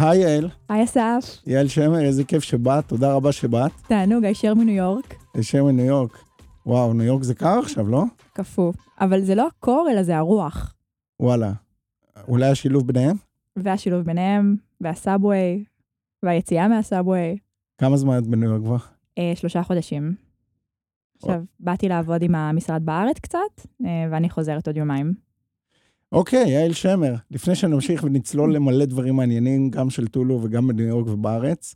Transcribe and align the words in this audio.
היי 0.00 0.20
יעל, 0.20 0.48
היי 0.68 0.84
אסף, 0.84 1.42
יעל 1.46 1.68
שמר, 1.68 2.00
איזה 2.00 2.24
כיף 2.24 2.42
שבאת, 2.42 2.88
תודה 2.88 3.14
רבה 3.14 3.32
שבאת. 3.32 3.70
תענוג, 3.88 4.24
הישר 4.24 4.54
מניו 4.54 4.74
יורק. 4.74 5.14
הישר 5.34 5.64
מניו 5.64 5.84
יורק. 5.84 6.18
וואו, 6.66 6.92
ניו 6.92 7.06
יורק 7.06 7.22
זה 7.22 7.34
קר 7.34 7.58
עכשיו, 7.58 7.88
לא? 7.88 8.04
קפוא. 8.32 8.72
אבל 9.00 9.20
זה 9.20 9.34
לא 9.34 9.46
הקור, 9.46 9.88
אלא 9.92 10.02
זה 10.02 10.16
הרוח. 10.16 10.74
וואלה. 11.20 11.52
אולי 12.28 12.48
השילוב 12.50 12.86
ביניהם? 12.86 13.16
והשילוב 13.56 14.02
ביניהם, 14.02 14.56
והסאבווי, 14.80 15.64
והיציאה 16.22 16.68
מהסאבווי. 16.68 17.38
כמה 17.78 17.96
זמן 17.96 18.18
את 18.18 18.26
בניו 18.26 18.50
יורק 18.50 18.62
כבר? 18.62 18.76
אה, 19.18 19.32
שלושה 19.34 19.62
חודשים. 19.62 20.14
עכשיו, 21.16 21.42
באתי 21.60 21.88
לעבוד 21.88 22.22
עם 22.22 22.34
המשרד 22.34 22.82
בארץ 22.84 23.18
קצת, 23.18 23.38
אה, 23.84 24.08
ואני 24.10 24.30
חוזרת 24.30 24.66
עוד 24.66 24.76
יומיים. 24.76 25.29
אוקיי, 26.12 26.48
יעל 26.48 26.72
שמר, 26.72 27.14
לפני 27.30 27.54
שנמשיך 27.54 28.04
ונצלול 28.04 28.54
למלא 28.54 28.84
דברים 28.84 29.16
מעניינים, 29.16 29.70
גם 29.70 29.90
של 29.90 30.06
טולו 30.06 30.40
וגם 30.42 30.66
בניו 30.66 30.86
יורק 30.86 31.06
ובארץ, 31.06 31.74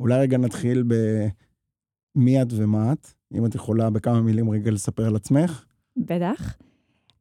אולי 0.00 0.20
רגע 0.20 0.38
נתחיל 0.38 0.84
במי 2.16 2.42
את 2.42 2.46
ומה 2.50 2.92
את, 2.92 3.06
אם 3.34 3.46
את 3.46 3.54
יכולה 3.54 3.90
בכמה 3.90 4.20
מילים 4.20 4.50
רגע 4.50 4.70
לספר 4.70 5.06
על 5.06 5.16
עצמך. 5.16 5.64
בטח. 5.96 6.56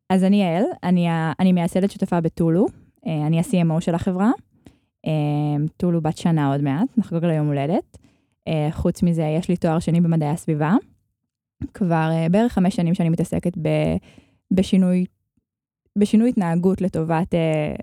אז 0.10 0.24
אני 0.24 0.44
יעל, 0.44 0.64
אני, 0.84 1.08
אני 1.40 1.52
מייסדת 1.52 1.92
שותפה 1.92 2.22
בטולו, 2.22 2.66
אה, 3.08 3.28
אני 3.28 3.40
ה-CMO 3.40 3.82
של 3.82 3.96
החברה. 3.96 4.32
אה, 5.06 5.12
טולו 5.78 6.02
בת 6.02 6.18
שנה 6.18 6.52
עוד 6.52 6.62
מעט, 6.62 6.98
נחגוג 6.98 7.26
לה 7.26 7.34
יום 7.34 7.48
הולדת. 7.48 7.98
אה, 8.48 8.68
חוץ 8.72 9.04
מזה, 9.04 9.24
יש 9.24 9.50
לי 9.50 9.58
תואר 9.58 9.80
שני 9.80 10.02
במדעי 10.02 10.30
הסביבה. 10.30 10.74
כבר 11.74 12.10
בערך 12.32 12.54
חמש 12.54 12.76
שנים 12.76 12.94
שאני 12.94 13.10
מתעסקת 13.10 13.58
ב, 13.58 13.70
בשינוי, 14.52 15.06
בשינוי 15.98 16.30
התנהגות 16.30 16.82
לטובת, 16.82 17.34
אה, 17.34 17.40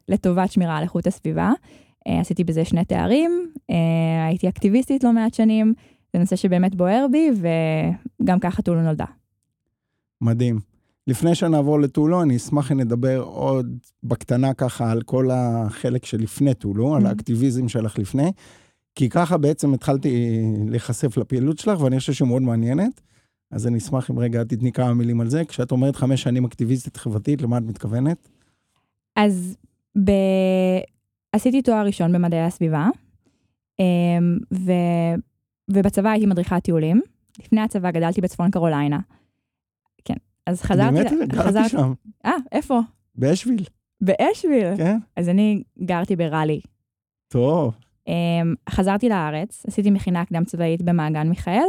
לטובת 0.09 0.53
שמירה 0.53 0.77
על 0.77 0.83
איכות 0.83 1.07
הסביבה. 1.07 1.53
אה, 2.09 2.21
עשיתי 2.21 2.45
בזה 2.45 2.65
שני 2.65 2.85
תארים, 2.85 3.31
אה, 3.71 4.27
הייתי 4.29 4.49
אקטיביסטית 4.49 5.05
לא 5.05 5.13
מעט 5.13 5.35
שנים, 5.35 5.75
זה 6.13 6.19
נושא 6.19 6.37
שבאמת 6.37 6.75
בוער 6.75 7.07
בי, 7.13 7.31
וגם 8.23 8.39
ככה 8.41 8.63
טולו 8.63 8.83
נולדה. 8.83 9.05
מדהים. 10.21 10.61
לפני 11.07 11.35
שנעבור 11.35 11.81
לטולו, 11.81 12.23
אני 12.23 12.37
אשמח 12.37 12.73
אם 12.73 12.81
נדבר 12.81 13.21
עוד 13.21 13.79
בקטנה 14.05 14.55
ככה 14.55 14.91
על 14.91 15.03
כל 15.03 15.29
החלק 15.33 16.05
שלפני 16.05 16.55
טולו, 16.55 16.95
על 16.97 17.03
Mhm. 17.03 17.09
האקטיביזם 17.09 17.69
שלך 17.69 17.99
לפני, 17.99 18.31
כי 18.95 19.09
ככה 19.09 19.37
בעצם 19.39 19.75
התחלתי 19.75 20.41
להיחשף 20.69 21.17
לפעילות 21.17 21.59
שלך, 21.59 21.81
ואני 21.81 21.99
חושב 21.99 22.13
שהיא 22.13 22.29
מאוד 22.29 22.43
מעניינת. 22.43 23.01
אז 23.53 23.67
אני 23.67 23.79
אשמח 23.79 24.11
אם 24.11 24.19
רגע 24.19 24.45
תתני 24.45 24.73
כמה 24.73 24.95
מילים 24.95 25.21
על 25.21 25.29
זה. 25.29 25.45
כשאת 25.45 25.73
אומרת 25.73 25.97
חמש 25.97 26.23
שנים 26.23 26.45
אקטיביסטית 26.45 26.97
חברתית, 26.97 27.43
למה 27.43 27.59
את 27.59 27.63
מתכוונת? 27.63 28.29
אז 29.17 29.57
ב... 30.05 30.11
עשיתי 31.33 31.63
תואר 31.63 31.87
ראשון 31.87 32.13
במדעי 32.13 32.45
הסביבה, 32.45 32.89
אמ, 33.81 34.39
ו... 34.55 34.73
ובצבא 35.71 36.11
הייתי 36.11 36.27
מדריכת 36.27 36.63
טיולים. 36.65 37.01
לפני 37.39 37.61
הצבא 37.61 37.91
גדלתי 37.91 38.21
בצפון 38.21 38.51
קרוליינה. 38.51 38.99
כן, 40.05 40.15
אז 40.47 40.63
חזרתי... 40.63 40.93
באמת, 40.95 41.29
גרתי 41.29 41.49
חזרתי- 41.49 41.69
שם, 41.69 41.93
אה, 42.25 42.33
איפה? 42.53 42.81
באשוויל, 43.15 43.65
באשוויל. 44.01 44.77
כן? 44.77 44.99
אז 45.17 45.29
אני 45.29 45.63
גרתי 45.85 46.17
בראלי. 46.17 46.61
טוב. 47.29 47.75
אמ, 48.09 48.55
חזרתי 48.71 49.09
לארץ, 49.09 49.63
עשיתי 49.67 49.91
מכינה 49.91 50.25
קדם 50.25 50.45
צבאית 50.45 50.83
במעגן 50.83 51.29
מיכאל, 51.29 51.69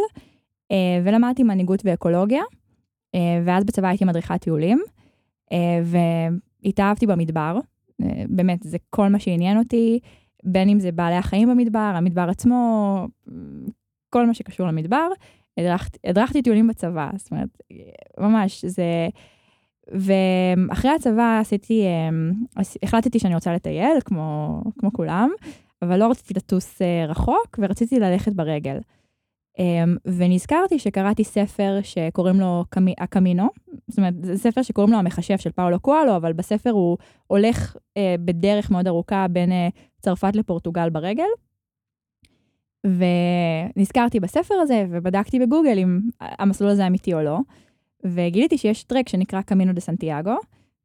ולמדתי 1.03 1.43
מנהיגות 1.43 1.81
ואקולוגיה, 1.85 2.41
אה, 3.15 3.41
ואז 3.45 3.63
בצבא 3.63 3.87
הייתי 3.87 4.05
מדריכת 4.05 4.41
טיולים, 4.41 4.81
אה, 5.51 5.81
והתאהבתי 6.63 7.07
במדבר, 7.07 7.59
אה, 8.01 8.23
באמת, 8.29 8.63
זה 8.63 8.77
כל 8.89 9.07
מה 9.09 9.19
שעניין 9.19 9.57
אותי, 9.57 9.99
בין 10.43 10.69
אם 10.69 10.79
זה 10.79 10.91
בעלי 10.91 11.15
החיים 11.15 11.49
במדבר, 11.49 11.79
המדבר 11.95 12.29
עצמו, 12.29 13.07
כל 14.09 14.27
מה 14.27 14.33
שקשור 14.33 14.67
למדבר. 14.67 15.07
הדרכתי, 15.57 15.97
הדרכתי 16.05 16.41
טיולים 16.41 16.67
בצבא, 16.67 17.09
זאת 17.17 17.31
אומרת, 17.31 17.57
אה, 17.71 17.77
ממש, 18.27 18.65
זה... 18.65 19.07
ואחרי 19.91 20.91
הצבא 20.91 21.37
עשיתי, 21.41 21.83
אה, 21.85 22.09
עש- 22.55 22.77
החלטתי 22.83 23.19
שאני 23.19 23.35
רוצה 23.35 23.53
לטייל, 23.53 23.97
כמו, 24.05 24.61
כמו 24.79 24.93
כולם, 24.93 25.29
אבל 25.81 25.99
לא 25.99 26.11
רציתי 26.11 26.33
לטוס 26.33 26.81
אה, 26.81 27.05
רחוק, 27.07 27.59
ורציתי 27.61 27.99
ללכת 27.99 28.33
ברגל. 28.33 28.77
Um, 29.57 29.99
ונזכרתי 30.05 30.79
שקראתי 30.79 31.23
ספר 31.23 31.79
שקוראים 31.83 32.39
לו 32.39 32.65
קמי, 32.69 32.93
הקמינו, 32.99 33.47
זאת 33.87 33.97
אומרת, 33.97 34.13
זה 34.21 34.37
ספר 34.37 34.61
שקוראים 34.61 34.93
לו 34.93 34.99
המכשף 34.99 35.39
של 35.39 35.51
פאולו 35.51 35.79
קואלו, 35.79 36.15
אבל 36.15 36.33
בספר 36.33 36.69
הוא 36.69 36.97
הולך 37.27 37.75
uh, 37.75 37.99
בדרך 38.25 38.71
מאוד 38.71 38.87
ארוכה 38.87 39.25
בין 39.27 39.49
uh, 39.49 39.53
צרפת 40.01 40.35
לפורטוגל 40.35 40.89
ברגל. 40.89 41.27
ונזכרתי 43.75 44.19
בספר 44.19 44.55
הזה, 44.55 44.85
ובדקתי 44.89 45.39
בגוגל 45.39 45.77
אם 45.77 45.99
המסלול 46.19 46.69
הזה 46.69 46.87
אמיתי 46.87 47.13
או 47.13 47.21
לא, 47.21 47.39
וגיליתי 48.03 48.57
שיש 48.57 48.83
טרק 48.83 49.09
שנקרא 49.09 49.41
קמינו 49.41 49.73
דה 49.73 49.81
סנטיאגו, 49.81 50.35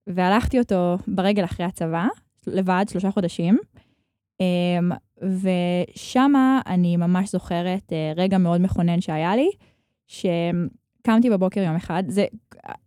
והלכתי 0.07 0.59
אותו 0.59 0.97
ברגל 1.07 1.45
אחרי 1.45 1.67
הצבא, 1.67 2.07
לבד, 2.47 2.85
שלושה 2.89 3.11
חודשים. 3.11 3.59
ושמה 5.23 6.61
אני 6.67 6.97
ממש 6.97 7.33
זוכרת 7.33 7.93
uh, 7.93 8.19
רגע 8.19 8.39
מאוד 8.39 8.61
מכונן 8.61 9.01
שהיה 9.01 9.37
לי, 9.37 9.51
שקמתי 10.07 11.31
בבוקר 11.31 11.61
יום 11.61 11.77
אחד, 11.77 12.03
זה, 12.09 12.27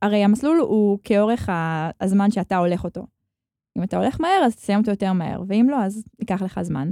הרי 0.01 0.23
המסלול 0.23 0.57
הוא 0.57 0.99
כאורך 1.03 1.49
הזמן 2.01 2.31
שאתה 2.31 2.57
הולך 2.57 2.83
אותו. 2.83 3.01
אם 3.77 3.83
אתה 3.83 3.97
הולך 3.97 4.21
מהר, 4.21 4.41
אז 4.45 4.55
תסיים 4.55 4.79
אותו 4.79 4.91
יותר 4.91 5.13
מהר, 5.13 5.43
ואם 5.47 5.67
לא, 5.69 5.83
אז 5.83 6.03
ייקח 6.19 6.41
לך 6.41 6.61
זמן. 6.61 6.91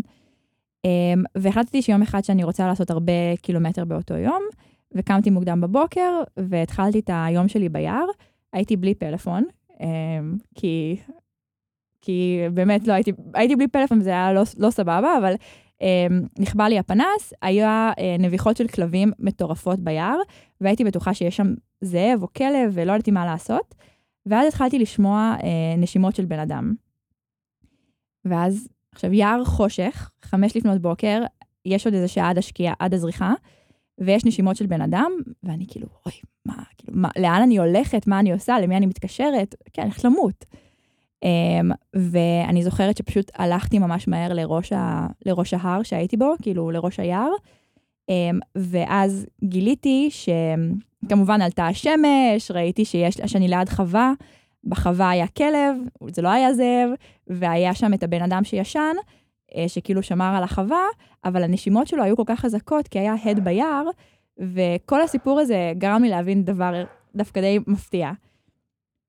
Um, 0.88 1.24
והחלטתי 1.36 1.82
שיום 1.82 2.02
אחד 2.02 2.24
שאני 2.24 2.44
רוצה 2.44 2.68
לעשות 2.68 2.90
הרבה 2.90 3.36
קילומטר 3.42 3.86
באותו 3.86 4.14
יום, 4.14 4.42
וקמתי 4.96 5.30
מוקדם 5.30 5.62
בבוקר, 5.62 6.22
והתחלתי 6.38 7.00
את 7.00 7.10
היום 7.14 7.48
שלי 7.48 7.70
ביער, 7.70 8.06
הייתי 8.54 8.78
בלי 8.78 8.96
פלאפון, 8.96 9.44
um, 9.72 9.82
כי 10.56 10.98
כי 12.02 12.40
באמת 12.54 12.88
לא 12.88 12.94
הייתי, 12.94 13.12
הייתי 13.34 13.56
בלי 13.56 13.68
פלאפון 13.68 14.00
וזה 14.00 14.10
היה 14.10 14.34
לא, 14.34 14.42
לא 14.58 14.70
סבבה, 14.70 15.18
אבל 15.18 15.34
אה, 15.82 16.08
נכבה 16.40 16.70
לי 16.70 16.80
הפנס, 16.80 17.34
היה 17.42 17.92
אה, 18.00 18.16
נביחות 18.20 18.58
של 18.58 18.68
כלבים 18.68 19.12
מטורפות 19.20 19.80
ביער, 19.80 20.18
והייתי 20.62 20.84
בטוחה 20.84 21.14
שיש 21.14 21.38
שם 21.38 21.54
זאב 21.82 22.22
או 22.22 22.28
כלב 22.34 22.72
ולא 22.74 22.92
ידעתי 22.92 23.12
מה 23.12 23.26
לעשות, 23.26 23.76
ואז 24.26 24.48
התחלתי 24.48 24.80
לשמוע 24.80 25.36
אה, 25.44 25.76
נשימות 25.78 26.16
של 26.16 26.26
בן 26.26 26.40
אדם. 26.40 26.74
ואז, 28.26 28.68
עכשיו 28.96 29.14
יער 29.14 29.46
חושך, 29.46 30.12
חמש 30.22 30.58
לפנות 30.58 30.82
בוקר, 30.82 31.22
יש 31.66 31.86
עוד 31.86 31.94
איזה 31.94 32.08
שעה 32.08 32.30
עד 32.30 32.38
השקיעה, 32.38 32.74
עד 32.80 32.94
הזריחה, 32.94 33.34
ויש 34.00 34.26
נשימות 34.26 34.56
של 34.56 34.66
בן 34.66 34.82
אדם, 34.82 35.12
ואני 35.44 35.66
כאילו, 35.68 35.88
אוי, 36.06 36.14
מה, 36.46 36.64
כאילו, 36.78 36.94
מה, 36.98 37.10
לאן 37.20 37.42
אני 37.42 37.58
הולכת, 37.58 38.08
מה 38.08 38.20
אני 38.20 38.34
עושה, 38.34 38.60
למי 38.60 38.78
אני 38.78 38.86
מתקשרת, 38.86 39.56
כן, 39.74 39.82
אני 39.82 39.90
הולכת 39.90 40.04
למות. 40.04 40.46
Um, 41.26 41.74
ואני 41.94 42.64
זוכרת 42.64 42.98
שפשוט 42.98 43.32
הלכתי 43.36 43.80
ממש 43.80 44.08
מהר 44.08 44.34
לראש, 44.34 44.74
ה, 44.74 45.08
לראש 45.26 45.54
ההר 45.54 45.84
שהייתי 45.84 46.18
בו, 46.18 46.34
כאילו 46.42 46.72
לראש 46.72 47.00
היער, 47.00 47.30
um, 48.12 48.14
ואז 48.56 49.26
גיליתי 49.44 50.10
שכמובן 50.12 51.42
עלתה 51.42 51.68
השמש, 51.68 52.52
ראיתי 52.52 52.86
שיש, 52.86 53.18
שאני 53.26 53.48
ליד 53.48 53.70
חווה, 53.70 54.14
בחווה 54.64 55.10
היה 55.10 55.28
כלב, 55.28 55.78
זה 56.12 56.22
לא 56.22 56.30
היה 56.30 56.54
זאב, 56.54 56.90
והיה 57.28 57.74
שם 57.74 57.94
את 57.94 58.04
הבן 58.04 58.22
אדם 58.22 58.44
שישן, 58.44 58.96
uh, 59.52 59.56
שכאילו 59.68 60.04
שמר 60.04 60.34
על 60.38 60.44
החווה, 60.44 60.86
אבל 61.26 61.44
הנשימות 61.44 61.88
שלו 61.88 62.04
היו 62.04 62.18
כל 62.18 62.24
כך 62.26 62.40
חזקות, 62.40 62.88
כי 62.88 63.00
היה 63.00 63.16
הד 63.26 63.40
ביער, 63.44 63.84
וכל 64.40 65.02
הסיפור 65.02 65.40
הזה 65.40 65.74
גרם 65.78 66.04
לי 66.04 66.10
להבין 66.10 66.44
דבר 66.44 66.84
דווקא 67.16 67.42
די 67.42 67.60
מפתיע. 67.68 68.12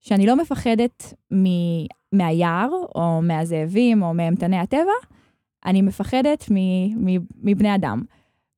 שאני 0.00 0.27
לא 0.27 0.37
מפחדת 0.37 1.14
מ- 1.32 1.87
מהיער, 2.12 2.70
או 2.94 3.23
מהזאבים, 3.23 4.02
או 4.02 4.14
מאימתני 4.14 4.58
הטבע, 4.58 4.93
אני 5.67 5.82
מפחדת 5.82 6.44
מ- 6.50 7.06
מ- 7.06 7.25
מבני 7.43 7.75
אדם. 7.75 8.02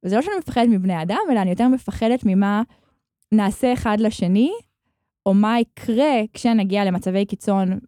וזה 0.04 0.16
לא 0.16 0.22
שאני 0.22 0.36
מפחדת 0.38 0.68
מבני 0.68 1.02
אדם, 1.02 1.18
אלא 1.30 1.40
אני 1.40 1.50
יותר 1.50 1.68
מפחדת 1.68 2.20
ממה 2.26 2.62
נעשה 3.32 3.72
אחד 3.72 3.96
לשני, 4.00 4.52
או 5.26 5.34
מה 5.34 5.60
יקרה 5.60 6.20
כשנגיע 6.32 6.84
למצבי 6.84 7.24
קיצון 7.24 7.78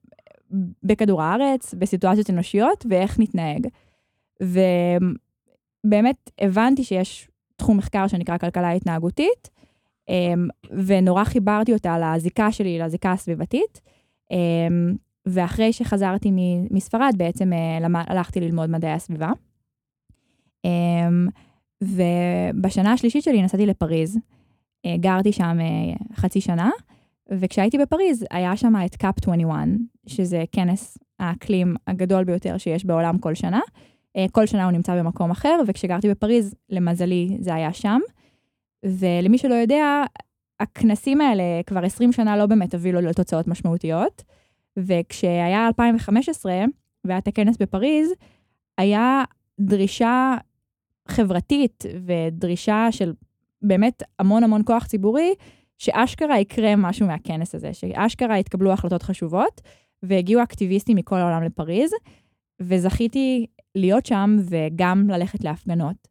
בכדור 0.83 1.23
הארץ, 1.23 1.75
בסיטואציות 1.75 2.31
אנושיות, 2.31 2.87
ואיך 2.91 3.21
נתנהג. 3.21 3.67
ובאמת 5.85 6.31
הבנתי 6.41 6.85
שיש 6.85 7.29
תחום 7.57 7.77
מחקר 7.77 8.07
שנקרא 8.07 8.39
כלכלה 8.39 8.71
התנהגותית, 8.71 9.51
ונורא 10.87 11.25
חיברתי 11.25 11.73
אותה 11.73 11.99
לזיקה 11.99 12.53
שלי, 12.53 12.79
לזיקה 12.79 13.13
הסביבתית. 13.13 13.81
אמ, 14.31 14.95
ואחרי 15.27 15.73
שחזרתי 15.73 16.31
מספרד, 16.71 17.15
בעצם 17.17 17.53
אה, 17.53 18.03
הלכתי 18.07 18.41
ללמוד 18.41 18.71
מדעי 18.71 18.93
הסביבה. 18.93 19.31
אמ, 20.65 21.29
ובשנה 21.83 22.93
השלישית 22.93 23.25
שלי 23.25 23.43
נסעתי 23.43 23.67
לפריז. 23.67 24.19
אה, 24.87 24.97
גרתי 24.97 25.33
שם 25.33 25.59
אה, 25.61 26.17
חצי 26.17 26.41
שנה, 26.41 26.71
וכשהייתי 27.31 27.79
בפריז 27.79 28.25
היה 28.31 28.57
שם 28.57 28.75
את 28.87 28.97
קאפ 28.97 29.15
21, 29.23 29.69
שזה 30.07 30.45
כנס 30.53 30.99
האקלים 31.19 31.77
הגדול 31.87 32.25
ביותר 32.25 32.59
שיש 32.59 32.85
בעולם 32.85 33.19
כל 33.19 33.35
שנה. 33.35 33.61
כל 34.33 34.47
שנה 34.47 34.65
הוא 34.65 34.73
נמצא 34.73 34.99
במקום 34.99 35.31
אחר, 35.31 35.61
וכשגרתי 35.69 36.11
בפריז, 36.11 36.55
למזלי, 36.71 37.37
זה 37.41 37.55
היה 37.55 37.73
שם. 37.73 38.01
ולמי 38.85 39.39
שלא 39.39 39.55
יודע, 39.55 40.03
הכנסים 40.61 41.21
האלה 41.21 41.43
כבר 41.67 41.85
20 41.85 42.13
שנה 42.13 42.37
לא 42.37 42.47
באמת 42.47 42.75
הובילו 42.75 43.01
לתוצאות 43.01 43.49
משמעותיות. 43.49 44.23
וכשהיה 44.77 45.67
2015, 45.67 46.65
והיה 47.05 47.19
את 47.19 47.29
הכנס 47.29 47.57
בפריז, 47.57 48.13
היה 48.79 49.25
דרישה 49.61 50.37
חברתית 51.09 51.85
ודרישה 52.07 52.87
של 52.91 53.13
באמת 53.63 54.03
המון 54.19 54.45
המון 54.45 54.63
כוח 54.65 54.87
ציבורי, 54.87 55.35
שאשכרה 55.79 56.39
יקרה 56.39 56.77
משהו 56.77 57.07
מהכנס 57.07 57.55
הזה, 57.55 57.75
שאשכרה 57.75 58.39
יתקבלו 58.39 58.73
החלטות 58.73 59.03
חשובות, 59.03 59.61
והגיעו 60.03 60.43
אקטיביסטים 60.43 60.97
מכל 60.97 61.17
העולם 61.17 61.43
לפריז, 61.43 61.91
וזכיתי 62.61 63.47
להיות 63.75 64.07
שם 64.07 64.37
וגם 64.51 65.11
ללכת 65.11 65.45
להפגנות. 65.45 66.09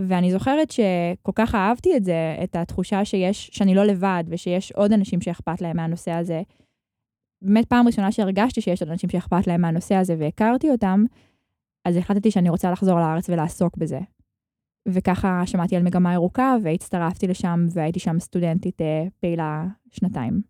ואני 0.00 0.32
זוכרת 0.32 0.70
שכל 0.70 1.32
כך 1.34 1.54
אהבתי 1.54 1.96
את 1.96 2.04
זה, 2.04 2.36
את 2.44 2.56
התחושה 2.56 3.04
שיש, 3.04 3.50
שאני 3.52 3.74
לא 3.74 3.84
לבד, 3.84 4.24
ושיש 4.28 4.72
עוד 4.72 4.92
אנשים 4.92 5.20
שאכפת 5.20 5.60
להם 5.60 5.76
מהנושא 5.76 6.10
הזה. 6.10 6.42
באמת 7.42 7.66
פעם 7.66 7.86
ראשונה 7.86 8.12
שהרגשתי 8.12 8.60
שיש 8.60 8.82
עוד 8.82 8.90
אנשים 8.90 9.10
שאכפת 9.10 9.46
להם 9.46 9.60
מהנושא 9.60 9.94
הזה 9.94 10.16
והכרתי 10.18 10.70
אותם, 10.70 11.04
אז 11.84 11.96
החלטתי 11.96 12.30
שאני 12.30 12.50
רוצה 12.50 12.70
לחזור 12.70 12.98
לארץ 12.98 13.28
ולעסוק 13.28 13.76
בזה. 13.76 14.00
וככה 14.88 15.42
שמעתי 15.46 15.76
על 15.76 15.82
מגמה 15.82 16.12
ירוקה 16.12 16.56
והצטרפתי 16.62 17.26
לשם 17.26 17.66
והייתי 17.70 18.00
שם 18.00 18.18
סטודנטית 18.20 18.80
אה, 18.80 19.04
פעילה 19.20 19.64
שנתיים. 19.90 20.40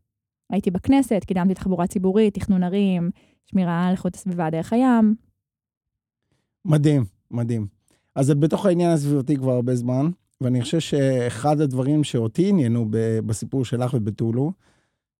הייתי 0.50 0.70
בכנסת, 0.70 1.24
קידמתי 1.26 1.54
תחבורה 1.54 1.86
ציבורית, 1.86 2.34
תכנון 2.34 2.62
ערים, 2.62 3.10
שמירה 3.44 3.86
על 3.86 3.92
איכות 3.92 4.14
הסביבה 4.14 4.50
דרך 4.50 4.72
הים. 4.72 5.14
מדהים, 6.64 7.04
מדהים. 7.30 7.75
אז 8.16 8.30
את 8.30 8.38
בתוך 8.38 8.66
העניין 8.66 8.90
הסביבתי 8.90 9.36
כבר 9.36 9.52
הרבה 9.52 9.76
זמן, 9.76 10.10
ואני 10.40 10.62
חושב 10.62 10.80
שאחד 10.80 11.60
הדברים 11.60 12.04
שאותי 12.04 12.48
עניינו 12.48 12.86
בסיפור 13.26 13.64
שלך 13.64 13.94
ובטולו, 13.94 14.52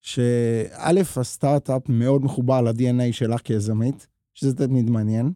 שא', 0.00 1.00
הסטארט-אפ 1.16 1.88
מאוד 1.88 2.25
מחובר 2.25 2.60
ל-DNA 2.60 3.12
שלך 3.12 3.40
כיזמית, 3.40 4.06
שזה 4.34 4.56
תמיד 4.56 4.90
מעניין, 4.90 5.32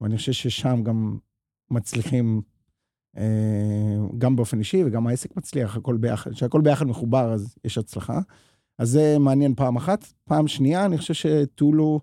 ואני 0.00 0.16
חושב 0.16 0.32
ששם 0.32 0.82
גם 0.82 1.18
מצליחים, 1.70 2.42
אה, 3.16 3.96
גם 4.18 4.36
באופן 4.36 4.58
אישי 4.58 4.84
וגם 4.84 5.06
העסק 5.06 5.36
מצליח, 5.36 5.76
הכל 5.76 5.96
ביחד, 5.96 6.32
כשהכל 6.32 6.60
ביחד 6.60 6.86
מחובר 6.86 7.32
אז 7.32 7.54
יש 7.64 7.78
הצלחה. 7.78 8.20
אז 8.78 8.90
זה 8.90 9.16
מעניין 9.20 9.54
פעם 9.54 9.76
אחת. 9.76 10.12
פעם 10.24 10.48
שנייה, 10.48 10.84
אני 10.84 10.98
חושב 10.98 11.14
שטולו 11.14 12.00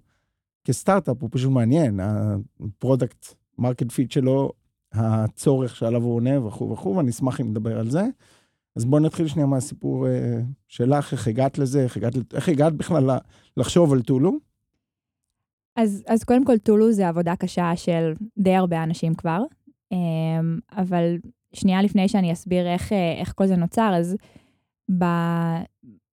כסטארט-אפ 0.63 1.17
הוא 1.21 1.29
פשוט 1.31 1.51
מעניין. 1.51 1.99
ה 1.99 2.15
product 2.15 3.25
market 3.57 3.91
fit 3.91 4.11
שלו, 4.11 4.51
הצורך 4.93 5.75
שעליו 5.75 6.03
הוא 6.03 6.15
עונה 6.15 6.47
וכו' 6.47 6.69
וכו', 6.71 6.95
ואני 6.95 7.09
אשמח 7.09 7.41
אם 7.41 7.49
נדבר 7.49 7.79
על 7.79 7.89
זה. 7.89 8.03
אז 8.75 8.85
בואי 8.85 9.03
נתחיל 9.03 9.27
שנייה 9.27 9.47
מהסיפור 9.47 10.07
אה, 10.07 10.39
שלך, 10.67 11.13
איך 11.13 11.27
הגעת 11.27 11.57
לזה, 11.57 11.83
איך 11.83 11.97
הגעת, 11.97 12.13
איך 12.33 12.49
הגעת 12.49 12.73
בכלל 12.73 13.09
לחשוב 13.57 13.93
על 13.93 14.01
טולו? 14.01 14.31
אז, 15.75 16.03
אז 16.07 16.23
קודם 16.23 16.45
כל, 16.45 16.57
טולו 16.57 16.91
זה 16.91 17.07
עבודה 17.07 17.35
קשה 17.35 17.71
של 17.75 18.13
די 18.37 18.55
הרבה 18.55 18.83
אנשים 18.83 19.15
כבר, 19.15 19.39
אמ, 19.91 20.59
אבל 20.71 21.17
שנייה 21.53 21.81
לפני 21.81 22.07
שאני 22.07 22.33
אסביר 22.33 22.67
איך, 22.67 22.93
אה, 22.93 23.13
איך 23.19 23.33
כל 23.35 23.47
זה 23.47 23.55
נוצר, 23.55 23.93
אז 23.95 24.15
ב, 24.99 25.05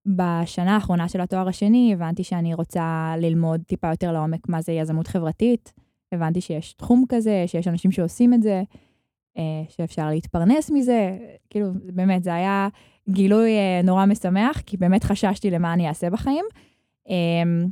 בשנה 0.05 0.75
האחרונה 0.75 1.09
של 1.09 1.21
התואר 1.21 1.47
השני 1.47 1.93
הבנתי 1.93 2.23
שאני 2.23 2.53
רוצה 2.53 3.13
ללמוד 3.17 3.61
טיפה 3.67 3.89
יותר 3.89 4.11
לעומק 4.11 4.49
מה 4.49 4.61
זה 4.61 4.71
יזמות 4.71 5.07
חברתית. 5.07 5.73
הבנתי 6.11 6.41
שיש 6.41 6.73
תחום 6.73 7.05
כזה, 7.09 7.43
שיש 7.47 7.67
אנשים 7.67 7.91
שעושים 7.91 8.33
את 8.33 8.41
זה, 8.41 8.63
אה, 9.37 9.63
שאפשר 9.69 10.09
להתפרנס 10.09 10.71
מזה. 10.71 11.17
כאילו, 11.49 11.67
באמת, 11.93 12.23
זה 12.23 12.33
היה 12.33 12.67
גילוי 13.09 13.49
אה, 13.51 13.81
נורא 13.83 14.05
משמח, 14.05 14.61
כי 14.61 14.77
באמת 14.77 15.03
חששתי 15.03 15.51
למה 15.51 15.73
אני 15.73 15.87
אעשה 15.87 16.09
בחיים. 16.09 16.45
אמ, 17.09 17.65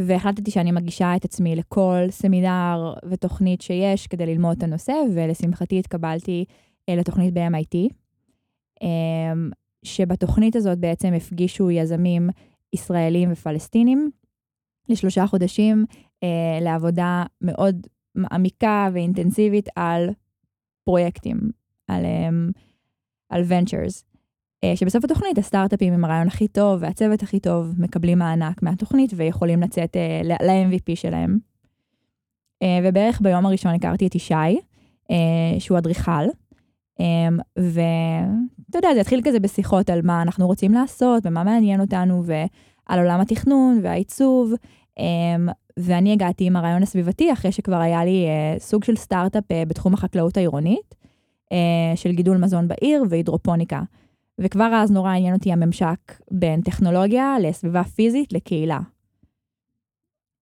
והחלטתי 0.00 0.50
שאני 0.50 0.72
מגישה 0.72 1.16
את 1.16 1.24
עצמי 1.24 1.56
לכל 1.56 1.98
סמינר 2.10 2.94
ותוכנית 3.10 3.60
שיש 3.60 4.06
כדי 4.06 4.26
ללמוד 4.26 4.56
את 4.56 4.62
הנושא, 4.62 4.92
ולשמחתי 5.14 5.78
התקבלתי 5.78 6.44
אה, 6.88 6.96
לתוכנית 6.96 7.34
ב-MIT, 7.34 7.76
אמ, 8.82 9.50
שבתוכנית 9.84 10.56
הזאת 10.56 10.78
בעצם 10.78 11.12
הפגישו 11.12 11.70
יזמים 11.70 12.30
ישראלים 12.72 13.32
ופלסטינים 13.32 14.10
לשלושה 14.88 15.26
חודשים 15.26 15.84
אה, 16.22 16.58
לעבודה 16.60 17.24
מאוד 17.40 17.86
מעמיקה 18.14 18.88
ואינטנסיבית 18.92 19.68
על 19.76 20.10
פרויקטים, 20.84 21.36
על, 21.88 22.04
אה, 22.04 22.28
על 23.28 23.42
ventures. 23.42 24.16
אה, 24.64 24.76
שבסוף 24.76 25.04
התוכנית 25.04 25.38
הסטארט-אפים 25.38 25.92
עם 25.92 26.04
הרעיון 26.04 26.26
הכי 26.26 26.48
טוב 26.48 26.82
והצוות 26.82 27.22
הכי 27.22 27.40
טוב 27.40 27.74
מקבלים 27.78 28.18
מענק 28.18 28.62
מהתוכנית 28.62 29.12
ויכולים 29.16 29.60
לצאת 29.60 29.96
אה, 29.96 30.20
ל-MVP 30.24 30.94
שלהם. 30.96 31.38
אה, 32.62 32.78
ובערך 32.84 33.20
ביום 33.20 33.46
הראשון 33.46 33.74
הכרתי 33.74 34.06
את 34.06 34.14
ישי, 34.14 34.34
אה, 35.10 35.16
שהוא 35.58 35.78
אדריכל, 35.78 36.26
אה, 37.00 37.28
ואתה 37.56 38.78
יודע, 38.78 38.94
זה 38.94 39.00
התחיל 39.00 39.20
כזה 39.24 39.40
בשיחות 39.40 39.90
על 39.90 40.00
מה 40.04 40.22
אנחנו 40.22 40.46
רוצים 40.46 40.72
לעשות 40.72 41.22
ומה 41.26 41.44
מעניין 41.44 41.80
אותנו 41.80 42.22
ועל 42.24 42.98
עולם 42.98 43.20
התכנון 43.20 43.80
והעיצוב, 43.82 44.52
אה, 44.98 45.52
ואני 45.78 46.12
הגעתי 46.12 46.46
עם 46.46 46.56
הרעיון 46.56 46.82
הסביבתי 46.82 47.32
אחרי 47.32 47.52
שכבר 47.52 47.76
היה 47.76 48.04
לי 48.04 48.26
אה, 48.26 48.58
סוג 48.58 48.84
של 48.84 48.96
סטארט-אפ 48.96 49.52
אה, 49.52 49.62
בתחום 49.68 49.94
החקלאות 49.94 50.36
העירונית, 50.36 50.94
אה, 51.52 51.96
של 51.96 52.12
גידול 52.12 52.36
מזון 52.36 52.68
בעיר 52.68 53.04
והידרופוניקה. 53.08 53.82
וכבר 54.38 54.70
אז 54.74 54.90
נורא 54.90 55.10
עניין 55.10 55.34
אותי 55.34 55.52
הממשק 55.52 55.98
בין 56.30 56.60
טכנולוגיה 56.60 57.36
לסביבה 57.42 57.84
פיזית 57.84 58.32
לקהילה. 58.32 58.78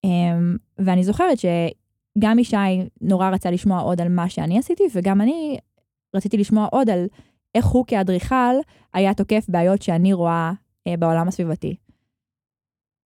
אה, 0.05 0.39
ואני 0.79 1.05
זוכרת 1.05 1.39
שגם 1.39 2.39
ישי 2.39 2.57
נורא 3.01 3.31
רצה 3.31 3.51
לשמוע 3.51 3.81
עוד 3.81 4.01
על 4.01 4.09
מה 4.09 4.29
שאני 4.29 4.59
עשיתי, 4.59 4.85
וגם 4.95 5.21
אני 5.21 5.59
רציתי 6.15 6.37
לשמוע 6.37 6.67
עוד 6.71 6.91
על 6.91 7.07
איך 7.55 7.67
הוא 7.67 7.85
כאדריכל 7.87 8.55
היה 8.95 9.15
תוקף 9.15 9.47
בעיות 9.49 9.83
שאני 9.83 10.13
רואה 10.13 10.53
אה, 10.87 10.97
בעולם 10.97 11.29
הסביבתי. 11.29 11.77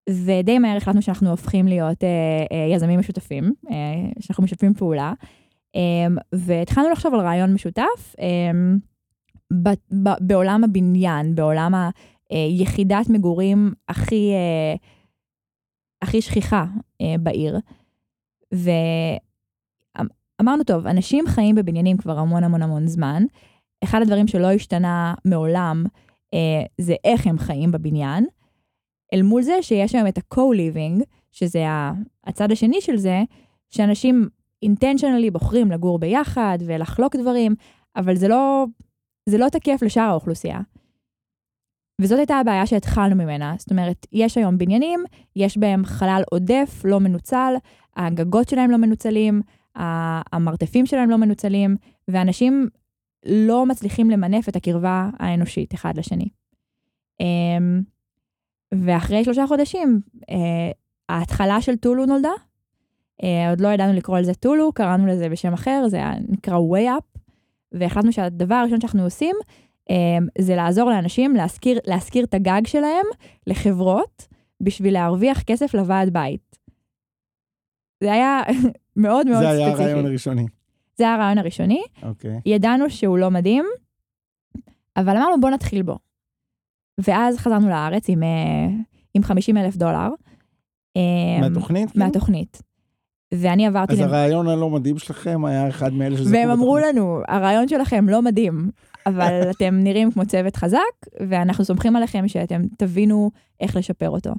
ודי 0.10 0.60
מהר 0.60 0.78
החלטנו 0.78 1.02
שאנחנו 1.02 1.30
הופכים 1.30 1.68
להיות 1.68 2.04
אה, 2.04 2.46
אה, 2.52 2.76
יזמים 2.76 3.00
משותפים, 3.00 3.54
אה, 3.72 3.76
שאנחנו 4.20 4.44
משתפים 4.44 4.74
פעולה, 4.74 5.14
אה, 5.76 6.08
והתחלנו 6.36 6.90
לחשוב 6.90 7.14
על 7.14 7.20
רעיון 7.20 7.54
משותף 7.54 8.16
אה, 8.20 8.52
ב, 9.54 9.70
ב, 10.04 10.10
בעולם 10.20 10.64
הבניין, 10.64 11.36
בעולם 11.36 11.74
היחידת 12.30 13.10
מגורים 13.10 13.74
הכי, 13.90 14.32
אה, 14.34 14.76
הכי 16.02 16.22
שכיחה 16.22 16.66
אה, 17.02 17.16
בעיר. 17.20 17.58
ואמרנו, 20.42 20.64
טוב, 20.64 20.88
אנשים 20.88 21.28
חיים 21.28 21.56
בבניינים 21.56 21.98
כבר 21.98 22.20
המון 22.20 22.44
המון 22.44 22.62
המון 22.62 22.88
זמן. 22.88 23.24
אחד 23.84 24.02
הדברים 24.02 24.28
שלא 24.28 24.52
השתנה 24.52 25.14
מעולם 25.26 25.86
אה, 26.34 26.64
זה 26.82 26.96
איך 27.04 27.28
הם 27.28 27.38
חיים 27.38 27.72
בבניין. 27.72 28.26
אל 29.14 29.22
מול 29.22 29.42
זה 29.42 29.58
שיש 29.62 29.96
היום 29.96 30.08
את 30.08 30.18
ה-co-living, 30.18 31.04
שזה 31.32 31.66
הצד 32.24 32.52
השני 32.52 32.82
של 32.82 32.98
זה, 32.98 33.24
שאנשים 33.70 34.28
אינטנשיונלי 34.62 35.32
בוחרים 35.32 35.72
לגור 35.72 36.00
ביחד 36.00 36.58
ולחלוק 36.66 37.16
דברים, 37.16 37.56
אבל 37.96 38.16
זה 38.16 38.28
לא, 38.28 38.66
זה 39.30 39.38
לא 39.38 39.50
תקף 39.50 39.80
לשאר 39.82 40.04
האוכלוסייה. 40.04 40.60
וזאת 42.02 42.20
הייתה 42.20 42.36
הבעיה 42.36 42.66
שהתחלנו 42.66 43.16
ממנה. 43.16 43.56
זאת 43.58 43.72
אומרת, 43.72 44.08
יש 44.12 44.38
היום 44.38 44.58
בניינים, 44.58 45.00
יש 45.36 45.58
בהם 45.58 45.86
חלל 45.86 46.22
עודף, 46.32 46.82
לא 46.86 47.00
מנוצל, 47.00 47.54
הגגות 47.96 48.50
שלהם 48.50 48.72
לא 48.72 48.78
מנוצלים, 48.78 49.42
המרתפים 49.76 50.86
שלהם 50.86 51.10
לא 51.10 51.18
מנוצלים, 51.18 51.76
ואנשים 52.08 52.68
לא 53.26 53.66
מצליחים 53.66 54.10
למנף 54.10 54.50
את 54.50 54.56
הקרבה 54.56 55.10
האנושית 55.20 55.74
אחד 55.74 55.98
לשני. 55.98 56.30
אמ, 57.20 57.82
ואחרי 58.74 59.24
שלושה 59.24 59.48
חודשים, 59.48 60.02
אה, 60.30 60.72
ההתחלה 61.10 61.62
של 61.62 61.76
טולו 61.76 62.06
נולדה. 62.06 62.32
אה, 63.24 63.50
עוד 63.50 63.62
לא 63.62 63.68
ידענו 63.68 63.94
לקרוא 63.94 64.20
לזה 64.20 64.34
טולו, 64.34 64.72
קראנו 64.74 65.08
לזה 65.08 65.30
בשם 65.30 65.54
אחר, 65.54 65.84
זה 65.88 66.02
נקרא 66.30 66.58
way 66.58 67.00
up, 67.00 67.20
והחלטנו 67.72 68.12
שהדבר 68.12 68.56
הראשון 68.56 68.82
שאנחנו 68.82 69.04
עושים, 69.04 69.36
אה, 69.90 69.96
זה 70.38 70.56
לעזור 70.56 70.90
לאנשים 70.90 71.36
להשכיר, 71.36 71.80
להשכיר 71.88 72.24
את 72.24 72.34
הגג 72.34 72.62
שלהם 72.68 73.06
לחברות, 73.48 74.28
בשביל 74.62 74.94
להרוויח 74.94 75.44
כסף 75.44 75.74
לוועד 75.74 76.14
בית. 76.14 76.58
זה 78.04 78.14
היה 78.14 78.42
מאוד 78.96 79.28
מאוד 79.28 79.40
זה 79.40 79.48
ספציפי. 79.48 79.64
היה 79.64 79.72
הרעיון 79.72 80.06
הראשוני. 80.06 80.46
זה 80.96 81.04
היה 81.04 81.16
הרעיון 81.16 81.38
הראשוני. 81.38 81.84
אוקיי. 82.04 82.40
ידענו 82.46 82.90
שהוא 82.90 83.18
לא 83.18 83.32
מדהים, 83.32 83.66
אבל 84.98 85.18
אמרנו 85.18 85.42
בוא 85.42 85.50
נתחיל 85.50 85.82
בו. 85.82 85.98
ואז 86.98 87.38
חזרנו 87.38 87.70
לארץ 87.70 88.10
עם, 88.10 88.24
אה, 88.24 88.68
עם 89.14 89.24
50 89.24 89.58
אלף 89.58 89.76
דולר. 89.76 90.10
אה, 90.98 91.50
מהתוכנית? 91.50 91.92
כאילו? 91.92 92.06
מהתוכנית. 92.06 92.62
ואני 93.34 93.68
עברתי... 93.68 93.94
אז 93.94 94.00
למ- 94.00 94.08
הרעיון 94.08 94.48
הלא 94.48 94.70
מדהים 94.70 94.98
שלכם 94.98 95.46
היה 95.46 95.70
אחד 95.70 95.94
מאלה 95.94 96.18
שזכו 96.18 96.34
והם 96.34 96.50
אמרו 96.50 96.74
בתוכנית. 96.76 96.96
לנו, 96.96 97.22
הרעיון 97.28 97.68
שלכם 97.68 98.10
לא 98.10 98.22
מדהים, 98.22 98.72
אבל 99.06 99.42
אתם 99.58 99.76
נראים 99.84 100.12
כמו 100.12 100.26
צוות 100.26 100.56
חזק, 100.56 100.80
ואנחנו 101.30 101.66
סומכים 101.66 101.96
עליכם 101.96 102.28
שאתם 102.28 102.62
תבינו 102.78 103.32
איך 103.60 103.76
לשפר 103.76 104.10
אותו. 104.10 104.32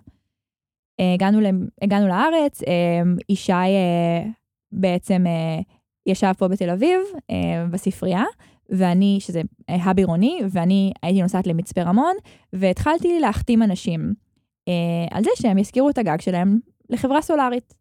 אה, 1.01 1.15
הגענו, 1.15 1.41
הגענו 1.83 2.09
לארץ, 2.09 2.61
ישי 3.29 3.53
בעצם 4.73 5.25
ישב 6.07 6.33
פה 6.39 6.49
בתל 6.49 6.71
אביב, 6.71 7.01
בספרייה, 7.71 8.23
ואני, 8.69 9.17
שזה 9.21 9.43
אה, 9.71 9.77
האב 9.85 9.99
עירוני, 9.99 10.41
ואני 10.51 10.93
הייתי 11.03 11.23
נוסעת 11.23 11.47
למצפה 11.47 11.83
רמון, 11.83 12.17
והתחלתי 12.53 13.21
להחתים 13.21 13.63
אנשים 13.63 14.15
אה, 14.69 15.07
על 15.11 15.25
זה 15.25 15.31
שהם 15.35 15.59
ישכירו 15.59 15.91
את 15.91 15.99
הגג 15.99 16.21
שלהם 16.21 16.59
לחברה 16.91 17.23
סולארית. 17.23 17.75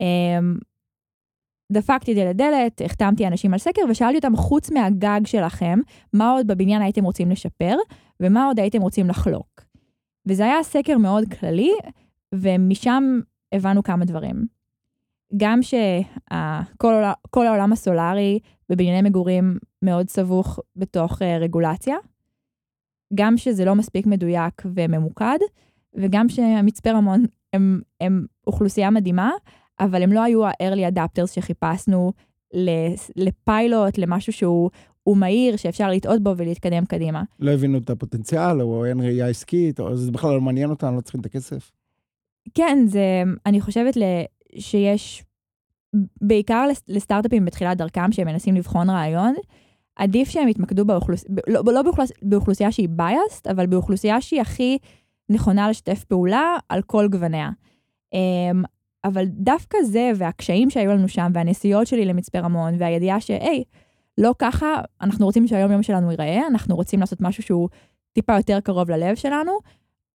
אה, 0.00 0.38
דפקתי 1.72 2.14
דלת 2.14 2.36
דלת, 2.36 2.80
החתמתי 2.84 3.26
אנשים 3.26 3.52
על 3.52 3.58
סקר 3.58 3.82
ושאלתי 3.90 4.16
אותם, 4.16 4.36
חוץ 4.36 4.70
מהגג 4.70 5.20
שלכם, 5.24 5.78
מה 6.12 6.30
עוד 6.30 6.46
בבניין 6.46 6.82
הייתם 6.82 7.04
רוצים 7.04 7.30
לשפר, 7.30 7.76
ומה 8.20 8.46
עוד 8.46 8.60
הייתם 8.60 8.82
רוצים 8.82 9.08
לחלוק. 9.08 9.60
וזה 10.26 10.44
היה 10.44 10.62
סקר 10.62 10.98
מאוד 10.98 11.24
כללי, 11.40 11.72
ומשם 12.34 13.20
הבנו 13.52 13.82
כמה 13.82 14.04
דברים. 14.04 14.46
גם 15.36 15.60
שכל 15.62 17.46
העולם 17.46 17.72
הסולארי 17.72 18.38
בבנייני 18.70 19.08
מגורים 19.08 19.58
מאוד 19.82 20.08
סבוך 20.08 20.58
בתוך 20.76 21.22
uh, 21.22 21.24
רגולציה, 21.40 21.96
גם 23.14 23.36
שזה 23.36 23.64
לא 23.64 23.74
מספיק 23.74 24.06
מדויק 24.06 24.62
וממוקד, 24.74 25.38
וגם 25.94 26.28
שהמצפה 26.28 26.90
רמון 26.90 27.24
הם, 27.52 27.80
הם 28.00 28.26
אוכלוסייה 28.46 28.90
מדהימה, 28.90 29.30
אבל 29.80 30.02
הם 30.02 30.12
לא 30.12 30.22
היו 30.22 30.46
ה-early 30.46 30.94
adapters 30.94 31.26
שחיפשנו 31.26 32.12
לפיילוט, 33.16 33.98
למשהו 33.98 34.32
שהוא 34.32 34.70
הוא 35.02 35.16
מהיר, 35.16 35.56
שאפשר 35.56 35.90
לטעות 35.90 36.22
בו 36.22 36.34
ולהתקדם 36.36 36.84
קדימה. 36.84 37.22
לא 37.40 37.50
הבינו 37.50 37.78
את 37.78 37.90
הפוטנציאל, 37.90 38.62
או 38.62 38.84
אין 38.84 39.00
ראייה 39.00 39.28
עסקית, 39.28 39.80
או 39.80 39.96
זה 39.96 40.12
בכלל 40.12 40.34
לא 40.34 40.40
מעניין 40.40 40.70
אותם, 40.70 40.96
לא 40.96 41.00
צריכים 41.00 41.20
את 41.20 41.26
הכסף. 41.26 41.72
כן, 42.54 42.78
זה, 42.86 43.22
אני 43.46 43.60
חושבת 43.60 43.96
שיש, 44.58 45.24
בעיקר 46.20 46.64
לסטארט-אפים 46.88 47.44
בתחילת 47.44 47.76
דרכם, 47.78 48.12
שהם 48.12 48.26
מנסים 48.26 48.54
לבחון 48.54 48.90
רעיון, 48.90 49.34
עדיף 49.96 50.28
שהם 50.28 50.48
יתמקדו 50.48 50.84
באוכלוס... 50.84 51.24
לא, 51.46 51.62
לא 51.64 51.82
באוכלוס... 51.82 52.12
באוכלוסייה 52.22 52.72
שהיא 52.72 52.88
biased, 52.98 53.50
אבל 53.50 53.66
באוכלוסייה 53.66 54.20
שהיא 54.20 54.40
הכי 54.40 54.78
נכונה 55.28 55.70
לשתף 55.70 56.04
פעולה 56.04 56.56
על 56.68 56.82
כל 56.82 57.08
גווניה. 57.08 57.50
אבל 59.04 59.24
דווקא 59.26 59.78
זה 59.82 60.10
והקשיים 60.16 60.70
שהיו 60.70 60.90
לנו 60.90 61.08
שם, 61.08 61.30
והנסיעות 61.34 61.86
שלי 61.86 62.04
למצפה 62.04 62.40
רמון, 62.40 62.74
והידיעה 62.78 63.20
שהי, 63.20 63.64
לא 64.18 64.34
ככה, 64.38 64.80
אנחנו 65.00 65.26
רוצים 65.26 65.46
שהיום 65.46 65.72
יום 65.72 65.82
שלנו 65.82 66.10
ייראה, 66.10 66.46
אנחנו 66.46 66.76
רוצים 66.76 67.00
לעשות 67.00 67.20
משהו 67.20 67.42
שהוא 67.42 67.68
טיפה 68.12 68.36
יותר 68.36 68.60
קרוב 68.60 68.90
ללב 68.90 69.16
שלנו, 69.16 69.52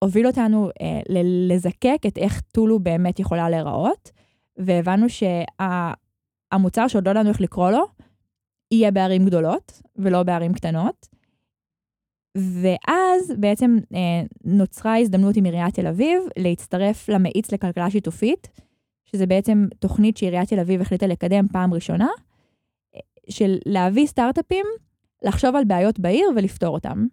הוביל 0.04 0.28
אותנו 0.28 0.70
אה, 0.82 1.00
לזקק 1.50 2.00
את 2.08 2.18
איך 2.18 2.42
טולו 2.42 2.80
באמת 2.80 3.20
יכולה 3.20 3.50
להיראות, 3.50 4.12
והבנו 4.58 5.08
שהמוצר 5.10 6.88
שעוד 6.88 7.06
לא 7.06 7.12
ידענו 7.12 7.30
איך 7.30 7.42
לקרוא 7.42 7.72
לו, 7.72 7.86
יהיה 8.72 8.92
בערים 8.92 9.26
גדולות 9.26 9.82
ולא 9.96 10.24
בערים 10.24 10.54
קטנות. 10.54 11.08
ואז 12.38 13.34
בעצם 13.38 13.78
אה, 13.96 14.24
נוצרה 14.44 14.98
הזדמנות 14.98 15.38
עם 15.38 15.44
עיריית 15.44 15.76
תל 15.76 15.88
אביב 15.88 16.24
להצטרף 16.38 17.10
למאיץ 17.10 17.52
לכלכלה 17.52 17.90
שיתופית, 17.90 18.48
שזה 19.06 19.26
בעצם 19.26 19.68
תוכנית 19.80 20.18
שעיריית 20.18 20.50
תל 20.50 20.60
אביב 20.60 20.82
החליטה 20.82 21.08
לקדם 21.08 21.48
פעם 21.48 21.74
ראשונה, 21.74 22.08
של 23.30 23.58
להביא 23.66 24.08
סטארט-אפים, 24.08 24.66
לחשוב 25.24 25.56
על 25.56 25.64
בעיות 25.64 26.00
בעיר 26.00 26.30
ולפתור 26.36 26.74
אותם. 26.74 27.08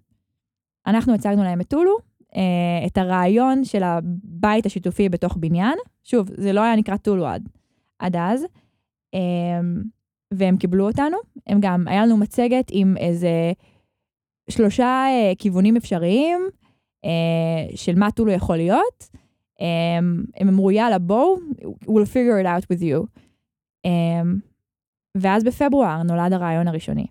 אנחנו 0.87 1.15
הצגנו 1.15 1.45
להם 1.45 1.61
את 1.61 1.69
טולו, 1.69 1.97
אה, 2.37 2.87
את 2.87 2.99
הרעיון 2.99 3.65
של 3.65 3.83
הבית 3.83 4.67
השיתופי 4.67 5.09
בתוך 5.09 5.37
בניין. 5.37 5.79
שוב, 6.11 6.29
זה 6.37 6.52
לא 6.52 6.61
היה 6.61 6.76
נקרא 6.76 6.97
טולו 6.97 7.26
עד, 7.26 7.49
עד 7.99 8.17
אז. 8.17 8.45
אה, 9.14 9.61
והם 10.35 10.57
קיבלו 10.57 10.87
אותנו. 10.87 11.17
הם 11.47 11.59
גם, 11.61 11.88
היה 11.88 12.07
לנו 12.07 12.17
מצגת 12.17 12.67
עם 12.71 12.97
איזה 12.97 13.52
שלושה 14.50 15.05
אה, 15.09 15.33
כיוונים 15.38 15.76
אפשריים 15.76 16.40
של 17.75 17.99
מה 17.99 18.11
טולו 18.11 18.33
יכול 18.33 18.57
להיות. 18.57 19.09
הם 20.37 20.49
אמרו, 20.49 20.71
יאללה, 20.71 20.99
בואו, 20.99 21.37
we'll 21.62 22.07
figure 22.12 22.45
it 22.45 22.47
out 22.47 22.67
with 22.73 22.83
you. 22.83 23.21
ואז 25.14 25.45
בפברואר 25.45 26.02
נולד 26.02 26.33
הרעיון 26.33 26.69
הראשוני. 26.69 27.07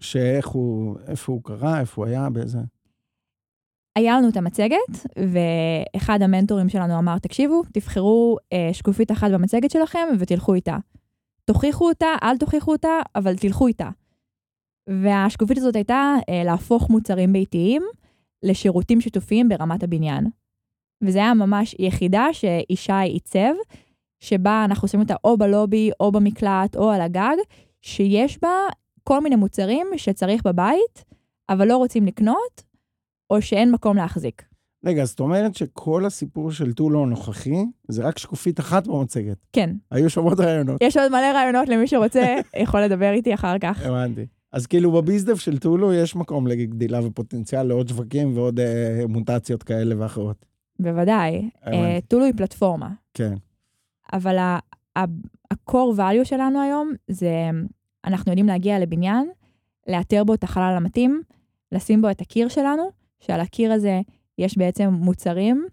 שאיך 0.00 0.48
הוא, 0.48 0.96
איפה 1.06 1.32
הוא 1.32 1.42
קרה, 1.44 1.80
איפה 1.80 2.02
הוא 2.02 2.08
היה, 2.10 2.30
באיזה... 2.30 2.58
היה 3.96 4.16
לנו 4.16 4.28
את 4.28 4.36
המצגת, 4.36 5.06
ואחד 5.16 6.22
המנטורים 6.22 6.68
שלנו 6.68 6.98
אמר, 6.98 7.18
תקשיבו, 7.18 7.62
תבחרו 7.72 8.36
אה, 8.52 8.70
שקופית 8.72 9.10
אחת 9.12 9.30
במצגת 9.30 9.70
שלכם 9.70 10.08
ותלכו 10.18 10.54
איתה. 10.54 10.76
תוכיחו 11.44 11.88
אותה, 11.88 12.14
אל 12.22 12.38
תוכיחו 12.38 12.72
אותה, 12.72 13.00
אבל 13.16 13.36
תלכו 13.36 13.66
איתה. 13.66 13.88
והשקופית 14.88 15.58
הזאת 15.58 15.76
הייתה 15.76 16.14
אה, 16.28 16.44
להפוך 16.44 16.90
מוצרים 16.90 17.32
ביתיים 17.32 17.82
לשירותים 18.42 19.00
שיתופיים 19.00 19.48
ברמת 19.48 19.82
הבניין. 19.82 20.26
וזה 21.04 21.18
היה 21.18 21.34
ממש 21.34 21.74
יחידה 21.78 22.26
שישי 22.32 22.92
עיצב, 22.92 23.54
שבה 24.20 24.64
אנחנו 24.64 24.86
עושים 24.86 25.00
אותה 25.00 25.14
או 25.24 25.36
בלובי, 25.36 25.90
או 26.00 26.12
במקלט, 26.12 26.76
או 26.76 26.90
על 26.90 27.00
הגג, 27.00 27.36
שיש 27.82 28.38
בה 28.42 28.50
כל 29.04 29.20
מיני 29.20 29.36
מוצרים 29.36 29.86
שצריך 29.96 30.42
בבית, 30.44 31.04
אבל 31.48 31.68
לא 31.68 31.76
רוצים 31.76 32.06
לקנות, 32.06 32.62
או 33.30 33.42
שאין 33.42 33.72
מקום 33.72 33.96
להחזיק. 33.96 34.42
רגע, 34.84 35.04
זאת 35.04 35.20
אומרת 35.20 35.54
שכל 35.54 36.06
הסיפור 36.06 36.52
של 36.52 36.72
טולו 36.72 37.02
הנוכחי, 37.02 37.64
זה 37.88 38.02
רק 38.02 38.18
שקופית 38.18 38.60
אחת 38.60 38.86
במצגת. 38.86 39.36
כן. 39.52 39.70
היו 39.90 40.10
שם 40.10 40.22
עוד 40.22 40.40
רעיונות. 40.40 40.82
יש 40.82 40.96
עוד 40.96 41.08
מלא 41.12 41.32
רעיונות 41.34 41.68
למי 41.68 41.86
שרוצה, 41.86 42.36
יכול 42.62 42.80
לדבר 42.80 43.12
איתי 43.12 43.34
אחר 43.34 43.58
כך. 43.58 43.86
הבנתי. 43.86 44.26
אז 44.52 44.66
כאילו 44.66 44.92
בביזדף 44.92 45.40
של 45.40 45.58
טולו 45.58 45.92
יש 45.92 46.16
מקום 46.16 46.46
לגדילה 46.46 47.06
ופוטנציאל 47.06 47.62
לעוד 47.62 47.88
שווקים 47.88 48.36
ועוד 48.36 48.60
אה, 48.60 49.02
מוטציות 49.08 49.62
כאלה 49.62 49.94
ואחרות. 49.98 50.46
בוודאי. 50.78 51.50
אה, 51.66 51.98
טולו 52.08 52.24
היא 52.24 52.34
פלטפורמה. 52.36 52.90
כן. 53.14 53.34
אבל 54.12 54.38
ה-core 54.96 55.96
value 55.96 56.24
שלנו 56.24 56.60
היום 56.62 56.92
זה, 57.08 57.32
אנחנו 58.04 58.32
יודעים 58.32 58.46
להגיע 58.46 58.78
לבניין, 58.78 59.30
לאתר 59.88 60.24
בו 60.24 60.34
את 60.34 60.44
החלל 60.44 60.74
המתאים, 60.76 61.22
לשים 61.72 62.02
בו 62.02 62.10
את 62.10 62.20
הקיר 62.20 62.48
שלנו, 62.48 62.99
שעל 63.20 63.40
הקיר 63.40 63.72
הזה 63.72 64.00
יש 64.38 64.58
בעצם 64.58 64.88
מוצרים 64.92 65.66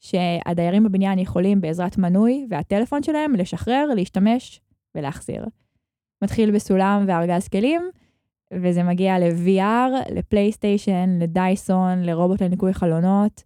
שהדיירים 0.00 0.84
בבניין 0.84 1.18
יכולים 1.18 1.60
בעזרת 1.60 1.98
מנוי 1.98 2.46
והטלפון 2.50 3.02
שלהם 3.02 3.34
לשחרר, 3.34 3.86
להשתמש 3.96 4.60
ולהחזיר. 4.94 5.44
מתחיל 6.24 6.50
בסולם 6.50 7.04
וארגז 7.08 7.48
כלים, 7.48 7.82
וזה 8.52 8.82
מגיע 8.82 9.18
ל-VR, 9.18 10.12
לפלייסטיישן, 10.14 11.18
לדייסון, 11.20 12.02
לרובוט 12.02 12.42
לניקוי 12.42 12.74
חלונות, 12.74 13.42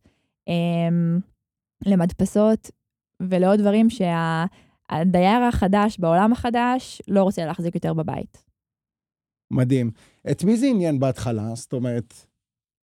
למדפסות 1.86 2.70
ולעוד 3.22 3.60
דברים 3.60 3.88
שהדייר 3.90 5.42
החדש 5.48 5.98
בעולם 5.98 6.32
החדש 6.32 7.02
לא 7.08 7.22
רוצה 7.22 7.46
להחזיק 7.46 7.74
יותר 7.74 7.94
בבית. 7.94 8.44
מדהים. 9.50 9.90
את 10.30 10.44
מי 10.44 10.56
זה 10.56 10.66
עניין 10.66 10.98
בהתחלה? 10.98 11.54
זאת 11.54 11.72
אומרת, 11.72 12.25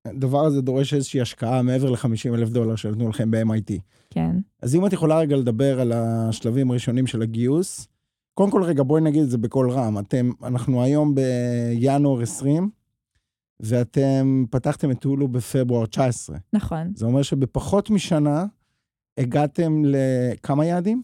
הדבר 0.06 0.46
הזה 0.46 0.62
דורש 0.62 0.94
איזושהי 0.94 1.22
השקעה 1.22 1.62
מעבר 1.62 1.90
ל-50 1.90 2.34
אלף 2.34 2.50
דולר 2.50 2.76
שנתנו 2.76 3.10
לכם 3.10 3.32
ב-MIT. 3.32 3.74
כן. 4.10 4.36
אז 4.62 4.76
אם 4.76 4.86
את 4.86 4.94
יכולה 4.94 5.20
רגע 5.20 5.36
לדבר 5.36 5.82
על 5.82 5.92
השלבים 5.96 6.72
הראשונים 6.72 7.08
של 7.08 7.22
הגיוס, 7.22 7.88
קודם 8.34 8.52
כל 8.52 8.64
רגע 8.64 8.84
בואי 8.84 9.02
נגיד 9.02 9.24
את 9.24 9.30
זה 9.30 9.38
בקול 9.38 9.72
רם. 9.72 10.00
אתם, 10.00 10.32
אנחנו 10.44 10.84
היום 10.84 11.16
בינואר 11.16 12.22
20, 12.22 12.70
ואתם 13.60 14.46
פתחתם 14.50 14.92
את 14.92 15.00
טולו 15.00 15.28
בפברואר 15.28 15.86
19. 15.86 16.38
נכון. 16.54 16.92
זה 16.96 17.06
אומר 17.06 17.22
שבפחות 17.22 17.90
משנה 17.90 18.46
הגעתם 19.18 19.84
לכמה 19.86 20.66
יעדים? 20.66 21.02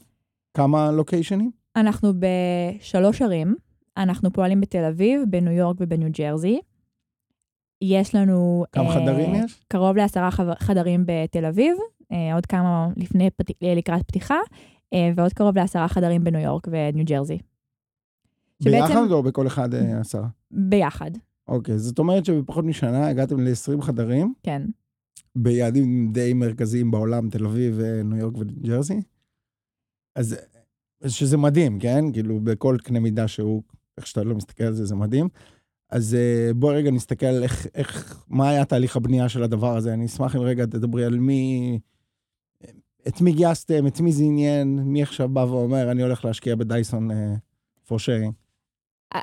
כמה 0.54 0.92
לוקיישנים? 0.92 1.52
אנחנו 1.76 2.14
בשלוש 2.20 3.22
ערים. 3.22 3.56
אנחנו 3.98 4.34
פועלים 4.34 4.62
בתל 4.62 4.84
אביב, 4.84 5.22
בניו 5.30 5.54
יורק 5.54 5.78
ובניו 5.80 6.10
ג'רזי. 6.12 6.60
יש 7.82 8.16
לנו... 8.16 8.66
כמה 8.72 8.90
אה, 8.90 8.94
חדרים 8.94 9.36
יש? 9.36 9.66
קרוב 9.68 9.98
לעשרה 9.98 10.30
חדרים 10.60 11.04
בתל 11.08 11.46
אביב, 11.46 11.78
אה, 12.12 12.36
עוד 12.36 12.46
כמה 12.46 12.88
לפני, 12.98 13.30
לקראת 13.62 14.04
פתיחה, 14.08 14.38
אה, 14.94 15.12
ועוד 15.16 15.34
קרוב 15.34 15.58
לעשרה 15.58 15.88
חדרים 15.88 16.24
בניו 16.24 16.42
יורק 16.42 16.68
וניו 16.72 17.06
ג'רזי. 17.06 17.38
ביחד 18.64 18.88
שבעצם, 18.88 19.14
או 19.14 19.24
בכל 19.24 19.48
אחד 19.48 19.70
עשרה? 19.76 20.28
ביחד. 20.52 21.12
אוקיי, 21.48 21.78
זאת 21.78 22.00
אומרת 22.00 22.26
שבפחות 22.26 22.66
משנה 22.66 23.08
הגעתם 23.08 23.40
ל-20 23.40 23.82
חדרים. 23.82 24.34
כן. 24.44 24.62
ביעדים 25.36 26.12
די 26.12 26.34
מרכזיים 26.34 26.92
בעולם, 26.92 27.30
תל 27.30 27.46
אביב, 27.46 27.80
ניו 28.04 28.18
יורק 28.18 28.38
וניו 28.38 28.56
ג'רזי. 28.62 29.02
אז 30.16 30.36
שזה 31.08 31.38
מדהים, 31.38 31.80
כן? 31.80 32.12
כאילו, 32.14 32.40
בכל 32.40 32.78
קנה 32.84 33.00
מידה 33.00 33.28
שהוא, 33.28 33.64
איך 33.98 34.08
שאתה 34.08 34.24
לא 34.24 34.36
מסתכל 34.36 34.64
על 34.64 34.74
זה, 34.74 34.86
זה 34.86 34.96
מדהים. 34.96 35.30
אז 35.90 36.16
אה, 36.16 36.54
בואי 36.54 36.76
רגע 36.76 36.92
נסתכל 36.92 37.44
איך, 37.44 37.68
איך, 37.76 38.24
מה 38.28 38.50
היה 38.50 38.66
תהליך 38.66 38.96
הבנייה 38.96 39.30
של 39.30 39.44
הדבר 39.44 39.78
הזה. 39.78 39.94
אני 39.94 40.06
אשמח 40.06 40.36
אם 40.36 40.42
רגע 40.42 40.66
תדברי 40.66 41.06
על 41.06 41.18
מי, 41.20 41.80
את 43.08 43.22
מי 43.22 43.32
גייסתם, 43.32 43.88
את 43.88 44.00
מי 44.00 44.12
זה 44.12 44.24
עניין, 44.24 44.80
מי 44.80 45.04
עכשיו 45.04 45.30
בא 45.30 45.40
ואומר, 45.40 45.92
אני 45.92 46.02
הולך 46.02 46.26
להשקיע 46.26 46.56
בדייסון 46.56 47.12
uh, 47.12 47.94
sharing. 47.94 48.32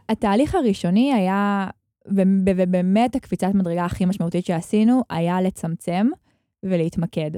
התהליך 0.09 0.55
הראשוני 0.55 1.13
היה, 1.13 1.69
ובאמת 2.07 3.17
הקפיצת 3.17 3.55
מדרגה 3.55 3.85
הכי 3.85 4.05
משמעותית 4.05 4.47
שעשינו, 4.47 5.03
היה 5.11 5.41
לצמצם 5.41 6.07
ולהתמקד. 6.63 7.31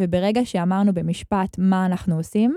וברגע 0.00 0.44
שאמרנו 0.44 0.94
במשפט 0.94 1.58
מה 1.58 1.86
אנחנו 1.86 2.16
עושים, 2.16 2.56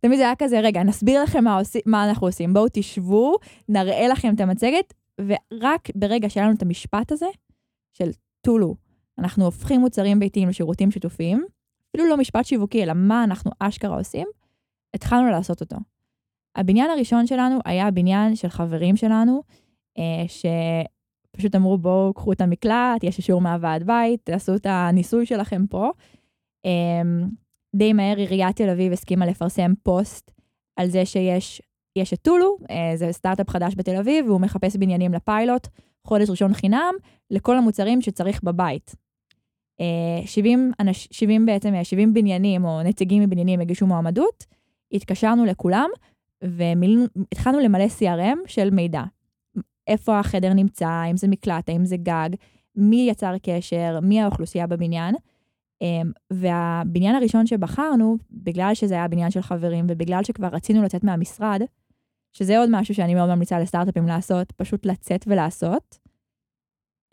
תמיד 0.00 0.18
זה 0.18 0.24
היה 0.24 0.34
כזה, 0.38 0.60
רגע, 0.60 0.82
נסביר 0.82 1.22
לכם 1.22 1.44
מה, 1.44 1.58
עושים, 1.58 1.80
מה 1.86 2.08
אנחנו 2.08 2.26
עושים, 2.26 2.54
בואו 2.54 2.66
תשבו, 2.72 3.36
נראה 3.68 4.08
לכם 4.08 4.34
את 4.34 4.40
המצגת, 4.40 4.94
ורק 5.20 5.88
ברגע 5.94 6.30
שהיה 6.30 6.46
לנו 6.46 6.54
את 6.56 6.62
המשפט 6.62 7.12
הזה, 7.12 7.26
של 7.92 8.10
טולו, 8.40 8.76
אנחנו 9.18 9.44
הופכים 9.44 9.80
מוצרים 9.80 10.18
ביתיים 10.18 10.48
לשירותים 10.48 10.90
שיתופיים, 10.90 11.44
אפילו 11.90 12.08
לא 12.08 12.16
משפט 12.16 12.44
שיווקי, 12.44 12.82
אלא 12.82 12.92
מה 12.96 13.24
אנחנו 13.24 13.50
אשכרה 13.58 13.98
עושים, 13.98 14.28
התחלנו 14.94 15.30
לעשות 15.30 15.60
אותו. 15.60 15.76
הבניין 16.56 16.90
הראשון 16.90 17.26
שלנו 17.26 17.58
היה 17.64 17.86
הבניין 17.86 18.36
של 18.36 18.48
חברים 18.48 18.96
שלנו, 18.96 19.42
אה, 19.98 20.24
שפשוט 21.34 21.54
אמרו, 21.54 21.78
בואו, 21.78 22.14
קחו 22.14 22.32
את 22.32 22.40
המקלט, 22.40 23.04
יש 23.04 23.18
אישור 23.18 23.40
מהוועד 23.40 23.82
בית, 23.82 24.20
תעשו 24.24 24.54
את 24.54 24.66
הניסוי 24.66 25.26
שלכם 25.26 25.66
פה. 25.66 25.90
אה, 26.64 27.02
די 27.76 27.92
מהר 27.92 28.16
עיריית 28.16 28.56
תל 28.56 28.68
אביב 28.68 28.92
הסכימה 28.92 29.26
לפרסם 29.26 29.72
פוסט 29.82 30.30
על 30.76 30.88
זה 30.88 31.06
שיש 31.06 31.62
יש 31.96 32.12
את 32.12 32.18
טולו, 32.22 32.56
אה, 32.70 32.92
זה 32.96 33.12
סטארט-אפ 33.12 33.50
חדש 33.50 33.74
בתל 33.76 33.96
אביב, 33.96 34.26
והוא 34.26 34.40
מחפש 34.40 34.76
בניינים 34.76 35.12
לפיילוט, 35.12 35.68
חודש 36.04 36.30
ראשון 36.30 36.54
חינם, 36.54 36.94
לכל 37.30 37.58
המוצרים 37.58 38.00
שצריך 38.00 38.42
בבית. 38.42 38.94
70, 40.26 40.72
אה, 40.80 40.92
70 40.92 41.46
בעצם, 41.46 41.74
70 41.82 42.08
אה, 42.08 42.14
בניינים 42.14 42.64
או 42.64 42.82
נציגים 42.82 43.22
מבניינים 43.22 43.60
הגישו 43.60 43.86
מועמדות, 43.86 44.44
התקשרנו 44.92 45.44
לכולם, 45.44 45.88
והתחלנו 46.42 47.60
למלא 47.60 47.84
CRM 47.98 48.38
של 48.46 48.70
מידע. 48.70 49.02
איפה 49.86 50.18
החדר 50.18 50.52
נמצא, 50.52 50.88
האם 50.88 51.16
זה 51.16 51.28
מקלט, 51.28 51.68
האם 51.68 51.84
זה 51.84 51.96
גג, 51.96 52.28
מי 52.76 53.06
יצר 53.10 53.34
קשר, 53.42 53.98
מי 54.02 54.20
האוכלוסייה 54.20 54.66
בבניין. 54.66 55.14
והבניין 56.32 57.14
הראשון 57.14 57.46
שבחרנו, 57.46 58.16
בגלל 58.30 58.74
שזה 58.74 58.94
היה 58.94 59.08
בניין 59.08 59.30
של 59.30 59.42
חברים 59.42 59.86
ובגלל 59.88 60.24
שכבר 60.24 60.48
רצינו 60.48 60.82
לצאת 60.82 61.04
מהמשרד, 61.04 61.62
שזה 62.32 62.58
עוד 62.58 62.68
משהו 62.72 62.94
שאני 62.94 63.14
מאוד 63.14 63.34
ממליצה 63.34 63.58
לסטארט-אפים 63.58 64.06
לעשות, 64.06 64.52
פשוט 64.52 64.86
לצאת 64.86 65.24
ולעשות. 65.26 65.98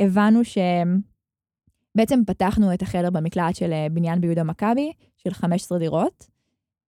הבנו 0.01 0.39
שבעצם 0.45 2.19
פתחנו 2.27 2.73
את 2.73 2.81
החדר 2.81 3.09
במקלט 3.09 3.55
של 3.55 3.73
אה, 3.73 3.87
בניין 3.91 4.21
ביהודה 4.21 4.43
מכבי, 4.43 4.91
של 5.17 5.33
15 5.33 5.79
דירות. 5.79 6.27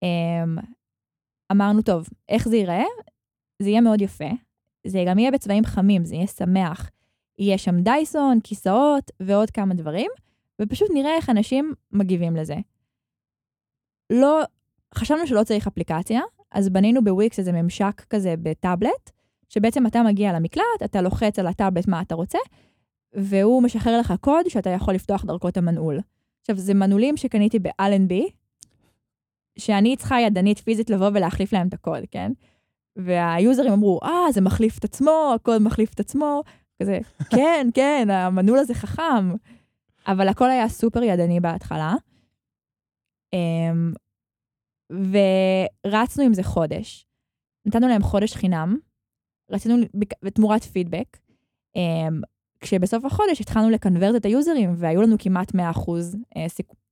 אמ, 0.04 0.58
אמרנו, 1.52 1.82
טוב, 1.82 2.10
איך 2.30 2.48
זה 2.48 2.56
ייראה? 2.56 2.84
זה 3.62 3.70
יהיה 3.70 3.82
מאוד 3.82 4.02
יפה. 4.02 4.30
זה 4.88 5.04
גם 5.08 5.20
יהיה 5.20 5.32
בצבעים 5.32 5.64
חמים, 5.64 6.06
זה 6.06 6.16
יהיה 6.16 6.28
שמח. 6.28 6.90
יהיה 7.40 7.58
שם 7.58 7.82
דייסון, 7.82 8.40
כיסאות 8.44 9.12
ועוד 9.20 9.52
כמה 9.52 9.74
דברים, 9.74 10.12
ופשוט 10.62 10.90
נראה 10.94 11.16
איך 11.16 11.30
אנשים 11.30 11.74
מגיבים 11.92 12.36
לזה. 12.36 12.56
לא, 14.10 14.42
חשבנו 14.96 15.28
שלא 15.28 15.44
צריך 15.44 15.68
אפליקציה, 15.68 16.22
אז 16.52 16.70
בנינו 16.70 17.04
בוויקס 17.04 17.40
איזה 17.40 17.52
ממשק 17.52 18.02
כזה 18.10 18.36
בטאבלט, 18.44 19.12
שבעצם 19.50 19.88
אתה 19.88 20.04
מגיע 20.04 20.34
למקלט, 20.34 20.84
אתה 20.86 21.02
לוחץ 21.02 21.40
על 21.40 21.48
הטאבלט 21.48 21.88
מה 21.88 22.02
אתה 22.02 22.16
רוצה, 22.16 22.40
והוא 23.14 23.64
משחרר 23.64 24.00
לך 24.00 24.14
קוד 24.22 24.46
שאתה 24.50 24.70
יכול 24.70 24.94
לפתוח 24.94 25.26
דרכו 25.26 25.50
את 25.50 25.58
המנעול. 25.58 26.00
עכשיו, 26.42 26.58
זה 26.58 26.74
מנעולים 26.74 27.18
שקניתי 27.18 27.60
ב-Allenby, 27.60 28.32
שאני 29.58 29.96
צריכה 29.96 30.22
ידנית 30.22 30.60
פיזית 30.60 30.90
לבוא 30.90 31.10
ולהחליף 31.14 31.54
להם 31.54 31.68
את 31.68 31.74
הקוד, 31.74 32.04
כן? 32.12 32.32
והיוזרים 32.96 33.72
אמרו, 33.72 34.00
אה, 34.04 34.32
זה 34.32 34.42
מחליף 34.42 34.78
את 34.80 34.84
עצמו, 34.84 35.32
הקוד 35.36 35.62
מחליף 35.62 35.94
את 35.94 36.00
עצמו, 36.00 36.44
כזה, 36.82 37.00
כן, 37.36 37.68
כן, 37.74 38.08
המנעול 38.10 38.60
הזה 38.60 38.74
חכם. 38.74 39.32
אבל 40.08 40.28
הכל 40.28 40.50
היה 40.50 40.70
סופר 40.70 41.04
ידני 41.04 41.40
בהתחלה. 41.40 41.94
אמ, 44.92 45.14
ורצנו 45.86 46.24
עם 46.24 46.34
זה 46.34 46.44
חודש. 46.44 47.06
נתנו 47.66 47.88
להם 47.88 48.04
חודש 48.04 48.36
חינם, 48.36 48.78
רצינו 49.52 49.76
בתמורת 50.24 50.64
פידבק, 50.64 51.18
um, 51.78 51.80
כשבסוף 52.60 53.06
החודש 53.06 53.42
התחלנו 53.42 53.70
לקנברט 53.70 54.16
את 54.16 54.26
היוזרים, 54.26 54.74
והיו 54.78 55.02
לנו 55.02 55.16
כמעט 55.20 55.56
100% 55.56 55.58
uh, 55.58 55.60
אה. 56.38 56.46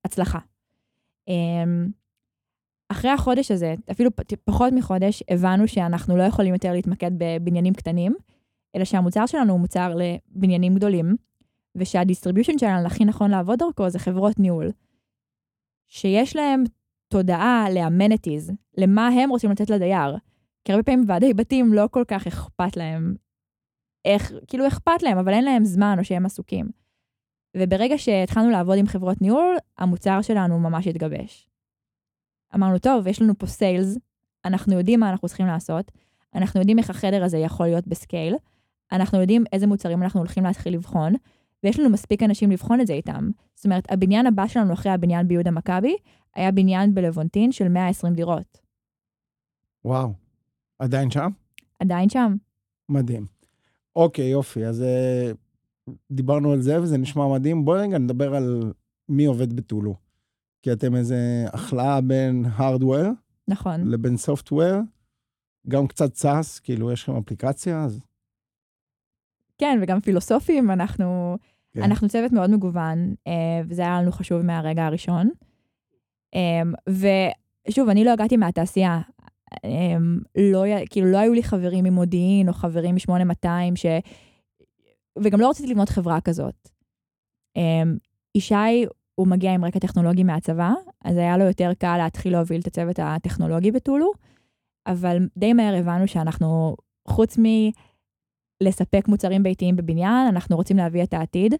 הצלחה. 0.06 0.40
Um, 1.30 1.34
אחרי 2.90 3.12
החודש 3.12 3.52
הזה, 3.52 3.76
אפילו 3.92 4.10
פחות 4.44 4.74
מחודש, 4.74 5.24
הבנו 5.30 5.68
שאנחנו 5.68 6.18
לא 6.18 6.24
יכולים 6.24 6.54
יותר 6.54 6.72
להתמקד 6.74 7.12
בבניינים 7.18 7.74
קטנים, 7.74 8.16
אלא 8.76 8.86
שהמוצר 8.86 9.26
שלנו 9.26 9.52
הוא 9.52 9.60
מוצר 9.60 9.96
לבניינים 9.96 10.76
גדולים, 10.76 11.16
ושהדיסטריביושן 11.76 12.58
שלנו 12.58 12.88
הכי 12.88 13.06
נכון 13.06 13.32
לעבוד 13.32 13.60
דרכו 13.60 13.90
זה 13.90 14.00
חברות 14.00 14.40
ניהול, 14.40 14.72
שיש 15.88 16.36
להם 16.36 16.64
תודעה 17.10 17.66
לאמנטיז, 17.76 18.52
למה 18.78 19.08
הם 19.08 19.30
רוצים 19.30 19.52
לתת 19.52 19.70
לדייר. 19.70 20.18
כי 20.66 20.72
הרבה 20.72 20.84
פעמים 20.84 21.04
ועדי 21.08 21.34
בתים 21.34 21.74
לא 21.74 21.88
כל 21.92 22.04
כך 22.08 22.28
אכפת 22.28 22.78
להם, 22.78 23.16
איך, 24.06 24.32
כאילו 24.48 24.68
אכפת 24.68 25.04
להם, 25.04 25.18
אבל 25.18 25.34
אין 25.34 25.46
להם 25.46 25.66
זמן 25.66 25.96
או 26.00 26.04
שהם 26.04 26.26
עסוקים. 26.26 26.70
וברגע 27.58 27.98
שהתחלנו 27.98 28.50
לעבוד 28.50 28.78
עם 28.78 28.88
חברות 28.88 29.22
ניהול, 29.22 29.58
המוצר 29.78 30.22
שלנו 30.22 30.60
ממש 30.60 30.88
התגבש. 30.88 31.50
אמרנו, 32.56 32.80
טוב, 32.80 33.08
יש 33.08 33.22
לנו 33.22 33.38
פה 33.38 33.48
סיילס, 33.48 33.98
אנחנו 34.46 34.78
יודעים 34.78 35.00
מה 35.00 35.10
אנחנו 35.10 35.28
צריכים 35.28 35.48
לעשות, 35.48 35.92
אנחנו 36.36 36.60
יודעים 36.60 36.80
איך 36.80 36.90
החדר 36.90 37.24
הזה 37.24 37.38
יכול 37.38 37.66
להיות 37.66 37.88
בסקייל, 37.88 38.36
אנחנו 38.92 39.22
יודעים 39.22 39.44
איזה 39.54 39.68
מוצרים 39.68 40.04
אנחנו 40.04 40.20
הולכים 40.20 40.44
להתחיל 40.44 40.74
לבחון, 40.74 41.14
ויש 41.64 41.80
לנו 41.80 41.90
מספיק 41.90 42.24
אנשים 42.24 42.52
לבחון 42.52 42.82
את 42.82 42.88
זה 42.88 42.94
איתם. 42.94 43.30
זאת 43.56 43.66
אומרת, 43.66 43.92
הבניין 43.92 44.26
הבא 44.26 44.48
שלנו 44.48 44.74
אחרי 44.74 44.92
הבניין 44.92 45.28
ביהודה 45.28 45.52
מכבי, 45.52 45.96
היה 46.36 46.52
בניין 46.52 46.96
בלוונטין 46.96 47.52
של 47.52 47.68
120 47.68 48.14
דירות. 48.14 48.62
וואו. 49.86 50.14
עדיין 50.80 51.12
שם? 51.12 51.30
עדיין 51.80 52.10
שם. 52.10 52.36
מדהים. 52.90 53.26
אוקיי, 53.96 54.30
יופי, 54.30 54.66
אז 54.66 54.84
uh, 54.84 55.94
דיברנו 56.12 56.52
על 56.52 56.62
זה 56.62 56.82
וזה 56.82 56.98
נשמע 56.98 57.28
מדהים. 57.28 57.66
בואי 57.66 57.82
רגע 57.82 57.98
נדבר 57.98 58.36
על 58.36 58.74
מי 59.10 59.26
עובד 59.26 59.54
בטולו. 59.54 59.96
כי 60.62 60.72
אתם 60.72 60.96
איזה 60.96 61.46
החלאה 61.54 62.02
בין 62.02 62.46
הארדוור, 62.54 63.12
נכון. 63.48 63.88
לבין 63.88 64.18
סופטוור, 64.18 64.82
גם 65.68 65.88
קצת 65.88 66.16
סאס, 66.16 66.60
כאילו 66.60 66.92
יש 66.92 67.04
לכם 67.04 67.18
אפליקציה, 67.18 67.84
אז... 67.84 68.00
כן, 69.60 69.80
וגם 69.82 70.00
פילוסופים, 70.00 70.72
אנחנו, 70.72 71.38
כן. 71.74 71.84
אנחנו 71.84 72.10
צוות 72.10 72.32
מאוד 72.32 72.50
מגוון, 72.50 73.14
uh, 73.14 73.32
וזה 73.68 73.82
היה 73.82 74.02
לנו 74.02 74.12
חשוב 74.12 74.42
מהרגע 74.42 74.86
הראשון. 74.86 75.30
Um, 76.36 76.94
ושוב, 77.68 77.90
אני 77.90 78.04
לא 78.04 78.12
הגעתי 78.12 78.38
מהתעשייה. 78.38 79.02
Um, 79.56 79.60
לא, 80.36 80.64
כאילו, 80.90 81.12
לא 81.12 81.18
היו 81.18 81.34
לי 81.34 81.44
חברים 81.44 81.84
ממודיעין 81.84 82.48
או 82.48 82.54
חברים 82.54 82.96
מ-8200, 82.96 83.48
ש... 83.76 83.86
וגם 85.20 85.40
לא 85.40 85.50
רציתי 85.50 85.70
לבנות 85.70 85.90
חברה 85.90 86.22
כזאת. 86.22 86.70
Um, 87.58 88.00
ישי, 88.36 88.86
הוא 89.16 89.28
מגיע 89.28 89.54
עם 89.54 89.66
רקע 89.66 89.80
טכנולוגי 89.80 90.24
מהצבא, 90.24 90.72
אז 91.06 91.18
היה 91.18 91.38
לו 91.38 91.46
יותר 91.46 91.72
קל 91.78 91.98
להתחיל 91.98 92.34
להוביל 92.34 92.62
את 92.62 92.68
הצוות 92.68 93.00
הטכנולוגי 93.00 93.72
בטולו, 93.72 94.12
אבל 94.88 95.28
די 95.38 95.54
מהר 95.54 95.76
הבנו 95.76 96.08
שאנחנו, 96.08 96.76
חוץ 97.08 97.38
מלספק 98.64 99.08
מוצרים 99.08 99.44
ביתיים 99.44 99.76
בבניין, 99.76 100.28
אנחנו 100.28 100.56
רוצים 100.56 100.78
להביא 100.78 101.04
את 101.04 101.14
העתיד. 101.14 101.54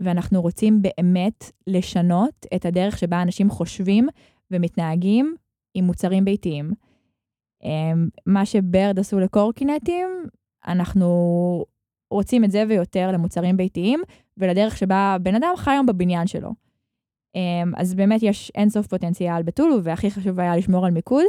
ואנחנו 0.00 0.42
רוצים 0.42 0.82
באמת 0.82 1.44
לשנות 1.66 2.46
את 2.54 2.64
הדרך 2.64 2.98
שבה 2.98 3.22
אנשים 3.22 3.50
חושבים 3.50 4.08
ומתנהגים 4.50 5.36
עם 5.74 5.84
מוצרים 5.84 6.24
ביתיים. 6.24 6.72
אמ, 7.64 8.08
מה 8.26 8.46
שברד 8.46 8.98
עשו 8.98 9.20
לקורקינטים, 9.20 10.08
אנחנו 10.66 11.64
רוצים 12.10 12.44
את 12.44 12.50
זה 12.50 12.64
ויותר 12.68 13.10
למוצרים 13.12 13.56
ביתיים, 13.56 14.02
ולדרך 14.36 14.76
שבה 14.76 15.16
בן 15.22 15.34
אדם 15.34 15.52
חי 15.56 15.70
היום 15.70 15.86
בבניין 15.86 16.26
שלו. 16.26 16.50
אמ, 17.34 17.72
אז 17.76 17.94
באמת 17.94 18.22
יש 18.22 18.52
אינסוף 18.54 18.86
פוטנציאל 18.86 19.42
בטולו, 19.42 19.84
והכי 19.84 20.10
חשוב 20.10 20.40
היה 20.40 20.56
לשמור 20.56 20.86
על 20.86 20.92
מיקוד. 20.92 21.24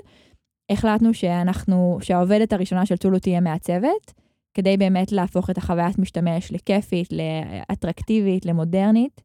החלטנו 0.72 1.14
שאנחנו, 1.14 1.98
שהעובדת 2.02 2.54
הראשונה 2.54 2.86
של 2.86 2.98
טולו 2.98 3.20
תהיה 3.20 3.40
מעצבת, 3.40 4.14
כדי 4.58 4.78
באמת 4.78 5.12
להפוך 5.12 5.50
את 5.50 5.58
החוויית 5.58 6.00
משתמש 6.00 6.52
לכיפית, 6.52 7.10
לאטרקטיבית, 7.12 8.46
למודרנית, 8.46 9.22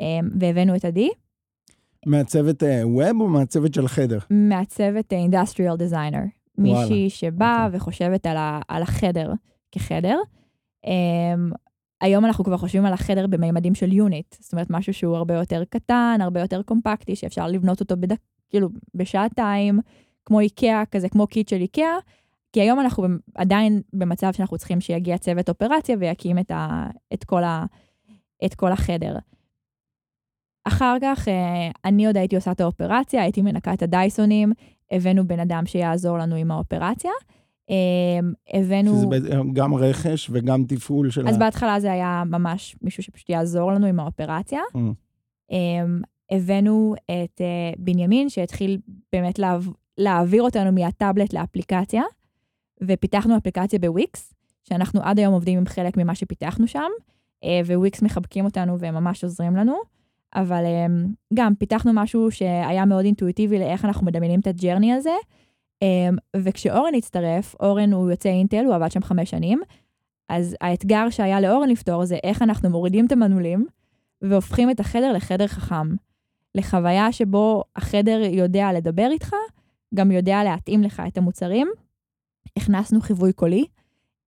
אמ, 0.00 0.28
והבאנו 0.40 0.76
את 0.76 0.84
עדי. 0.84 1.10
מעצבת 2.06 2.62
web 2.82 3.20
או 3.20 3.28
מעצבת 3.28 3.74
של 3.74 3.84
החדר? 3.84 4.18
מעצבת 4.30 5.12
industrial 5.12 5.76
designer. 5.76 6.22
מישהי 6.58 7.10
שבאה 7.10 7.64
אוקיי. 7.64 7.76
וחושבת 7.76 8.26
על, 8.26 8.36
ה, 8.36 8.60
על 8.68 8.82
החדר 8.82 9.32
כחדר. 9.72 10.18
Um, 10.86 11.54
היום 12.00 12.24
אנחנו 12.24 12.44
כבר 12.44 12.56
חושבים 12.56 12.86
על 12.86 12.92
החדר 12.92 13.26
במימדים 13.26 13.74
של 13.74 13.92
unit, 13.92 14.36
זאת 14.40 14.52
אומרת 14.52 14.66
משהו 14.70 14.94
שהוא 14.94 15.16
הרבה 15.16 15.34
יותר 15.34 15.62
קטן, 15.70 16.18
הרבה 16.20 16.40
יותר 16.40 16.62
קומפקטי, 16.62 17.16
שאפשר 17.16 17.46
לבנות 17.46 17.80
אותו 17.80 17.96
בדק, 17.96 18.18
כאילו 18.50 18.68
בשעתיים, 18.94 19.80
כמו 20.24 20.40
איקאה, 20.40 20.82
כזה 20.90 21.08
כמו 21.08 21.26
קיט 21.26 21.48
של 21.48 21.60
איקאה, 21.60 21.96
כי 22.54 22.60
היום 22.60 22.80
אנחנו 22.80 23.06
עדיין 23.34 23.80
במצב 23.92 24.32
שאנחנו 24.32 24.58
צריכים 24.58 24.80
שיגיע 24.80 25.18
צוות 25.18 25.48
אופרציה 25.48 25.96
ויקים 26.00 26.38
את, 26.38 26.50
ה, 26.50 26.86
את, 27.14 27.24
כל, 27.24 27.44
ה, 27.44 27.64
את 28.44 28.54
כל 28.54 28.72
החדר. 28.72 29.16
אחר 30.64 30.96
כך 31.02 31.28
אה, 31.28 31.70
אני 31.84 32.06
עוד 32.06 32.16
הייתי 32.16 32.36
עושה 32.36 32.52
את 32.52 32.60
האופרציה, 32.60 33.22
הייתי 33.22 33.42
מנקה 33.42 33.74
את 33.74 33.82
הדייסונים, 33.82 34.52
הבאנו 34.90 35.26
בן 35.26 35.40
אדם 35.40 35.66
שיעזור 35.66 36.18
לנו 36.18 36.34
עם 36.34 36.50
האופרציה. 36.50 37.10
אה, 37.70 37.76
הבאנו... 38.60 38.96
שזה 38.96 39.06
בעצם 39.06 39.52
גם 39.52 39.74
רכש 39.74 40.30
וגם 40.32 40.64
תפעול 40.64 41.10
של 41.10 41.28
אז 41.28 41.36
ה... 41.36 41.38
בהתחלה 41.38 41.80
זה 41.80 41.92
היה 41.92 42.22
ממש 42.26 42.76
מישהו 42.82 43.02
שפשוט 43.02 43.30
יעזור 43.30 43.72
לנו 43.72 43.86
עם 43.86 44.00
האופרציה. 44.00 44.60
Mm. 44.76 45.54
הבאנו 46.30 46.94
את 47.10 47.40
בנימין, 47.78 48.28
שהתחיל 48.28 48.78
באמת. 49.12 49.40
להעביר 49.98 50.42
אותנו 50.42 50.72
מהטאבלט 50.72 51.32
לאפליקציה, 51.32 52.02
ופיתחנו 52.86 53.36
אפליקציה 53.36 53.78
בוויקס, 53.78 54.34
שאנחנו 54.64 55.00
עד 55.02 55.18
היום 55.18 55.34
עובדים 55.34 55.58
עם 55.58 55.66
חלק 55.66 55.96
ממה 55.96 56.14
שפיתחנו 56.14 56.68
שם, 56.68 56.90
uh, 57.44 57.46
וויקס 57.66 58.02
מחבקים 58.02 58.44
אותנו 58.44 58.78
והם 58.78 58.94
ממש 58.94 59.24
עוזרים 59.24 59.56
לנו. 59.56 59.76
אבל 60.34 60.64
um, 60.64 61.08
גם 61.34 61.54
פיתחנו 61.54 61.92
משהו 61.94 62.30
שהיה 62.30 62.84
מאוד 62.84 63.04
אינטואיטיבי 63.04 63.58
לאיך 63.58 63.84
אנחנו 63.84 64.06
מדמיינים 64.06 64.40
את 64.40 64.46
ה 64.46 64.52
journey 64.52 64.92
הזה. 64.92 65.14
Um, 65.84 66.16
וכשאורן 66.36 66.94
הצטרף, 66.94 67.54
אורן 67.60 67.92
הוא 67.92 68.10
יוצא 68.10 68.28
אינטל, 68.28 68.64
הוא 68.64 68.74
עבד 68.74 68.90
שם 68.90 69.02
חמש 69.02 69.30
שנים, 69.30 69.60
אז 70.28 70.56
האתגר 70.60 71.10
שהיה 71.10 71.40
לאורן 71.40 71.68
לפתור 71.68 72.04
זה 72.04 72.16
איך 72.24 72.42
אנחנו 72.42 72.70
מורידים 72.70 73.06
את 73.06 73.12
המנעולים 73.12 73.66
והופכים 74.22 74.70
את 74.70 74.80
החדר 74.80 75.12
לחדר 75.12 75.46
חכם. 75.46 75.94
לחוויה 76.54 77.12
שבו 77.12 77.64
החדר 77.76 78.20
יודע 78.32 78.72
לדבר 78.72 79.08
איתך, 79.10 79.34
גם 79.94 80.10
יודע 80.10 80.44
להתאים 80.44 80.82
לך 80.82 81.02
את 81.08 81.18
המוצרים. 81.18 81.68
הכנסנו 82.56 83.00
חיווי 83.00 83.32
קולי, 83.32 83.64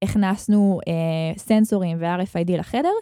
הכנסנו 0.01 0.79
אה, 0.87 1.37
סנסורים 1.37 1.97
ו-RFID 1.99 2.51
לחדר, 2.51 2.93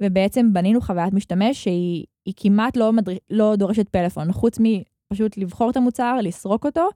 ובעצם 0.00 0.52
בנינו 0.52 0.80
חוויית 0.80 1.14
משתמש 1.14 1.62
שהיא 1.62 2.34
כמעט 2.36 2.76
לא, 2.76 2.92
מדריך, 2.92 3.18
לא 3.30 3.56
דורשת 3.56 3.88
פלאפון, 3.88 4.32
חוץ 4.32 4.58
מפשוט 4.58 5.36
לבחור 5.36 5.70
את 5.70 5.76
המוצר, 5.76 6.18
לסרוק 6.22 6.66
אותו. 6.66 6.88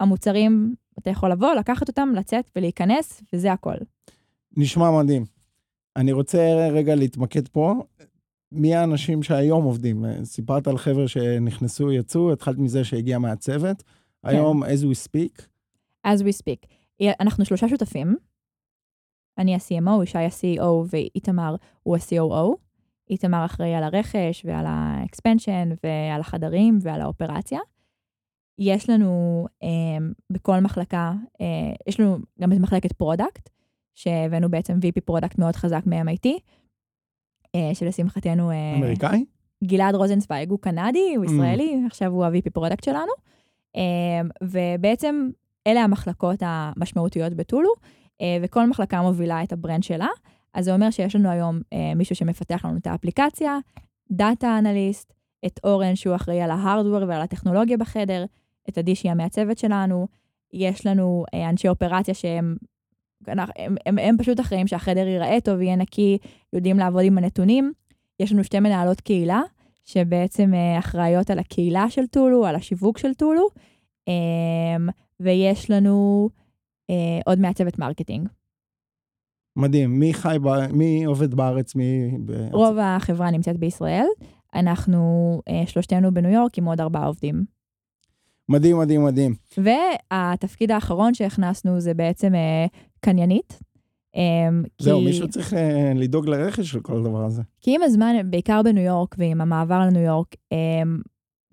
המוצרים, 0.00 0.74
אתה 0.98 1.10
יכול 1.10 1.30
לבוא, 1.30 1.54
לקחת 1.54 1.88
אותם, 1.88 2.08
לצאת 2.16 2.50
ולהיכנס, 2.56 3.22
וזה 3.32 3.52
הכל. 3.52 3.76
נשמע 4.56 4.90
מדהים. 4.90 5.24
אני 5.96 6.12
רוצה 6.12 6.68
רגע 6.72 6.94
להתמקד 6.94 7.48
פה. 7.48 7.74
מי 8.52 8.74
האנשים 8.74 9.22
שהיום 9.22 9.64
עובדים? 9.64 10.04
סיפרת 10.24 10.68
על 10.68 10.78
חבר'ה 10.78 11.08
שנכנסו, 11.08 11.92
יצאו, 11.92 12.32
התחלת 12.32 12.58
מזה 12.58 12.84
שהגיע 12.84 13.18
מהצוות. 13.18 13.82
היום, 14.24 14.64
as 14.64 14.66
we 14.66 15.08
speak. 15.08 15.42
as 16.06 16.22
we 16.22 16.32
speak. 16.42 16.75
אנחנו 17.20 17.44
שלושה 17.44 17.68
שותפים. 17.68 18.16
אני 19.38 19.54
ה-CMO, 19.54 20.02
ישי 20.02 20.18
ה-CEO 20.18 20.64
ואיתמר 20.90 21.56
הוא 21.82 21.96
ה-COO. 21.96 22.56
איתמר 23.10 23.44
אחראי 23.44 23.74
על 23.74 23.82
הרכש 23.82 24.44
ועל 24.44 24.64
ה 24.68 24.78
expansion 24.78 25.68
ועל 25.82 26.20
החדרים 26.20 26.78
ועל 26.82 27.00
האופרציה. 27.00 27.60
יש 28.58 28.90
לנו 28.90 29.46
אה, 29.62 30.06
בכל 30.30 30.60
מחלקה, 30.60 31.12
אה, 31.40 31.72
יש 31.86 32.00
לנו 32.00 32.18
גם 32.40 32.52
את 32.52 32.58
מחלקת 32.58 32.92
product, 32.92 33.48
שהבאנו 33.94 34.50
בעצם 34.50 34.78
VP 34.78 35.00
product 35.04 35.38
מאוד 35.38 35.56
חזק 35.56 35.82
מ-MIT, 35.86 36.28
אה, 37.54 37.74
שלשמחתנו... 37.74 38.50
אה, 38.50 38.74
אמריקאי? 38.78 39.24
גלעד 39.64 39.94
רוזנצוויג 39.94 40.50
הוא 40.50 40.58
קנדי, 40.58 41.14
הוא 41.16 41.24
ישראלי, 41.24 41.82
mm. 41.82 41.86
עכשיו 41.86 42.12
הוא 42.12 42.24
ה-VP 42.24 42.50
product 42.52 42.84
שלנו. 42.84 43.12
אה, 43.76 44.20
ובעצם 44.42 45.30
אלה 45.66 45.84
המחלקות 45.84 46.38
המשמעותיות 46.40 47.34
בטולו, 47.34 47.70
אה, 48.20 48.38
וכל 48.42 48.66
מחלקה 48.66 49.02
מובילה 49.02 49.42
את 49.42 49.52
ה 49.52 49.57
brand 49.57 49.82
שלה. 49.82 50.08
אז 50.54 50.64
זה 50.64 50.74
אומר 50.74 50.90
שיש 50.90 51.16
לנו 51.16 51.30
היום 51.30 51.60
אה, 51.72 51.94
מישהו 51.96 52.16
שמפתח 52.16 52.64
לנו 52.64 52.76
את 52.76 52.86
האפליקציה, 52.86 53.58
data 54.10 54.58
analyst, 54.58 55.12
את 55.46 55.60
אורן 55.64 55.96
שהוא 55.96 56.14
אחראי 56.14 56.40
על 56.40 56.50
ה 56.50 56.56
hardware 56.56 57.08
ועל 57.08 57.20
הטכנולוגיה 57.20 57.76
בחדר, 57.76 58.24
את 58.68 58.78
עדי 58.78 58.94
שהיא 58.94 59.12
המעצבת 59.12 59.58
שלנו, 59.58 60.06
יש 60.52 60.86
לנו 60.86 61.24
אה, 61.34 61.48
אנשי 61.48 61.68
אופרציה 61.68 62.14
שהם 62.14 62.56
הם, 63.26 63.38
הם, 63.56 63.76
הם, 63.86 63.98
הם 63.98 64.16
פשוט 64.18 64.40
אחראים 64.40 64.66
שהחדר 64.66 65.06
ייראה 65.06 65.40
טוב, 65.44 65.60
יהיה 65.60 65.76
נקי, 65.76 66.18
יודעים 66.52 66.78
לעבוד 66.78 67.02
עם 67.04 67.18
הנתונים. 67.18 67.72
יש 68.20 68.32
לנו 68.32 68.44
שתי 68.44 68.60
מנהלות 68.60 69.00
קהילה, 69.00 69.40
שבעצם 69.84 70.52
אחראיות 70.78 71.30
על 71.30 71.38
הקהילה 71.38 71.90
של 71.90 72.06
טולו, 72.06 72.46
על 72.46 72.56
השיווק 72.56 72.98
של 72.98 73.14
טולו, 73.14 73.48
אה, 74.08 74.92
ויש 75.20 75.70
לנו 75.70 76.28
אה, 76.90 76.94
עוד 77.26 77.38
מעצבת 77.40 77.78
marketing. 77.78 78.28
מדהים. 79.56 79.98
מי 80.00 80.14
חי, 80.14 80.36
ב... 80.42 80.72
מי 80.72 81.04
עובד 81.04 81.34
בארץ? 81.34 81.74
מי... 81.74 82.10
בארץ? 82.18 82.52
רוב 82.52 82.76
החברה 82.80 83.30
נמצאת 83.30 83.56
בישראל. 83.58 84.06
אנחנו 84.54 85.00
אה, 85.48 85.62
שלושתנו 85.66 86.14
בניו 86.14 86.30
יורק 86.30 86.58
עם 86.58 86.64
עוד 86.64 86.80
ארבעה 86.80 87.06
עובדים. 87.06 87.44
מדהים, 88.48 88.78
מדהים, 88.78 89.04
מדהים. 89.04 89.34
והתפקיד 89.58 90.70
האחרון 90.70 91.14
שהכנסנו 91.14 91.80
זה 91.80 91.94
בעצם 91.94 92.34
אה, 92.34 92.66
קניינית. 93.00 93.58
אה, 94.16 94.48
זהו, 94.78 94.98
כי- 94.98 95.04
מישהו 95.04 95.28
צריך 95.28 95.54
אה, 95.54 95.92
לדאוג 95.94 96.26
לרכש 96.28 96.70
של 96.70 96.80
כל 96.80 96.96
הדבר 96.96 97.24
הזה. 97.24 97.42
כי 97.60 97.74
עם 97.74 97.82
הזמן, 97.82 98.16
בעיקר 98.30 98.62
בניו 98.62 98.82
יורק 98.84 99.14
ועם 99.18 99.40
המעבר 99.40 99.78
לניו 99.80 100.02
יורק, 100.02 100.28
אמ, 100.52 101.00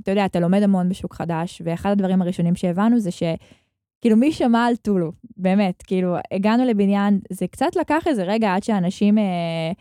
אתה 0.01 0.12
יודע, 0.12 0.25
אתה 0.25 0.39
לומד 0.39 0.63
המון 0.63 0.89
בשוק 0.89 1.13
חדש, 1.13 1.62
ואחד 1.65 1.91
הדברים 1.91 2.21
הראשונים 2.21 2.56
שהבנו 2.56 2.99
זה 2.99 3.10
שכאילו 3.12 4.17
מי 4.17 4.32
שמע 4.32 4.65
על 4.65 4.75
טולו, 4.75 5.12
באמת, 5.38 5.84
כאילו 5.84 6.15
הגענו 6.32 6.65
לבניין, 6.65 7.19
זה 7.29 7.47
קצת 7.47 7.75
לקח 7.75 8.08
איזה 8.08 8.23
רגע 8.23 8.56
עד 8.56 8.63
שאנשים 8.63 9.17
אה, 9.17 9.71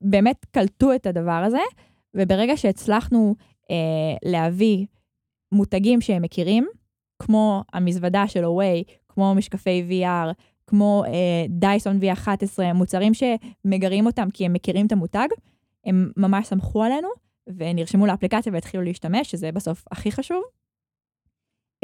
באמת 0.00 0.46
קלטו 0.50 0.94
את 0.94 1.06
הדבר 1.06 1.42
הזה, 1.46 1.62
וברגע 2.14 2.56
שהצלחנו 2.56 3.34
אה, 3.70 4.30
להביא 4.30 4.86
מותגים 5.52 6.00
שהם 6.00 6.22
מכירים, 6.22 6.66
כמו 7.18 7.62
המזוודה 7.72 8.28
של 8.28 8.44
הווי, 8.44 8.84
כמו 9.08 9.34
משקפי 9.34 9.84
VR, 9.90 10.32
כמו 10.66 11.04
אה, 11.06 11.46
דייסון 11.48 11.98
V11, 12.02 12.72
מוצרים 12.74 13.12
שמגרים 13.14 14.06
אותם 14.06 14.28
כי 14.34 14.46
הם 14.46 14.52
מכירים 14.52 14.86
את 14.86 14.92
המותג, 14.92 15.28
הם 15.86 16.12
ממש 16.16 16.46
סמכו 16.46 16.84
עלינו 16.84 17.08
ונרשמו 17.46 18.06
לאפליקציה 18.06 18.52
והתחילו 18.52 18.82
להשתמש, 18.82 19.30
שזה 19.30 19.52
בסוף 19.52 19.84
הכי 19.90 20.12
חשוב. 20.12 20.42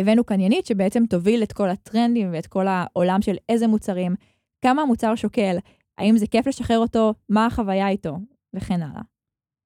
הבאנו 0.01 0.25
קניינית 0.25 0.67
שבעצם 0.67 1.07
תוביל 1.11 1.43
את 1.43 1.53
כל 1.53 1.71
הטרנדים 1.71 2.33
ואת 2.33 2.47
כל 2.47 2.67
העולם 2.69 3.23
של 3.23 3.37
איזה 3.49 3.67
מוצרים, 3.67 4.15
כמה 4.63 4.83
המוצר 4.83 5.15
שוקל, 5.15 5.57
האם 5.99 6.17
זה 6.17 6.27
כיף 6.27 6.47
לשחרר 6.47 6.79
אותו, 6.79 7.15
מה 7.29 7.47
החוויה 7.47 7.89
איתו, 7.89 8.19
וכן 8.55 8.83
הלאה. 8.83 9.03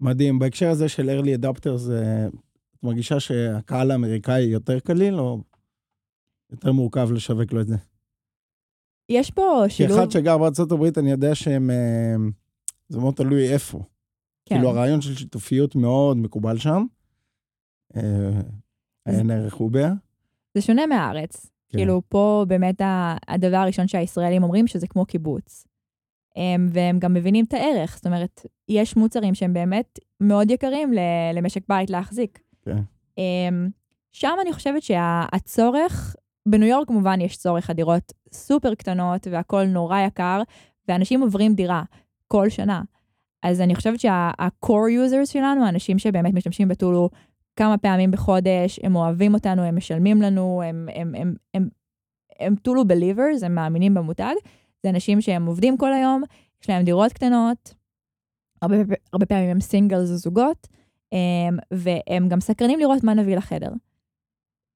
מדהים. 0.00 0.38
בהקשר 0.38 0.70
הזה 0.70 0.88
של 0.88 1.10
early 1.10 1.40
adapters, 1.40 1.90
אה, 1.92 2.26
את 2.76 2.82
מרגישה 2.82 3.20
שהקהל 3.20 3.90
האמריקאי 3.90 4.42
יותר 4.42 4.80
קליל, 4.80 5.20
או 5.20 5.38
יותר 6.50 6.72
מורכב 6.72 7.12
לשווק 7.12 7.52
לו 7.52 7.60
את 7.60 7.66
זה? 7.66 7.76
יש 9.08 9.30
פה 9.30 9.64
שילוב... 9.68 9.98
כאחד 9.98 10.10
שגר 10.10 10.38
בארצות 10.38 10.72
הברית, 10.72 10.98
אני 10.98 11.10
יודע 11.10 11.34
שהם... 11.34 11.70
אה, 11.70 12.14
זה 12.88 12.98
מאוד 12.98 13.14
תלוי 13.14 13.52
איפה. 13.52 13.82
כן. 14.46 14.54
כאילו, 14.54 14.70
הרעיון 14.70 15.00
של 15.00 15.14
שיתופיות 15.14 15.76
מאוד 15.76 16.16
מקובל 16.16 16.58
שם. 16.58 16.84
אה, 17.96 18.40
עיין 19.04 19.30
ערך 19.30 19.60
אובר. 19.60 19.88
זה 20.54 20.60
שונה 20.62 20.86
מהארץ. 20.86 21.46
כן. 21.68 21.78
כאילו, 21.78 22.02
פה 22.08 22.44
באמת 22.48 22.80
הדבר 23.28 23.56
הראשון 23.56 23.88
שהישראלים 23.88 24.42
אומרים, 24.42 24.66
שזה 24.66 24.86
כמו 24.86 25.06
קיבוץ. 25.06 25.66
הם, 26.36 26.68
והם 26.72 26.98
גם 26.98 27.14
מבינים 27.14 27.44
את 27.44 27.54
הערך, 27.54 27.94
זאת 27.96 28.06
אומרת, 28.06 28.46
יש 28.68 28.96
מוצרים 28.96 29.34
שהם 29.34 29.52
באמת 29.52 29.98
מאוד 30.20 30.50
יקרים 30.50 30.92
ל- 30.92 30.98
למשק 31.34 31.62
בית 31.68 31.90
להחזיק. 31.90 32.38
כן. 32.62 32.78
הם, 33.48 33.70
שם 34.12 34.34
אני 34.42 34.52
חושבת 34.52 34.82
שהצורך, 34.82 36.16
בניו 36.48 36.68
יורק 36.68 36.88
כמובן 36.88 37.20
יש 37.20 37.36
צורך, 37.36 37.70
הדירות 37.70 38.12
סופר 38.32 38.74
קטנות 38.74 39.26
והכול 39.30 39.64
נורא 39.64 39.98
יקר, 39.98 40.42
ואנשים 40.88 41.20
עוברים 41.20 41.54
דירה 41.54 41.82
כל 42.28 42.48
שנה. 42.48 42.82
אז 43.42 43.60
אני 43.60 43.74
חושבת 43.74 44.00
שה-core 44.00 45.10
users 45.10 45.26
שלנו, 45.32 45.64
האנשים 45.64 45.98
שבאמת 45.98 46.34
משתמשים 46.34 46.68
בטולו 46.68 47.10
כמה 47.56 47.78
פעמים 47.78 48.10
בחודש, 48.10 48.80
הם 48.82 48.96
אוהבים 48.96 49.34
אותנו, 49.34 49.62
הם 49.62 49.76
משלמים 49.76 50.22
לנו, 50.22 50.62
הם, 50.62 50.88
הם, 50.94 51.14
הם, 51.14 51.34
הם, 51.54 51.68
הם 52.40 52.56
טולו 52.56 52.82
believers, 52.82 53.44
הם 53.44 53.54
מאמינים 53.54 53.94
במותג. 53.94 54.34
זה 54.82 54.90
אנשים 54.90 55.20
שהם 55.20 55.46
עובדים 55.46 55.76
כל 55.76 55.92
היום, 55.92 56.22
יש 56.62 56.70
להם 56.70 56.84
דירות 56.84 57.12
קטנות, 57.12 57.74
הרבה, 58.62 58.76
הרבה 59.12 59.26
פעמים 59.26 59.50
הם 59.50 59.60
סינגלס 59.60 60.10
או 60.10 60.16
זוגות, 60.16 60.68
אמ, 61.12 61.56
והם 61.70 62.28
גם 62.28 62.40
סקרנים 62.40 62.78
לראות 62.78 63.04
מה 63.04 63.14
נביא 63.14 63.36
לחדר. 63.36 63.70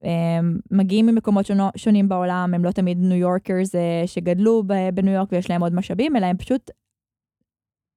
הם 0.02 0.58
מגיעים 0.70 1.06
ממקומות 1.06 1.46
שונו, 1.46 1.68
שונים 1.76 2.08
בעולם, 2.08 2.54
הם 2.54 2.64
לא 2.64 2.70
תמיד 2.70 2.98
ניו 3.00 3.16
יורקרס 3.16 3.74
אה, 3.74 4.02
שגדלו 4.06 4.62
בניו 4.94 5.14
יורק 5.14 5.28
ויש 5.32 5.50
להם 5.50 5.62
עוד 5.62 5.74
משאבים, 5.74 6.16
אלא 6.16 6.26
הם 6.26 6.36
פשוט, 6.36 6.70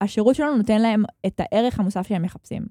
השירות 0.01 0.35
שלנו 0.35 0.57
נותן 0.57 0.81
להם 0.81 1.03
את 1.25 1.39
הערך 1.39 1.79
המוסף 1.79 2.07
שהם 2.07 2.21
מחפשים. 2.21 2.65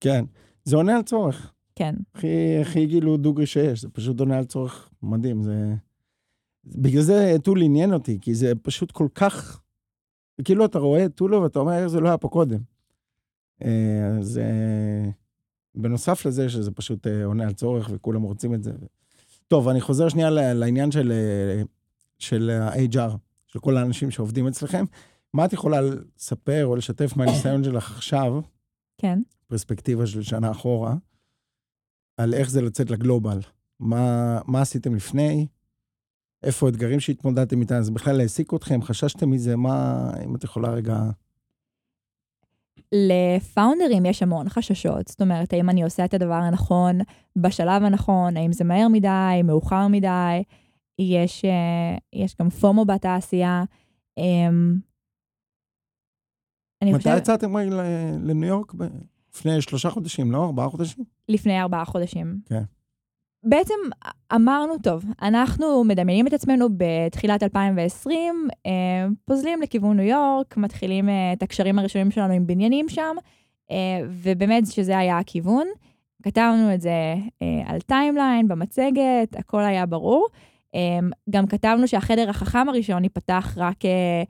כן, 0.00 0.24
זה 0.64 0.76
עונה 0.76 0.96
על 0.96 1.02
צורך. 1.02 1.52
כן. 1.74 1.94
הכי, 2.14 2.58
הכי 2.60 2.88
כאילו 2.88 3.16
דוגרי 3.16 3.46
שיש, 3.46 3.80
זה 3.80 3.88
פשוט 3.88 4.20
עונה 4.20 4.38
על 4.38 4.44
צורך 4.44 4.90
מדהים. 5.02 5.42
זה... 5.42 5.74
בגלל 6.64 7.02
זה 7.02 7.36
טול 7.42 7.62
עניין 7.62 7.94
אותי, 7.94 8.18
כי 8.20 8.34
זה 8.34 8.52
פשוט 8.62 8.92
כל 8.92 9.08
כך... 9.14 9.60
כאילו 10.44 10.64
אתה 10.64 10.78
רואה 10.78 11.08
טולו 11.08 11.42
ואתה 11.42 11.58
אומר, 11.58 11.72
איך 11.72 11.86
זה 11.86 12.00
לא 12.00 12.08
היה 12.08 12.18
פה 12.18 12.28
קודם. 12.28 12.60
אה, 13.64 14.16
זה... 14.20 14.44
בנוסף 15.74 16.26
לזה 16.26 16.48
שזה 16.48 16.70
פשוט 16.70 17.06
אה, 17.06 17.24
עונה 17.24 17.44
על 17.46 17.52
צורך 17.52 17.90
וכולם 17.92 18.22
רוצים 18.22 18.54
את 18.54 18.62
זה. 18.62 18.72
טוב, 19.48 19.68
אני 19.68 19.80
חוזר 19.80 20.08
שנייה 20.08 20.30
לעניין 20.30 20.90
של, 20.90 21.12
אה, 21.12 21.62
של 22.18 22.50
ה-HR, 22.50 23.16
של 23.46 23.58
כל 23.58 23.76
האנשים 23.76 24.10
שעובדים 24.10 24.46
אצלכם. 24.46 24.84
מה 25.34 25.44
את 25.44 25.52
יכולה 25.52 25.80
לספר 25.80 26.66
או 26.66 26.76
לשתף 26.76 27.16
מהניסיון 27.16 27.64
שלך 27.64 27.96
עכשיו, 27.96 28.40
כן. 28.98 29.18
פרספקטיבה 29.46 30.06
של 30.06 30.22
שנה 30.22 30.50
אחורה, 30.50 30.94
על 32.16 32.34
איך 32.34 32.50
זה 32.50 32.62
לצאת 32.62 32.90
לגלובל? 32.90 33.40
מה, 33.80 34.38
מה 34.46 34.60
עשיתם 34.60 34.94
לפני? 34.94 35.46
איפה 36.42 36.66
האתגרים 36.66 37.00
שהתמודדתם 37.00 37.60
איתם? 37.60 37.82
זה 37.82 37.90
בכלל 37.90 38.20
העסיק 38.20 38.54
אתכם? 38.54 38.82
חששתם 38.82 39.30
מזה? 39.30 39.56
מה, 39.56 40.10
אם 40.24 40.36
את 40.36 40.44
יכולה 40.44 40.70
רגע... 40.70 40.96
לפאונדרים 42.92 44.06
יש 44.06 44.22
המון 44.22 44.48
חששות, 44.48 45.08
זאת 45.08 45.20
אומרת, 45.20 45.52
האם 45.52 45.70
אני 45.70 45.82
עושה 45.82 46.04
את 46.04 46.14
הדבר 46.14 46.34
הנכון 46.34 46.98
בשלב 47.36 47.82
הנכון, 47.82 48.36
האם 48.36 48.52
זה 48.52 48.64
מהר 48.64 48.88
מדי, 48.88 49.40
מאוחר 49.44 49.88
מדי, 49.88 50.42
יש, 50.98 51.44
אה, 51.44 51.96
יש 52.12 52.36
גם 52.40 52.50
פומו 52.50 52.84
בתעשייה. 52.84 53.64
אמ, 56.82 56.88
מתי 56.88 56.98
חושב... 56.98 57.16
יצאתם 57.16 57.56
לניו 58.22 58.48
יורק? 58.48 58.72
לפני 59.34 59.62
שלושה 59.62 59.90
חודשים, 59.90 60.32
לא? 60.32 60.44
ארבעה 60.44 60.68
חודשים? 60.68 61.04
לפני 61.28 61.60
ארבעה 61.60 61.84
חודשים. 61.84 62.40
כן. 62.48 62.62
בעצם 63.42 63.74
אמרנו, 64.34 64.78
טוב, 64.82 65.04
אנחנו 65.22 65.84
מדמיינים 65.84 66.26
את 66.26 66.32
עצמנו 66.32 66.68
בתחילת 66.76 67.42
2020, 67.42 68.48
אה, 68.66 68.70
פוזלים 69.24 69.62
לכיוון 69.62 69.96
ניו 69.96 70.06
יורק, 70.06 70.56
מתחילים 70.56 71.08
אה, 71.08 71.32
את 71.32 71.42
הקשרים 71.42 71.78
הראשונים 71.78 72.10
שלנו 72.10 72.32
עם 72.32 72.46
בניינים 72.46 72.88
שם, 72.88 73.16
אה, 73.70 73.76
ובאמת 74.08 74.66
שזה 74.66 74.98
היה 74.98 75.18
הכיוון. 75.18 75.66
כתבנו 76.22 76.74
את 76.74 76.80
זה 76.80 77.14
אה, 77.42 77.62
על 77.66 77.80
timeline, 77.80 78.48
במצגת, 78.48 79.36
הכל 79.38 79.60
היה 79.62 79.86
ברור. 79.86 80.26
אה, 80.74 80.98
גם 81.30 81.46
כתבנו 81.46 81.88
שהחדר 81.88 82.30
החכם 82.30 82.68
הראשון 82.68 83.04
ייפתח 83.04 83.54
רק 83.56 83.84
אה, 83.84 84.22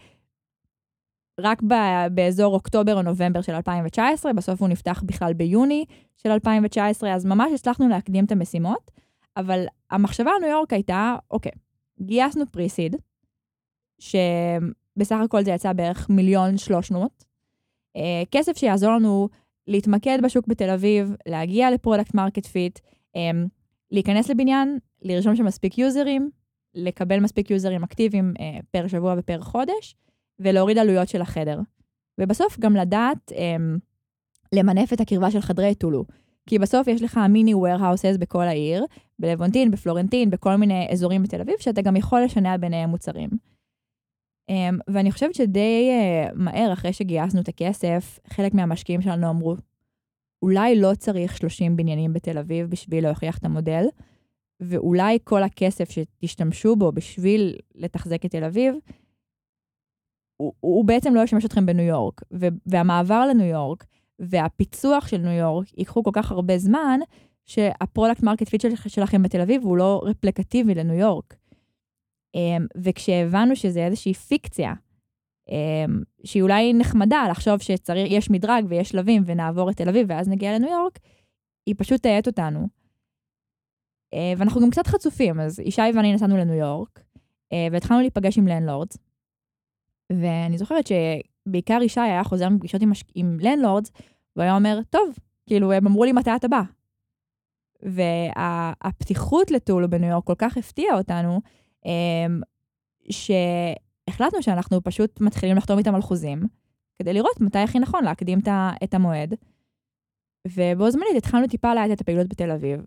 רק 1.42 1.62
ב- 1.62 2.06
באזור 2.14 2.54
אוקטובר 2.54 2.96
או 2.96 3.02
נובמבר 3.02 3.42
של 3.42 3.54
2019, 3.54 4.32
בסוף 4.32 4.60
הוא 4.60 4.68
נפתח 4.68 5.02
בכלל 5.06 5.32
ביוני 5.32 5.84
של 6.16 6.30
2019, 6.30 7.14
אז 7.14 7.24
ממש 7.24 7.52
הצלחנו 7.54 7.88
להקדים 7.88 8.24
את 8.24 8.32
המשימות, 8.32 8.90
אבל 9.36 9.64
המחשבה 9.90 10.30
על 10.30 10.40
ניו 10.40 10.50
יורק 10.50 10.72
הייתה, 10.72 11.16
אוקיי, 11.30 11.52
גייסנו 12.00 12.46
pre-seed, 12.46 12.96
שבסך 13.98 15.16
הכל 15.24 15.44
זה 15.44 15.50
יצא 15.50 15.72
בערך 15.72 16.10
מיליון 16.10 16.56
שלוש 16.56 16.90
מאות, 16.90 17.24
אה, 17.96 18.22
כסף 18.30 18.56
שיעזור 18.56 18.90
לנו 18.90 19.28
להתמקד 19.66 20.18
בשוק 20.22 20.46
בתל 20.46 20.70
אביב, 20.70 21.14
להגיע 21.26 21.70
ל 21.70 21.76
product 21.76 22.14
market 22.14 22.46
fit, 22.46 22.78
להיכנס 23.90 24.28
לבניין, 24.28 24.78
לרשום 25.02 25.36
שם 25.36 25.44
מספיק 25.44 25.78
יוזרים, 25.78 26.30
לקבל 26.74 27.20
מספיק 27.20 27.50
יוזרים 27.50 27.84
אקטיביים 27.84 28.34
אה, 28.40 28.58
פר 28.70 28.88
שבוע 28.88 29.14
ופר 29.18 29.40
חודש, 29.40 29.96
ולהוריד 30.40 30.78
עלויות 30.78 31.08
של 31.08 31.22
החדר. 31.22 31.60
ובסוף 32.20 32.58
גם 32.58 32.76
לדעת 32.76 33.32
אמ, 33.32 33.78
למנף 34.52 34.92
את 34.92 35.00
הקרבה 35.00 35.30
של 35.30 35.40
חדרי 35.40 35.74
טולו. 35.74 36.04
כי 36.46 36.58
בסוף 36.58 36.88
יש 36.88 37.02
לך 37.02 37.20
מיני 37.30 37.54
warehouses 37.54 38.18
בכל 38.18 38.42
העיר, 38.42 38.84
בלוונטין, 39.18 39.70
בפלורנטין, 39.70 40.30
בכל 40.30 40.56
מיני 40.56 40.88
אזורים 40.90 41.22
בתל 41.22 41.40
אביב, 41.40 41.54
שאתה 41.58 41.82
גם 41.82 41.96
יכול 41.96 42.22
לשנע 42.24 42.56
ביניהם 42.56 42.90
מוצרים. 42.90 43.30
Um, 44.50 44.54
ואני 44.88 45.12
חושבת 45.12 45.34
שדי 45.34 45.90
uh, 45.90 46.32
מהר, 46.34 46.72
אחרי 46.72 46.92
שגייסנו 46.92 47.40
את 47.40 47.48
הכסף, 47.48 48.18
חלק 48.26 48.54
מהמשקיעים 48.54 49.02
שלנו 49.02 49.30
אמרו, 49.30 49.56
אולי 50.42 50.80
לא 50.80 50.94
צריך 50.94 51.36
30 51.36 51.76
בניינים 51.76 52.12
בתל 52.12 52.38
אביב 52.38 52.70
בשביל 52.70 53.04
להוכיח 53.04 53.38
את 53.38 53.44
המודל, 53.44 53.84
ואולי 54.60 55.18
כל 55.24 55.42
הכסף 55.42 55.90
שתשתמשו 55.90 56.76
בו 56.76 56.92
בשביל 56.92 57.56
לתחזק 57.74 58.24
את 58.24 58.30
תל 58.30 58.44
אביב, 58.44 58.74
הוא, 60.40 60.52
הוא 60.60 60.84
בעצם 60.84 61.14
לא 61.14 61.20
ישמש 61.20 61.44
אתכם 61.44 61.66
בניו 61.66 61.84
יורק. 61.84 62.20
והמעבר 62.66 63.26
לניו 63.26 63.46
יורק 63.46 63.84
והפיצוח 64.18 65.08
של 65.08 65.16
ניו 65.16 65.32
יורק 65.32 65.78
ייקחו 65.78 66.02
כל 66.02 66.10
כך 66.14 66.32
הרבה 66.32 66.58
זמן, 66.58 67.00
שה 67.46 67.69
product 67.69 68.22
market 68.22 68.48
fit 68.48 68.64
שלכם 68.86 69.22
בתל 69.22 69.40
אביב 69.40 69.64
הוא 69.64 69.76
לא 69.76 70.02
רפליקטיבי 70.04 70.74
לניו 70.74 70.94
יורק. 70.94 71.34
Um, 72.36 72.66
וכשהבנו 72.76 73.56
שזה 73.56 73.86
איזושהי 73.86 74.14
פיקציה, 74.14 74.72
um, 75.48 75.52
שהיא 76.24 76.42
אולי 76.42 76.72
נחמדה 76.72 77.26
לחשוב 77.30 77.58
שיש 77.58 78.30
מדרג 78.30 78.64
ויש 78.68 78.88
שלבים 78.88 79.22
ונעבור 79.26 79.70
את 79.70 79.76
תל 79.76 79.88
אביב 79.88 80.06
ואז 80.10 80.28
נגיע 80.28 80.54
לניו 80.54 80.70
יורק, 80.70 80.98
היא 81.66 81.74
פשוט 81.78 82.02
תאט 82.02 82.26
אותנו. 82.26 82.68
Uh, 84.14 84.38
ואנחנו 84.38 84.60
גם 84.60 84.70
קצת 84.70 84.86
חצופים, 84.86 85.40
אז 85.40 85.58
ישי 85.58 85.82
ואני 85.94 86.12
נסענו 86.14 86.36
לניו 86.36 86.54
יורק, 86.54 86.98
uh, 86.98 87.72
והתחלנו 87.72 88.00
להיפגש 88.00 88.38
עם 88.38 88.48
landlords, 88.48 88.96
ואני 90.12 90.58
זוכרת 90.58 90.84
שבעיקר 90.86 91.82
ישי 91.82 92.00
היה 92.00 92.24
חוזר 92.24 92.48
מפגישות 92.48 92.82
עם, 92.82 92.92
עם 93.14 93.36
landlords, 93.40 93.92
והוא 94.36 94.42
היה 94.42 94.54
אומר, 94.54 94.80
טוב, 94.90 95.18
כאילו, 95.46 95.72
הם 95.72 95.86
אמרו 95.86 96.04
לי 96.04 96.12
מתי 96.12 96.30
אתה 96.36 96.48
בא. 96.48 96.62
והפתיחות 97.82 99.50
לטולו 99.50 99.90
בניו 99.90 100.10
יורק 100.10 100.24
כל 100.24 100.34
כך 100.38 100.56
הפתיעה 100.56 100.98
אותנו, 100.98 101.40
אמ, 101.84 102.40
שהחלטנו 103.10 104.42
שאנחנו 104.42 104.82
פשוט 104.82 105.20
מתחילים 105.20 105.56
לחתום 105.56 105.78
איתם 105.78 105.94
על 105.94 106.02
חוזים, 106.02 106.42
כדי 106.98 107.12
לראות 107.12 107.40
מתי 107.40 107.58
הכי 107.58 107.78
נכון 107.78 108.04
להקדים 108.04 108.38
את 108.84 108.94
המועד. 108.94 109.34
ובו 110.48 110.90
זמנית 110.90 111.16
התחלנו 111.16 111.46
טיפה 111.46 111.74
לאט 111.74 111.90
את 111.92 112.00
הפעילות 112.00 112.28
בתל 112.28 112.50
אביב. 112.50 112.80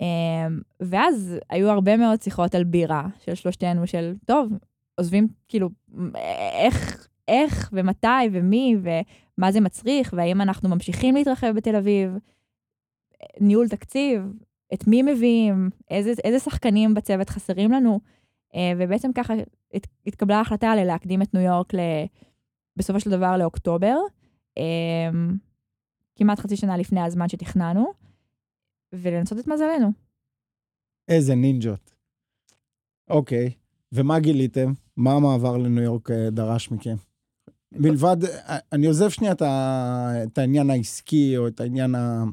אמ, 0.00 0.60
ואז 0.80 1.38
היו 1.50 1.70
הרבה 1.70 1.96
מאוד 1.96 2.22
שיחות 2.22 2.54
על 2.54 2.64
בירה 2.64 3.06
של 3.18 3.34
שלושתנו, 3.34 3.86
של 3.86 4.14
טוב, 4.26 4.52
עוזבים, 4.98 5.28
כאילו, 5.48 5.68
איך, 6.52 7.08
איך 7.28 7.70
ומתי 7.72 8.28
ומי 8.32 8.76
ומה 8.82 9.52
זה 9.52 9.60
מצריך, 9.60 10.14
והאם 10.16 10.40
אנחנו 10.40 10.68
ממשיכים 10.68 11.14
להתרחב 11.14 11.52
בתל 11.56 11.76
אביב, 11.76 12.10
ניהול 13.40 13.68
תקציב, 13.68 14.22
את 14.74 14.86
מי 14.86 15.02
מביאים, 15.02 15.70
איזה, 15.90 16.12
איזה 16.24 16.38
שחקנים 16.38 16.94
בצוות 16.94 17.30
חסרים 17.30 17.72
לנו, 17.72 18.00
אה, 18.54 18.72
ובעצם 18.78 19.10
ככה 19.12 19.34
התקבלה 20.06 20.36
ההחלטה 20.36 20.74
להקדים 20.74 21.22
את 21.22 21.34
ניו 21.34 21.42
יורק 21.42 21.74
ל, 21.74 21.78
בסופו 22.76 23.00
של 23.00 23.10
דבר 23.10 23.36
לאוקטובר, 23.36 23.96
אה, 24.58 25.10
כמעט 26.16 26.38
חצי 26.38 26.56
שנה 26.56 26.76
לפני 26.76 27.00
הזמן 27.00 27.28
שתכננו, 27.28 27.92
ולנסות 28.92 29.38
את 29.38 29.46
מזלנו. 29.46 29.92
איזה 31.08 31.34
נינג'ות. 31.34 31.94
אוקיי, 33.10 33.50
ומה 33.92 34.20
גיליתם? 34.20 34.72
מה 34.98 35.12
המעבר 35.12 35.56
לניו 35.56 35.82
יורק 35.82 36.10
אה, 36.10 36.30
דרש 36.30 36.70
מכם? 36.70 36.96
מלבד, 37.72 38.16
אה, 38.24 38.58
אני 38.72 38.86
עוזב 38.86 39.08
שנייה 39.08 39.32
את, 39.32 39.42
את 40.26 40.38
העניין 40.38 40.70
העסקי 40.70 41.36
או 41.36 41.48
את 41.48 41.60
העניין, 41.60 41.94
ה, 41.94 42.24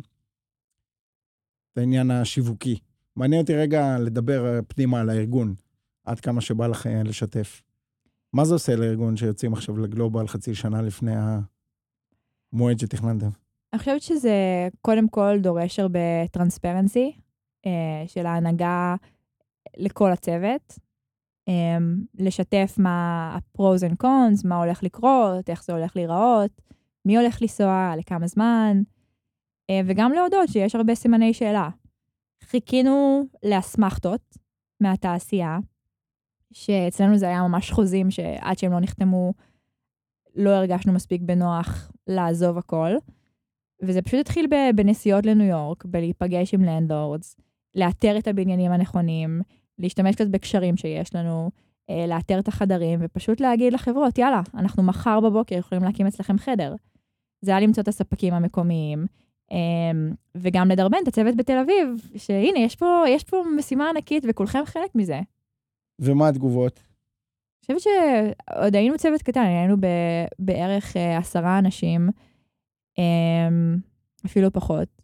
את 1.72 1.78
העניין 1.78 2.12
השיווקי. 2.12 2.80
מעניין 3.16 3.42
אותי 3.42 3.56
רגע 3.56 3.98
לדבר 4.00 4.46
אה, 4.46 4.62
פנימה 4.62 5.00
על 5.00 5.10
הארגון, 5.10 5.56
עד 6.04 6.20
כמה 6.20 6.42
שבא 6.42 6.68
לך 6.68 6.90
לשתף. 7.06 7.62
מה 8.34 8.46
זה 8.46 8.54
עושה 8.54 8.76
לארגון 8.76 9.18
שיוצאים 9.18 9.54
עכשיו 9.54 9.78
לגלובל 9.78 10.28
חצי 10.28 10.56
שנה 10.56 10.82
לפני 10.82 11.14
המועד 12.54 12.80
שתכננתם? 12.80 13.30
אני 13.74 13.80
חושבת 13.80 14.02
שזה 14.02 14.68
קודם 14.82 15.10
כל 15.10 15.38
דורש 15.42 15.80
הרבה 15.80 16.28
טרנספרנסי 16.32 17.16
של 18.08 18.26
ההנהגה 18.26 18.96
לכל 19.78 20.12
הצוות. 20.12 20.85
Um, 21.50 21.54
לשתף 22.20 22.76
מה 22.78 22.90
ה-pros 23.36 23.90
and 23.90 24.04
cons, 24.04 24.48
מה 24.48 24.64
הולך 24.64 24.84
לקרות, 24.84 25.50
איך 25.50 25.64
זה 25.64 25.74
הולך 25.74 25.96
להיראות, 25.96 26.62
מי 27.06 27.18
הולך 27.18 27.42
לנסוע, 27.42 27.94
לכמה 27.98 28.28
זמן, 28.28 28.82
uh, 29.72 29.74
וגם 29.86 30.12
להודות 30.12 30.50
שיש 30.50 30.76
הרבה 30.76 30.96
סימני 30.96 31.34
שאלה. 31.34 31.70
חיכינו 32.44 33.24
לאסמכתות 33.44 34.38
מהתעשייה, 34.82 35.58
שאצלנו 36.54 37.18
זה 37.18 37.26
היה 37.26 37.48
ממש 37.48 37.72
חוזים 37.72 38.12
שעד 38.12 38.58
שהם 38.58 38.72
לא 38.72 38.80
נחתמו, 38.80 39.34
לא 40.36 40.50
הרגשנו 40.50 40.94
מספיק 40.94 41.22
בנוח 41.22 41.92
לעזוב 42.08 42.58
הכל. 42.58 42.92
וזה 43.82 44.02
פשוט 44.02 44.20
התחיל 44.20 44.48
בנסיעות 44.76 45.26
לניו 45.26 45.48
יורק, 45.48 45.86
בלהיפגש 45.86 46.54
עם 46.54 46.62
לנדלורדס, 46.62 47.38
לאתר 47.76 48.18
את 48.18 48.28
הבניינים 48.28 48.72
הנכונים, 48.72 49.42
להשתמש 49.80 50.16
קצת 50.16 50.28
בקשרים 50.28 50.78
שיש 50.78 51.16
לנו, 51.16 51.52
אה, 51.90 52.08
לאתר 52.08 52.40
את 52.40 52.48
החדרים, 52.48 53.00
ופשוט 53.02 53.40
להגיד 53.40 53.74
לחברות, 53.74 54.18
יאללה, 54.18 54.42
אנחנו 54.54 54.84
מחר 54.84 55.20
בבוקר 55.20 55.56
יכולים 55.56 55.84
להקים 55.84 56.08
אצלכם 56.08 56.38
חדר. 56.38 56.76
זה 57.42 57.52
היה 57.52 57.60
למצוא 57.60 57.84
את 57.84 57.88
הספקים 57.88 58.34
המקומיים, 58.34 59.06
אמ, 59.52 60.12
וגם 60.36 60.70
לדרבן 60.70 60.98
את 61.04 61.08
הצוות 61.08 61.36
בתל 61.36 61.58
אביב, 61.58 62.10
שהנה, 62.18 62.60
יש 62.60 62.76
פה, 62.76 63.04
יש 63.10 63.24
פה 63.24 63.44
משימה 63.58 63.90
ענקית 63.90 64.24
וכולכם 64.30 64.60
חלק 64.66 64.96
מזה. 64.96 65.20
ומה 66.00 66.28
התגובות? 66.28 66.84
אני 67.70 67.78
חושבת 67.78 67.94
שעוד 67.94 68.76
היינו 68.76 68.98
צוות 68.98 69.22
קטן, 69.22 69.42
היינו 69.42 69.76
בערך 70.40 70.98
אה, 70.98 71.18
עשרה 71.18 71.60
אנשים, 71.60 72.10
אמ, 72.98 73.78
אפילו 74.26 74.54
פחות. 74.54 74.95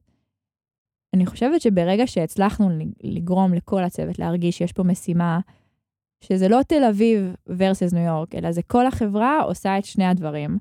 אני 1.14 1.26
חושבת 1.26 1.62
שברגע 1.62 2.08
שהצלחנו 2.08 2.70
לגרום 3.04 3.54
לכל 3.54 3.84
הצוות 3.84 4.20
להרגיש 4.20 4.58
שיש 4.58 4.72
פה 4.72 4.84
משימה, 4.84 5.40
שזה 6.22 6.48
לא 6.48 6.60
תל 6.68 6.84
אביב 6.84 7.36
versus 7.50 7.94
ניו 7.96 8.04
יורק, 8.04 8.36
אלא 8.36 8.52
זה 8.52 8.62
כל 8.62 8.88
החברה 8.88 9.42
עושה 9.42 9.78
את 9.78 9.86
שני 9.86 10.06
הדברים. 10.06 10.58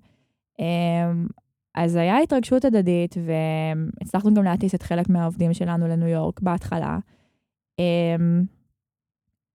אמ, 0.58 1.26
אז 1.74 1.96
היה 1.96 2.18
התרגשות 2.18 2.64
הדדית, 2.64 3.16
והצלחנו 4.00 4.34
גם 4.34 4.44
להטיס 4.44 4.74
את 4.74 4.82
חלק 4.82 5.08
מהעובדים 5.08 5.54
שלנו 5.54 5.88
לניו 5.88 6.08
יורק 6.08 6.40
בהתחלה. 6.40 6.98
אמ, 7.78 8.44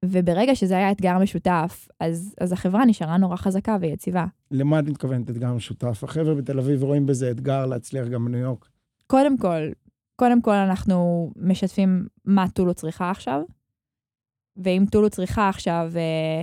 וברגע 0.06 0.56
שזה 0.56 0.78
היה 0.78 0.92
אתגר 0.92 1.18
משותף, 1.18 1.88
אז, 2.00 2.36
אז 2.42 2.52
החברה 2.52 2.86
נשארה 2.86 3.18
נורא 3.18 3.36
חזקה 3.36 3.78
ויציבה. 3.82 4.26
למה 4.52 4.80
את 4.80 4.86
מתכוונת 4.86 5.30
אתגר 5.30 5.54
משותף? 5.54 6.04
החבר'ה 6.04 6.36
בתל 6.36 6.60
אביב 6.60 6.84
רואים 6.84 7.06
בזה 7.06 7.32
אתגר 7.32 7.66
להצליח 7.66 8.08
גם 8.08 8.26
בניו 8.26 8.40
יורק. 8.40 8.70
קודם 9.08 9.38
כל, 9.38 9.70
קודם 10.16 10.42
כל 10.42 10.54
אנחנו 10.54 11.30
משתפים 11.36 12.08
מה 12.26 12.46
טולו 12.50 12.74
צריכה 12.74 13.12
עכשיו, 13.12 13.42
ואם 14.58 14.84
טולו 14.92 15.10
צריכה 15.10 15.50
עכשיו 15.50 15.92
אה, 15.96 16.42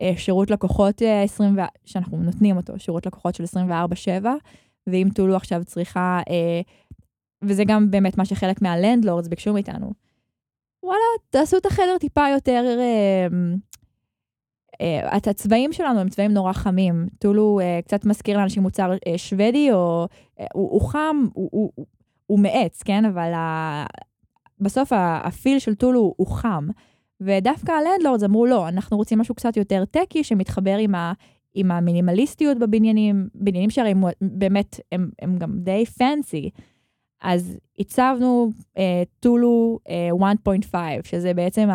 אה, 0.00 0.16
שירות 0.16 0.50
לקוחות 0.50 1.02
אה, 1.02 1.22
20, 1.22 1.56
שאנחנו 1.84 2.16
נותנים 2.16 2.56
אותו, 2.56 2.78
שירות 2.78 3.06
לקוחות 3.06 3.34
של 3.34 3.44
24-7, 4.22 4.26
ואם 4.86 5.08
טולו 5.14 5.36
עכשיו 5.36 5.64
צריכה, 5.64 6.20
אה, 6.30 6.60
וזה 7.42 7.64
גם 7.64 7.90
באמת 7.90 8.18
מה 8.18 8.24
שחלק 8.24 8.62
מהלנדלורדס 8.62 9.28
ביקשו 9.28 9.52
מאיתנו, 9.52 9.92
וואלה, 10.82 11.00
תעשו 11.30 11.56
את 11.56 11.66
החדר 11.66 11.98
טיפה 12.00 12.28
יותר... 12.28 12.64
אה, 12.78 13.26
אה, 14.80 15.16
את 15.16 15.28
הצבעים 15.28 15.72
שלנו 15.72 16.00
הם 16.00 16.08
צבעים 16.08 16.32
נורא 16.32 16.52
חמים. 16.52 17.08
טולו 17.18 17.60
אה, 17.60 17.80
קצת 17.84 18.04
מזכיר 18.04 18.38
לאנשים 18.38 18.62
מוצר 18.62 18.92
אה, 19.06 19.18
שוודי, 19.18 19.72
או 19.72 20.06
אה, 20.40 20.46
הוא, 20.54 20.70
הוא 20.70 20.88
חם, 20.88 21.26
הוא, 21.32 21.48
הוא, 21.52 21.86
הוא, 22.30 22.40
מעץ, 22.40 22.82
כן? 22.82 23.04
אבל 23.04 23.32
ה, 23.34 23.84
בסוף 24.60 24.92
הפיל 24.94 25.58
של 25.58 25.74
טולו 25.74 26.14
הוא 26.16 26.26
חם. 26.26 26.68
ודווקא 27.20 27.72
הלנדלורדס 27.72 28.24
אמרו, 28.24 28.46
לא, 28.46 28.68
אנחנו 28.68 28.96
רוצים 28.96 29.18
משהו 29.18 29.34
קצת 29.34 29.56
יותר 29.56 29.84
טקי, 29.84 30.24
שמתחבר 30.24 30.76
עם, 30.76 30.94
ה, 30.94 31.12
עם 31.54 31.70
המינימליסטיות 31.70 32.58
בבניינים, 32.58 33.28
בניינים 33.34 33.70
שהרי 33.70 33.94
באמת 34.20 34.80
הם, 34.92 35.10
הם 35.22 35.38
גם 35.38 35.58
די 35.58 35.84
פנסי. 35.86 36.50
אז 37.22 37.56
הצבנו 37.78 38.50
טולו 39.20 39.78
uh, 39.88 40.22
uh, 40.22 40.72
1.5, 40.72 40.74
שזה 41.04 41.34
בעצם 41.34 41.68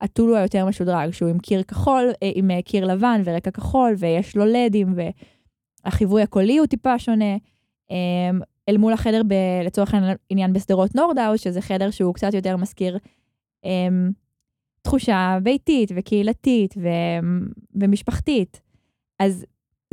הטולו 0.00 0.36
היותר 0.36 0.66
משודרג, 0.66 1.10
שהוא 1.10 1.30
עם 1.30 1.38
קיר 1.38 1.62
כחול, 1.62 2.10
uh, 2.10 2.16
עם 2.34 2.50
uh, 2.50 2.62
קיר 2.62 2.86
לבן 2.86 3.20
ורקע 3.24 3.50
כחול, 3.50 3.94
ויש 3.98 4.36
לו 4.36 4.44
לדים, 4.46 4.94
והחיווי 5.84 6.22
הקולי 6.22 6.58
הוא 6.58 6.66
טיפה 6.66 6.98
שונה. 6.98 7.36
Um, 7.90 8.42
אל 8.68 8.76
מול 8.76 8.92
החדר, 8.92 9.22
ב, 9.28 9.34
לצורך 9.64 9.94
העניין 10.30 10.52
בשדרות 10.52 10.94
נורדאוס, 10.94 11.40
שזה 11.40 11.60
חדר 11.60 11.90
שהוא 11.90 12.14
קצת 12.14 12.34
יותר 12.34 12.56
מזכיר 12.56 12.98
um, 13.64 13.68
תחושה 14.82 15.38
ביתית 15.42 15.92
וקהילתית 15.96 16.74
ו, 16.76 16.88
ומשפחתית. 17.74 18.60
אז 19.18 19.44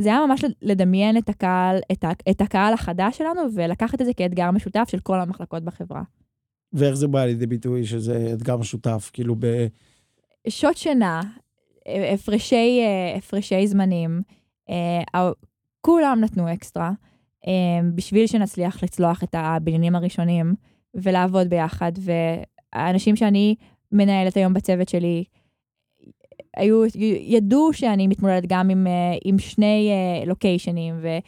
זה 0.02 0.08
היה 0.08 0.26
ממש 0.26 0.44
לדמיין 0.62 1.18
את 1.18 1.28
הקהל, 1.28 1.78
את, 1.92 2.04
ה, 2.04 2.10
את 2.30 2.40
הקהל 2.40 2.74
החדש 2.74 3.18
שלנו 3.18 3.40
ולקחת 3.54 4.00
את 4.00 4.06
זה 4.06 4.14
כאתגר 4.14 4.50
משותף 4.50 4.88
של 4.90 4.98
כל 4.98 5.20
המחלקות 5.20 5.62
בחברה. 5.62 6.02
ואיך 6.72 6.94
זה 6.94 7.08
בא 7.08 7.24
לידי 7.24 7.46
ביטוי 7.46 7.84
שזה 7.84 8.30
אתגר 8.32 8.56
משותף? 8.56 9.10
כאילו 9.12 9.34
ב... 9.38 9.66
שעות 10.48 10.76
שינה, 10.76 11.20
הפרשי, 12.14 12.80
הפרשי 13.16 13.66
זמנים, 13.66 14.22
אה, 14.70 15.30
כולם 15.80 16.18
נתנו 16.20 16.52
אקסטרה 16.52 16.88
אה, 16.88 17.15
בשביל 17.94 18.26
שנצליח 18.26 18.82
לצלוח 18.82 19.22
את 19.24 19.34
הבניינים 19.38 19.96
הראשונים 19.96 20.54
ולעבוד 20.94 21.48
ביחד. 21.48 21.92
והאנשים 21.98 23.16
שאני 23.16 23.54
מנהלת 23.92 24.36
היום 24.36 24.54
בצוות 24.54 24.88
שלי, 24.88 25.24
היו, 26.56 26.82
ידעו 27.20 27.72
שאני 27.72 28.06
מתמודדת 28.06 28.44
גם 28.46 28.70
עם, 28.70 28.86
אה, 28.86 28.92
עם 29.24 29.38
שני 29.38 29.90
לוקיישנים, 30.26 30.94
אה, 31.04 31.18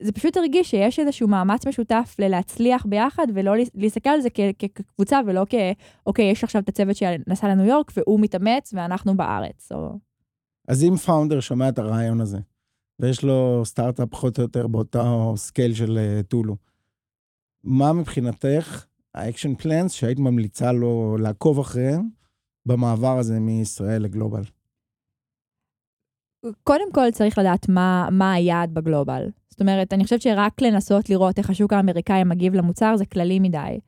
וזה 0.00 0.12
פשוט 0.12 0.36
הרגיש 0.36 0.70
שיש 0.70 0.98
איזשהו 0.98 1.28
מאמץ 1.28 1.66
משותף 1.66 2.16
ללהצליח 2.18 2.86
ביחד, 2.86 3.26
ולא 3.34 3.52
להסתכל 3.74 4.10
על 4.10 4.20
זה 4.20 4.28
כקבוצה, 4.58 5.20
ולא 5.26 5.46
כ, 5.48 5.54
אוקיי, 6.06 6.30
יש 6.30 6.44
עכשיו 6.44 6.62
את 6.62 6.68
הצוות 6.68 6.96
שנסע 6.96 7.48
לניו 7.48 7.66
יורק, 7.66 7.92
והוא 7.96 8.20
מתאמץ, 8.20 8.74
ואנחנו 8.74 9.16
בארץ. 9.16 9.72
או... 9.72 9.98
אז 10.68 10.84
אם 10.84 10.96
founder 10.96 11.40
שומע 11.40 11.68
את 11.68 11.78
הרעיון 11.78 12.20
הזה, 12.20 12.38
ויש 13.00 13.24
לו 13.24 13.62
סטארט-אפ 13.64 14.08
פחות 14.08 14.38
או 14.38 14.42
יותר 14.42 14.66
באותו 14.66 15.34
scale 15.36 15.74
של 15.74 15.98
אה, 15.98 16.22
טולו, 16.22 16.56
מה 17.64 17.92
מבחינתך 17.92 18.84
ה 19.14 19.20
action 19.20 19.54
plans 19.54 19.92
שהיית 19.92 20.18
ממליצה 20.18 20.72
לו 20.72 21.16
לעקוב 21.20 21.58
אחריהם 21.58 22.08
במעבר 22.66 23.18
הזה 23.18 23.40
מישראל 23.40 24.02
ל 24.02 24.07
global? 24.07 24.42
קודם 26.64 26.92
כל 26.92 27.10
צריך 27.12 27.38
לדעת 27.38 27.68
מה, 27.68 28.08
מה 28.12 28.32
היעד 28.32 28.74
ב 28.74 28.81
global. 28.81 29.30
זאת 29.50 29.60
אומרת, 29.60 29.92
אני 29.92 30.04
חושבת 30.04 30.22
שרק 30.22 30.62
לנסות 30.62 31.10
לראות 31.10 31.38
איך 31.38 31.50
השוק 31.50 31.72
האמריקאי 31.72 32.24
מגיב 32.24 32.54
למוצר 32.54 32.96
זה 32.96 33.06
כללי 33.06 33.38
מדי. 33.38 33.78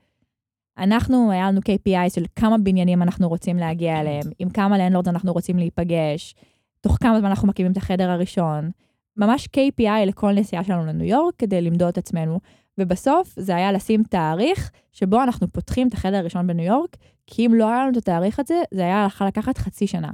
אנחנו, 0.79 1.31
היה 1.31 1.49
לנו 1.49 1.61
KPI 1.61 2.11
של 2.11 2.25
כמה 2.37 2.59
בניינים 2.59 3.03
אנחנו 3.03 3.29
רוצים 3.29 3.57
להגיע 3.57 4.01
אליהם, 4.01 4.25
עם 4.39 4.51
כמה 4.51 4.79
landlords 4.79 5.09
אנחנו 5.09 5.33
רוצים 5.33 5.59
להיפגש, 5.59 6.35
תוך 6.81 6.97
כמה 7.01 7.19
זמן 7.21 7.29
אנחנו 7.29 7.49
מקימים 7.49 7.73
את 7.73 7.77
החדר 7.77 8.11
הראשון. 8.11 8.71
ממש 9.19 9.49
KPI 9.57 10.07
לכל 10.07 10.33
נסיעה 10.33 10.65
שלנו 10.65 10.87
לניו 10.87 11.07
יורק 11.07 11.35
כדי 11.39 11.61
למדוד 11.61 11.89
את 11.89 11.99
עצמנו. 11.99 12.41
ובסוף 12.79 13.35
זה 13.37 13.57
היה 13.57 13.73
לשים 13.73 14.03
תאריך 14.03 14.71
שבו 14.93 15.23
אנחנו 15.23 15.53
פותחים 15.53 15.89
את 15.89 15.95
החדר 15.95 16.17
הראשון 16.17 16.47
בניו 16.47 16.65
יורק, 16.67 16.97
כי 17.27 17.47
אם 17.47 17.55
לא 17.55 17.69
היה 17.69 17.83
לנו 17.83 17.93
את 17.93 17.97
התאריך 17.97 18.41
הזה, 18.41 18.63
זה 18.75 18.83
היה 18.83 19.05
יכול 19.07 19.27
לקחת 19.27 19.59
חצי 19.59 19.87
שנה. 19.87 20.11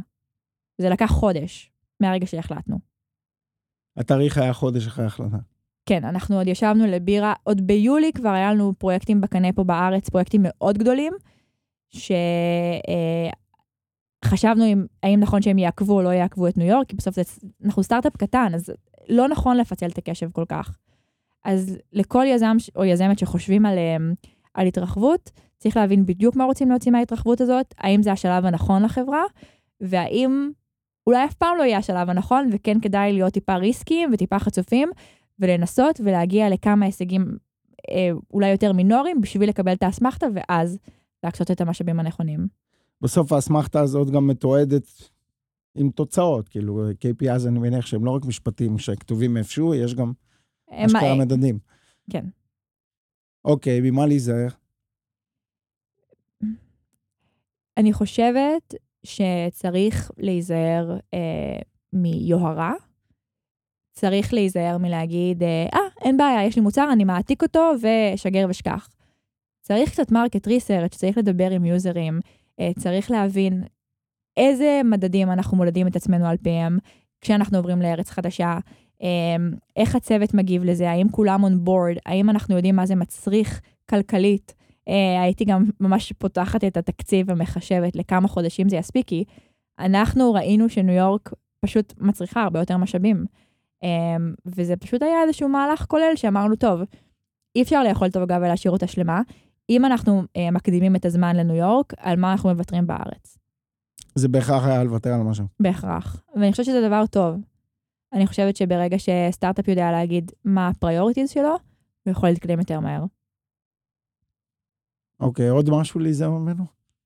זה 0.78 0.88
לקח 0.88 1.10
חודש. 1.10 1.70
מהרגע 2.00 2.26
שהחלטנו. 2.26 2.78
התאריך 3.96 4.38
היה 4.38 4.52
חודש 4.52 4.86
אחרי 4.86 5.04
ההחלטה. 5.04 5.36
כן, 5.86 6.04
אנחנו 6.04 6.36
עוד 6.36 6.46
ישבנו 6.46 6.86
לבירה, 6.86 7.32
עוד 7.42 7.66
ביולי 7.66 8.12
כבר 8.12 8.28
היה 8.28 8.52
לנו 8.52 8.72
פרויקטים 8.78 9.20
בקנה 9.20 9.52
פה 9.52 9.64
בארץ, 9.64 10.08
פרויקטים 10.08 10.40
מאוד 10.44 10.78
גדולים, 10.78 11.12
שחשבנו 14.24 14.64
אם, 14.64 14.86
האם 15.02 15.20
נכון 15.20 15.42
שהם 15.42 15.58
יעקבו 15.58 15.92
או 15.92 16.02
לא 16.02 16.08
יעקבו 16.08 16.48
את 16.48 16.56
ניו 16.56 16.66
יורק, 16.66 16.88
כי 16.88 16.96
בסוף 16.96 17.14
זה, 17.14 17.22
אנחנו 17.64 17.82
סטארט-אפ 17.82 18.16
קטן, 18.16 18.52
אז 18.54 18.72
לא 19.08 19.28
נכון 19.28 19.56
לפצל 19.56 19.86
את 19.86 19.98
הקשב 19.98 20.30
כל 20.32 20.44
כך. 20.48 20.78
אז 21.44 21.78
לכל 21.92 22.24
יזם 22.28 22.56
או 22.76 22.84
יזמת 22.84 23.18
שחושבים 23.18 23.66
על, 23.66 23.78
על 24.54 24.66
התרחבות, 24.66 25.30
צריך 25.58 25.76
להבין 25.76 26.06
בדיוק 26.06 26.36
מה 26.36 26.44
רוצים 26.44 26.70
להוציא 26.70 26.92
מההתרחבות 26.92 27.40
הזאת, 27.40 27.74
האם 27.78 28.02
זה 28.02 28.12
השלב 28.12 28.46
הנכון 28.46 28.82
לחברה, 28.82 29.22
והאם 29.80 30.50
אולי 31.06 31.24
אף 31.24 31.34
פעם 31.34 31.56
לא 31.58 31.62
יהיה 31.62 31.78
השלב 31.78 32.10
הנכון, 32.10 32.48
וכן 32.52 32.80
כדאי 32.80 33.12
להיות 33.12 33.32
טיפה 33.32 33.56
ריסקיים 33.56 34.10
וטיפה 34.12 34.38
חצופים, 34.38 34.90
ולנסות 35.38 36.00
ולהגיע 36.04 36.50
לכמה 36.50 36.86
הישגים 36.86 37.36
אה, 37.90 38.10
אולי 38.32 38.50
יותר 38.50 38.72
מינוריים, 38.72 39.20
בשביל 39.20 39.48
לקבל 39.48 39.72
את 39.72 39.82
האסמכתה, 39.82 40.26
ואז 40.34 40.78
להקצות 41.24 41.50
את 41.50 41.60
המשאבים 41.60 42.00
הנכונים. 42.00 42.46
בסוף 43.00 43.32
האסמכתה 43.32 43.80
הזאת 43.80 44.10
גם 44.10 44.26
מתועדת 44.26 44.86
עם 45.74 45.90
תוצאות, 45.90 46.48
כאילו 46.48 46.88
KPI 46.90 47.38
זה 47.38 47.48
אני 47.48 47.58
מניח 47.58 47.86
שהם 47.86 48.04
לא 48.04 48.10
רק 48.10 48.24
משפטים 48.24 48.78
שכתובים 48.78 49.36
איפשהו, 49.36 49.74
יש 49.74 49.94
גם 49.94 50.12
אשכרה 50.70 51.14
מדדים. 51.18 51.58
כן. 52.10 52.24
אוקיי, 53.44 53.80
ממה 53.80 54.06
להיזהר? 54.06 54.48
אני 57.76 57.92
חושבת 57.92 58.74
שצריך 59.06 60.10
להיזהר 60.18 60.98
אה, 61.14 61.58
מיוהרה, 61.92 62.72
צריך 63.92 64.32
להיזהר 64.32 64.78
מלהגיד, 64.78 65.42
אה, 65.42 65.66
ah, 65.74 66.04
אין 66.04 66.16
בעיה, 66.16 66.44
יש 66.44 66.56
לי 66.56 66.62
מוצר, 66.62 66.88
אני 66.92 67.04
מעתיק 67.04 67.42
אותו 67.42 67.72
ושגר 67.80 68.46
ושכח. 68.50 68.88
צריך 69.60 69.90
קצת 69.90 70.12
market 70.12 70.46
research, 70.46 70.96
צריך 70.96 71.18
לדבר 71.18 71.50
עם 71.50 71.64
users, 71.64 72.20
אה, 72.60 72.70
צריך 72.78 73.10
להבין 73.10 73.64
איזה 74.36 74.80
מדדים 74.84 75.30
אנחנו 75.30 75.56
מודדים 75.56 75.86
את 75.86 75.96
עצמנו 75.96 76.26
על 76.26 76.36
פיהם 76.36 76.78
כשאנחנו 77.20 77.58
עוברים 77.58 77.82
לארץ 77.82 78.10
חדשה, 78.10 78.58
איך 79.76 79.94
הצוות 79.94 80.34
מגיב 80.34 80.64
לזה, 80.64 80.90
האם 80.90 81.08
כולם 81.08 81.44
on 81.44 81.68
board, 81.68 81.98
האם 82.06 82.30
אנחנו 82.30 82.56
יודעים 82.56 82.76
מה 82.76 82.86
זה 82.86 82.94
מצריך 82.94 83.60
כלכלית. 83.90 84.54
הייתי 85.22 85.44
גם 85.44 85.64
ממש 85.80 86.12
פותחת 86.12 86.64
את 86.64 86.76
התקציב 86.76 87.26
ומחשבת 87.28 87.96
לכמה 87.96 88.28
חודשים 88.28 88.68
זה 88.68 88.76
יספיק, 88.76 89.06
כי 89.06 89.24
אנחנו 89.78 90.32
ראינו 90.32 90.68
שניו 90.68 90.94
יורק 90.94 91.32
פשוט 91.60 91.94
מצריכה 91.98 92.42
הרבה 92.42 92.60
יותר 92.60 92.76
משאבים. 92.76 93.24
וזה 94.46 94.76
פשוט 94.76 95.02
היה 95.02 95.22
איזשהו 95.22 95.48
מהלך 95.48 95.84
כולל 95.88 96.12
שאמרנו, 96.16 96.56
טוב, 96.56 96.80
אי 97.56 97.62
אפשר 97.62 97.82
לאכול 97.82 98.08
את 98.08 98.16
העוגה 98.16 98.38
ולהשאיר 98.38 98.72
אותה 98.72 98.86
שלמה. 98.86 99.22
אם 99.70 99.84
אנחנו 99.84 100.22
אה, 100.36 100.50
מקדימים 100.50 100.96
את 100.96 101.04
הזמן 101.04 101.36
לניו 101.36 101.56
יורק, 101.56 101.92
על 101.98 102.16
מה 102.16 102.32
אנחנו 102.32 102.50
מוותרים 102.50 102.86
בארץ? 102.86 103.38
זה 104.14 104.28
בהכרח 104.28 104.64
היה 104.64 104.84
לוותר 104.84 105.14
על 105.14 105.22
משהו. 105.22 105.44
בהכרח. 105.60 106.22
ואני 106.34 106.50
חושבת 106.50 106.66
שזה 106.66 106.88
דבר 106.88 107.06
טוב. 107.06 107.36
אני 108.12 108.26
חושבת 108.26 108.56
שברגע 108.56 108.96
שסטארט-אפ 108.98 109.68
יודע 109.68 109.90
להגיד 109.90 110.32
מה 110.44 110.68
ה 110.68 110.74
priorities 110.74 111.30
שלו, 111.30 111.56
הוא 112.04 112.10
יכול 112.12 112.28
להתקדם 112.28 112.58
יותר 112.58 112.80
מהר. 112.80 113.04
אוקיי, 115.20 115.48
עוד 115.48 115.70
משהו 115.70 116.00
להיזהר 116.00 116.30
ממנו? 116.30 116.64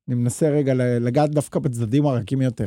אני 0.08 0.14
מנסה 0.14 0.48
רגע 0.48 0.74
לגעת 0.74 1.30
דווקא 1.30 1.58
בצדדים 1.58 2.06
הרכים 2.06 2.42
יותר. 2.42 2.66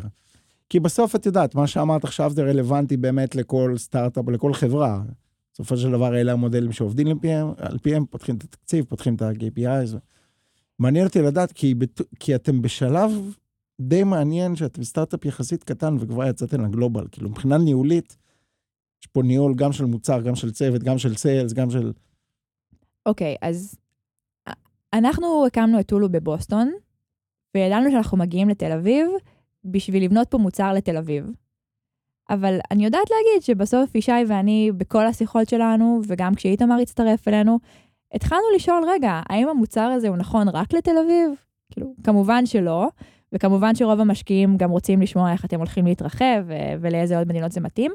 כי 0.70 0.80
בסוף 0.80 1.16
את 1.16 1.26
יודעת, 1.26 1.56
מה 1.56 1.68
שאמרת 1.68 2.04
עכשיו 2.04 2.32
זה 2.32 2.44
רלוונטי 2.44 2.98
באמת 2.98 3.36
לכל 3.36 3.74
סטארט-אפ, 3.78 4.30
לכל 4.30 4.54
חברה. 4.54 5.02
בסופו 5.54 5.78
של 5.78 5.92
דבר 5.92 6.16
אלה 6.16 6.32
המודלים 6.32 6.72
שעובדים 6.72 7.08
על 7.08 7.20
פיהם, 7.22 7.48
על 7.58 7.78
פיהם 7.78 8.06
פותחים 8.06 8.36
את 8.36 8.44
התקציב, 8.44 8.86
פותחים 8.86 9.16
את 9.16 9.22
ה-KPIs. 9.22 9.98
מעניין 10.80 11.06
אותי 11.08 11.22
לדעת, 11.22 11.52
כי, 11.52 11.76
כי 12.20 12.36
אתם 12.36 12.62
בשלב 12.62 13.12
די 13.82 14.04
מעניין 14.04 14.56
שאתם 14.56 14.84
סטארט-אפ 14.84 15.26
יחסית 15.26 15.64
קטן 15.64 15.96
וכבר 16.00 16.26
יצאתם 16.26 16.66
לגלובל. 16.66 17.06
כאילו, 17.12 17.30
מבחינה 17.30 17.58
ניהולית, 17.58 18.18
יש 19.02 19.08
פה 19.08 19.22
ניהול 19.24 19.54
גם 19.56 19.72
של 19.72 19.86
מוצר, 19.86 20.22
גם 20.22 20.36
של 20.36 20.52
צוות, 20.52 20.84
גם 20.84 20.98
של 20.98 21.16
סיילס, 21.16 21.54
גם 21.54 21.70
של... 21.70 21.92
אוקיי, 23.06 23.34
okay, 23.34 23.48
אז 23.48 23.76
אנחנו 24.94 25.46
הקמנו 25.46 25.80
את 25.80 25.88
טולו 25.88 26.10
בבוסטון, 26.10 26.72
וידענו 27.56 27.92
שאנחנו 27.92 28.18
מגיעים 28.18 28.50
לתל 28.50 28.72
אביב 28.72 29.08
בשביל 29.66 30.06
לבנות 30.06 30.28
פה 30.28 30.38
מוצר 30.38 30.74
לתל 30.74 30.98
אביב. 30.98 31.26
אבל 32.30 32.60
אני 32.72 32.86
יודעת 32.86 33.08
להגיד 33.10 33.44
שבסוף 33.44 33.96
ישי 33.96 34.12
ואני, 34.28 34.72
בכל 34.78 35.08
השיחות 35.08 35.50
שלנו, 35.50 36.02
וגם 36.08 36.36
כשאיתמר 36.36 36.76
הצטרף 36.82 37.28
אלינו, 37.28 37.60
התחלנו 38.14 38.44
לשאול, 38.56 38.84
רגע, 38.88 39.22
האם 39.30 39.48
המוצר 39.48 39.82
הזה 39.82 40.08
הוא 40.08 40.18
נכון 40.18 40.50
רק 40.50 40.74
לתל 40.74 40.98
אביב? 41.06 41.32
כאילו, 41.72 41.94
כמובן 42.04 42.46
שלא, 42.46 42.90
וכמובן 43.34 43.76
שרוב 43.76 44.00
המשקיעים 44.00 44.58
גם 44.58 44.70
רוצים 44.70 45.02
לשמוע 45.02 45.32
איך 45.32 45.46
אתם 45.46 45.58
הולכים 45.58 45.86
להתרחב 45.86 46.46
ולאיזה 46.82 47.18
עוד 47.18 47.28
מדינות 47.28 47.52
זה 47.52 47.62
מתאים, 47.62 47.92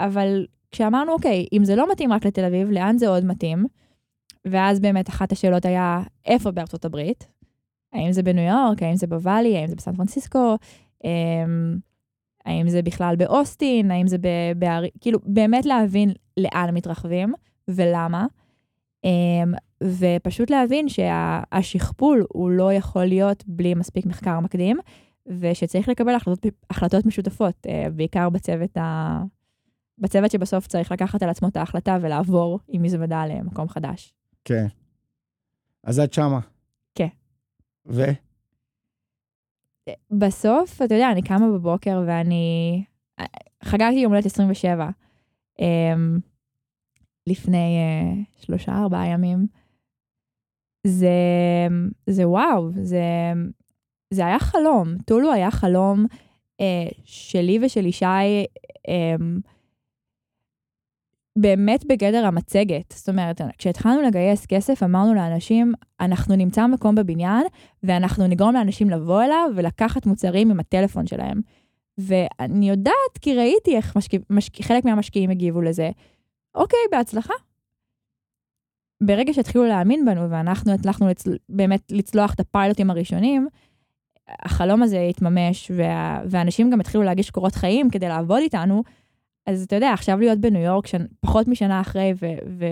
אבל 0.00 0.46
כשאמרנו, 0.70 1.12
אוקיי, 1.12 1.46
אם 1.52 1.64
זה 1.64 1.76
לא 1.76 1.92
מתאים 1.92 2.12
רק 2.12 2.26
לתל 2.26 2.44
אביב, 2.44 2.70
לאן 2.70 2.98
זה 2.98 3.08
עוד 3.08 3.24
מתאים? 3.24 3.66
ואז 4.44 4.80
באמת 4.80 5.08
אחת 5.08 5.32
השאלות 5.32 5.64
היה, 5.64 6.02
איפה 6.24 6.50
בארצות 6.50 6.84
הברית? 6.84 7.28
האם 7.92 8.12
זה 8.12 8.22
בניו 8.22 8.44
יורק, 8.44 8.82
האם 8.82 8.96
זה 8.96 9.06
בוואלי, 9.06 9.56
האם 9.56 9.66
זה 9.66 9.76
בסן 9.76 9.96
פרנסיסקו? 9.96 10.56
אמ, 11.04 11.78
האם 12.46 12.68
זה 12.68 12.82
בכלל 12.82 13.16
באוסטין, 13.16 13.90
האם 13.90 14.06
זה 14.06 14.16
בערים, 14.56 14.90
כאילו, 15.00 15.18
באמת 15.24 15.66
להבין 15.66 16.12
לאן 16.36 16.74
מתרחבים 16.74 17.34
ולמה. 17.68 18.26
אמ, 19.82 19.88
ופשוט 19.98 20.50
להבין 20.50 20.88
שהשכפול 20.88 22.26
הוא 22.28 22.50
לא 22.50 22.72
יכול 22.72 23.04
להיות 23.04 23.44
בלי 23.46 23.74
מספיק 23.74 24.06
מחקר 24.06 24.40
מקדים, 24.40 24.78
ושצריך 25.26 25.88
לקבל 25.88 26.14
החלטות, 26.14 26.52
החלטות 26.70 27.06
משותפות, 27.06 27.66
אה, 27.68 27.90
בעיקר 27.90 28.30
בצוות, 28.30 28.76
ה... 28.76 29.22
בצוות 29.98 30.30
שבסוף 30.30 30.66
צריך 30.66 30.92
לקחת 30.92 31.22
על 31.22 31.28
עצמו 31.28 31.48
את 31.48 31.56
ההחלטה 31.56 31.98
ולעבור 32.00 32.60
עם 32.68 32.82
מזוודה 32.82 33.26
למקום 33.26 33.68
חדש. 33.68 34.12
כן. 34.44 34.66
אז 35.84 36.00
את 36.00 36.12
שמה. 36.12 36.40
כן. 36.94 37.08
ו? 37.86 38.02
בסוף, 40.10 40.82
אתה 40.82 40.94
יודע, 40.94 41.10
אני 41.12 41.22
קמה 41.22 41.48
בבוקר 41.50 42.02
ואני... 42.06 42.84
חגגתי 43.64 43.94
יום 43.94 44.12
הולדת 44.12 44.26
27 44.26 44.88
um, 45.58 45.62
לפני 47.26 47.78
uh, 47.78 48.44
שלושה, 48.44 48.72
ארבעה 48.72 49.06
ימים. 49.06 49.46
זה, 50.86 51.08
זה 52.06 52.28
וואו, 52.28 52.70
זה, 52.72 53.02
זה 54.10 54.26
היה 54.26 54.38
חלום. 54.38 54.96
טולו 55.04 55.32
היה 55.32 55.50
חלום 55.50 56.06
uh, 56.62 56.94
שלי 57.04 57.58
ושל 57.62 57.86
ישי, 57.86 58.44
um, 58.86 59.40
באמת 61.36 61.84
בגדר 61.84 62.26
המצגת. 62.26 62.94
זאת 62.96 63.08
אומרת, 63.08 63.40
כשהתחלנו 63.58 64.02
לגייס 64.02 64.46
כסף, 64.46 64.82
אמרנו 64.82 65.14
לאנשים, 65.14 65.72
אנחנו 66.00 66.36
נמצא 66.36 66.66
מקום 66.66 66.94
בבניין, 66.94 67.46
ואנחנו 67.82 68.26
נגרום 68.26 68.54
לאנשים 68.54 68.90
לבוא 68.90 69.22
אליו 69.22 69.50
ולקחת 69.56 70.06
מוצרים 70.06 70.50
עם 70.50 70.60
הטלפון 70.60 71.06
שלהם. 71.06 71.40
ואני 71.98 72.68
יודעת, 72.68 73.18
כי 73.20 73.34
ראיתי 73.34 73.76
איך 73.76 73.96
משק... 73.96 74.10
משק... 74.30 74.62
חלק 74.62 74.84
מהמשקיעים 74.84 75.30
הגיבו 75.30 75.62
לזה. 75.62 75.90
אוקיי, 76.54 76.78
בהצלחה. 76.92 77.34
ברגע 79.02 79.32
שהתחילו 79.32 79.64
להאמין 79.64 80.04
בנו, 80.04 80.30
ואנחנו 80.30 80.72
הצלחנו 80.72 81.08
לצ... 81.08 81.24
באמת 81.48 81.92
לצלוח 81.92 82.34
את 82.34 82.40
הפיילוטים 82.40 82.90
הראשונים, 82.90 83.48
החלום 84.28 84.82
הזה 84.82 85.00
התממש, 85.00 85.70
וה... 85.76 86.22
ואנשים 86.30 86.70
גם 86.70 86.80
התחילו 86.80 87.02
להגיש 87.02 87.30
קורות 87.30 87.54
חיים 87.54 87.90
כדי 87.90 88.08
לעבוד 88.08 88.38
איתנו, 88.38 88.82
אז 89.46 89.62
אתה 89.62 89.76
יודע, 89.76 89.92
עכשיו 89.92 90.18
להיות 90.18 90.38
בניו 90.38 90.62
יורק, 90.62 90.86
שנ... 90.86 91.04
פחות 91.20 91.48
משנה 91.48 91.80
אחרי, 91.80 92.12
ו... 92.20 92.26
ו... 92.58 92.66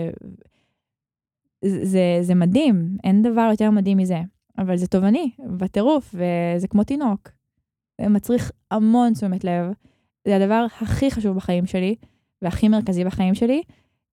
זה, 1.65 2.17
זה 2.21 2.35
מדהים, 2.35 2.97
אין 3.03 3.21
דבר 3.21 3.47
יותר 3.51 3.71
מדהים 3.71 3.97
מזה. 3.97 4.21
אבל 4.57 4.77
זה 4.77 4.87
תובעני, 4.87 5.31
בטירוף, 5.57 6.15
וזה 6.15 6.67
כמו 6.67 6.83
תינוק. 6.83 7.29
זה 8.01 8.09
מצריך 8.09 8.51
המון 8.71 9.13
תשומת 9.13 9.43
לב. 9.43 9.71
זה 10.27 10.35
הדבר 10.35 10.65
הכי 10.81 11.11
חשוב 11.11 11.35
בחיים 11.35 11.65
שלי, 11.65 11.95
והכי 12.41 12.67
מרכזי 12.67 13.03
בחיים 13.03 13.35
שלי, 13.35 13.61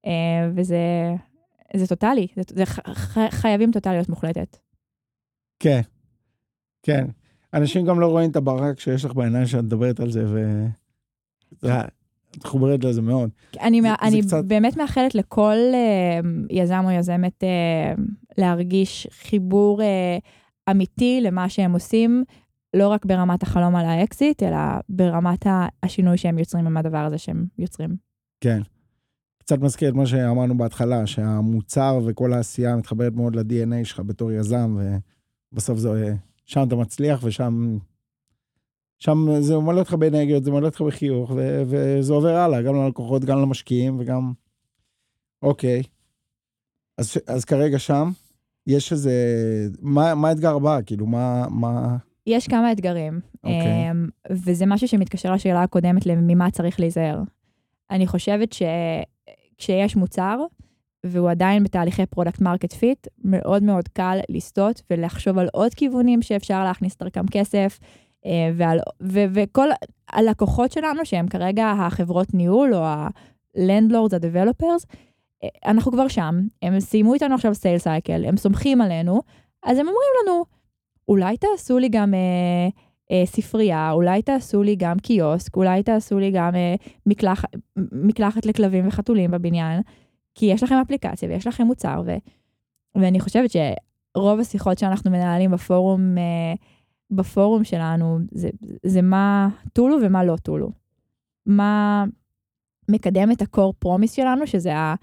אה, 0.06 0.50
וזה 0.54 1.14
זה 1.76 1.86
טוטאלי, 1.86 2.26
זה, 2.36 2.42
זה 2.48 2.66
ח, 2.66 2.78
חייבים 3.30 3.70
טוטאליות 3.72 4.08
מוחלטת. 4.08 4.56
כן, 5.58 5.80
כן. 6.82 7.06
אנשים 7.54 7.86
גם 7.86 8.00
לא 8.00 8.06
רואים 8.06 8.30
את 8.30 8.36
הברק 8.36 8.80
שיש 8.80 9.04
לך 9.04 9.14
בעיניים 9.14 9.46
שאת 9.46 9.64
מדברת 9.64 10.00
על 10.00 10.10
זה, 10.10 10.24
ו... 10.26 10.66
את 12.38 12.44
מחוברת 12.44 12.84
לזה 12.84 13.02
מאוד. 13.02 13.30
אני, 13.60 13.82
זה, 13.82 13.88
אני 14.02 14.22
זה 14.22 14.28
קצת... 14.28 14.44
באמת 14.44 14.76
מאחלת 14.76 15.14
לכל 15.14 15.56
uh, 15.72 16.26
יזם 16.50 16.82
או 16.84 16.90
יזמת 16.90 17.44
uh, 17.44 18.00
להרגיש 18.38 19.06
חיבור 19.10 19.80
uh, 19.80 20.70
אמיתי 20.70 21.20
למה 21.22 21.48
שהם 21.48 21.72
עושים, 21.72 22.24
לא 22.74 22.88
רק 22.88 23.04
ברמת 23.04 23.42
החלום 23.42 23.76
על 23.76 23.86
האקזיט, 23.86 24.42
אלא 24.42 24.58
ברמת 24.88 25.46
השינוי 25.82 26.16
שהם 26.16 26.38
יוצרים 26.38 26.66
עם 26.66 26.76
הדבר 26.76 26.98
הזה 26.98 27.18
שהם 27.18 27.46
יוצרים. 27.58 27.96
כן. 28.40 28.60
קצת 29.44 29.58
מזכיר 29.58 29.88
את 29.88 29.94
מה 29.94 30.06
שאמרנו 30.06 30.58
בהתחלה, 30.58 31.06
שהמוצר 31.06 32.00
וכל 32.06 32.32
העשייה 32.32 32.76
מתחברת 32.76 33.12
מאוד 33.12 33.36
ל-DNA 33.36 33.84
שלך 33.84 34.00
בתור 34.00 34.32
יזם, 34.32 34.76
ובסוף 35.52 35.78
זה, 35.78 36.14
שם 36.44 36.62
אתה 36.68 36.76
מצליח 36.76 37.20
ושם 37.22 37.78
שם 39.02 39.26
זה 39.40 39.58
מלא 39.58 39.78
אותך 39.78 39.94
באנרגיות, 39.94 40.44
זה 40.44 40.50
מלא 40.50 40.66
אותך 40.66 40.80
בחיוך, 40.80 41.30
ו- 41.36 41.62
וזה 41.66 42.12
עובר 42.12 42.36
הלאה, 42.36 42.62
גם 42.62 42.76
ללקוחות, 42.76 43.24
גם 43.24 43.38
למשקיעים, 43.38 43.96
וגם... 44.00 44.32
אוקיי. 45.42 45.82
אז, 46.98 47.16
אז 47.26 47.44
כרגע 47.44 47.78
שם, 47.78 48.10
יש 48.66 48.92
איזה... 48.92 49.12
מה, 49.80 50.14
מה 50.14 50.28
האתגר 50.28 50.54
הבא? 50.54 50.78
כאילו, 50.86 51.06
מה... 51.06 51.46
מה... 51.50 51.96
יש 52.26 52.48
כמה 52.48 52.72
אתגרים, 52.72 53.20
אוקיי. 53.36 53.90
אמ, 53.90 54.08
וזה 54.30 54.66
משהו 54.66 54.88
שמתקשר 54.88 55.32
לשאלה 55.32 55.62
הקודמת, 55.62 56.06
ממה 56.06 56.50
צריך 56.50 56.80
להיזהר. 56.80 57.22
אני 57.92 58.06
חושבת 58.06 58.52
שכשיש 58.52 59.96
מוצר, 59.96 60.38
והוא 61.06 61.30
עדיין 61.30 61.64
בתהליכי 61.64 62.06
product 62.06 62.40
market 62.40 62.72
fit, 62.72 63.06
מאוד 63.24 63.62
מאוד 63.62 63.88
קל 63.88 64.18
לסטות 64.28 64.82
ולחשוב 64.90 65.38
על 65.38 65.48
עוד 65.52 65.74
כיוונים 65.74 66.22
שאפשר 66.22 66.64
להכניס 66.64 66.96
דרכם 66.96 67.26
כסף, 67.30 67.78
אה, 68.26 68.50
ועל, 68.54 68.78
ו, 69.02 69.24
וכל 69.34 69.68
הלקוחות 70.08 70.72
שלנו, 70.72 71.04
שהם 71.06 71.28
כרגע 71.28 71.70
החברות 71.70 72.34
ניהול 72.34 72.74
או 72.74 72.84
ה-Landlords, 72.84 74.14
ה-Developers, 74.14 74.96
אה, 75.44 75.48
אנחנו 75.66 75.92
כבר 75.92 76.08
שם, 76.08 76.40
הם 76.62 76.80
סיימו 76.80 77.14
איתנו 77.14 77.34
עכשיו 77.34 77.54
סייל 77.54 77.78
סייקל, 77.78 78.24
הם 78.24 78.36
סומכים 78.36 78.80
עלינו, 78.80 79.22
אז 79.62 79.78
הם 79.78 79.86
אומרים 79.86 80.10
לנו, 80.22 80.44
אולי 81.08 81.36
תעשו 81.36 81.78
לי 81.78 81.88
גם 81.88 82.14
אה, 82.14 82.68
אה, 83.12 83.22
ספרייה, 83.26 83.92
אולי 83.92 84.22
תעשו 84.22 84.62
לי 84.62 84.76
גם 84.76 84.98
קיוסק, 84.98 85.56
אולי 85.56 85.82
תעשו 85.82 86.18
לי 86.18 86.30
גם 86.30 86.54
אה, 86.54 86.74
מקלח, 87.06 87.44
מקלחת 87.92 88.46
לכלבים 88.46 88.88
וחתולים 88.88 89.30
בבניין, 89.30 89.82
כי 90.34 90.46
יש 90.46 90.62
לכם 90.62 90.74
אפליקציה 90.74 91.28
ויש 91.28 91.46
לכם 91.46 91.64
מוצר, 91.64 92.02
ו, 92.06 92.10
ואני 92.94 93.20
חושבת 93.20 93.50
שרוב 93.50 94.40
השיחות 94.40 94.78
שאנחנו 94.78 95.10
מנהלים 95.10 95.50
בפורום, 95.50 96.18
אה, 96.18 96.54
בפורום 97.10 97.64
שלנו, 97.64 98.18
זה, 98.30 98.50
זה 98.82 99.02
מה 99.02 99.48
טולו 99.72 99.96
ומה 100.02 100.24
לא 100.24 100.36
טולו. 100.36 100.70
מה, 101.46 102.04
מקדם 102.90 103.32
את 103.32 103.42
ה-core 103.42 103.86
promise 103.86 104.14
שלנו, 104.14 104.46
שזה 104.46 104.76
ה- 104.76 104.94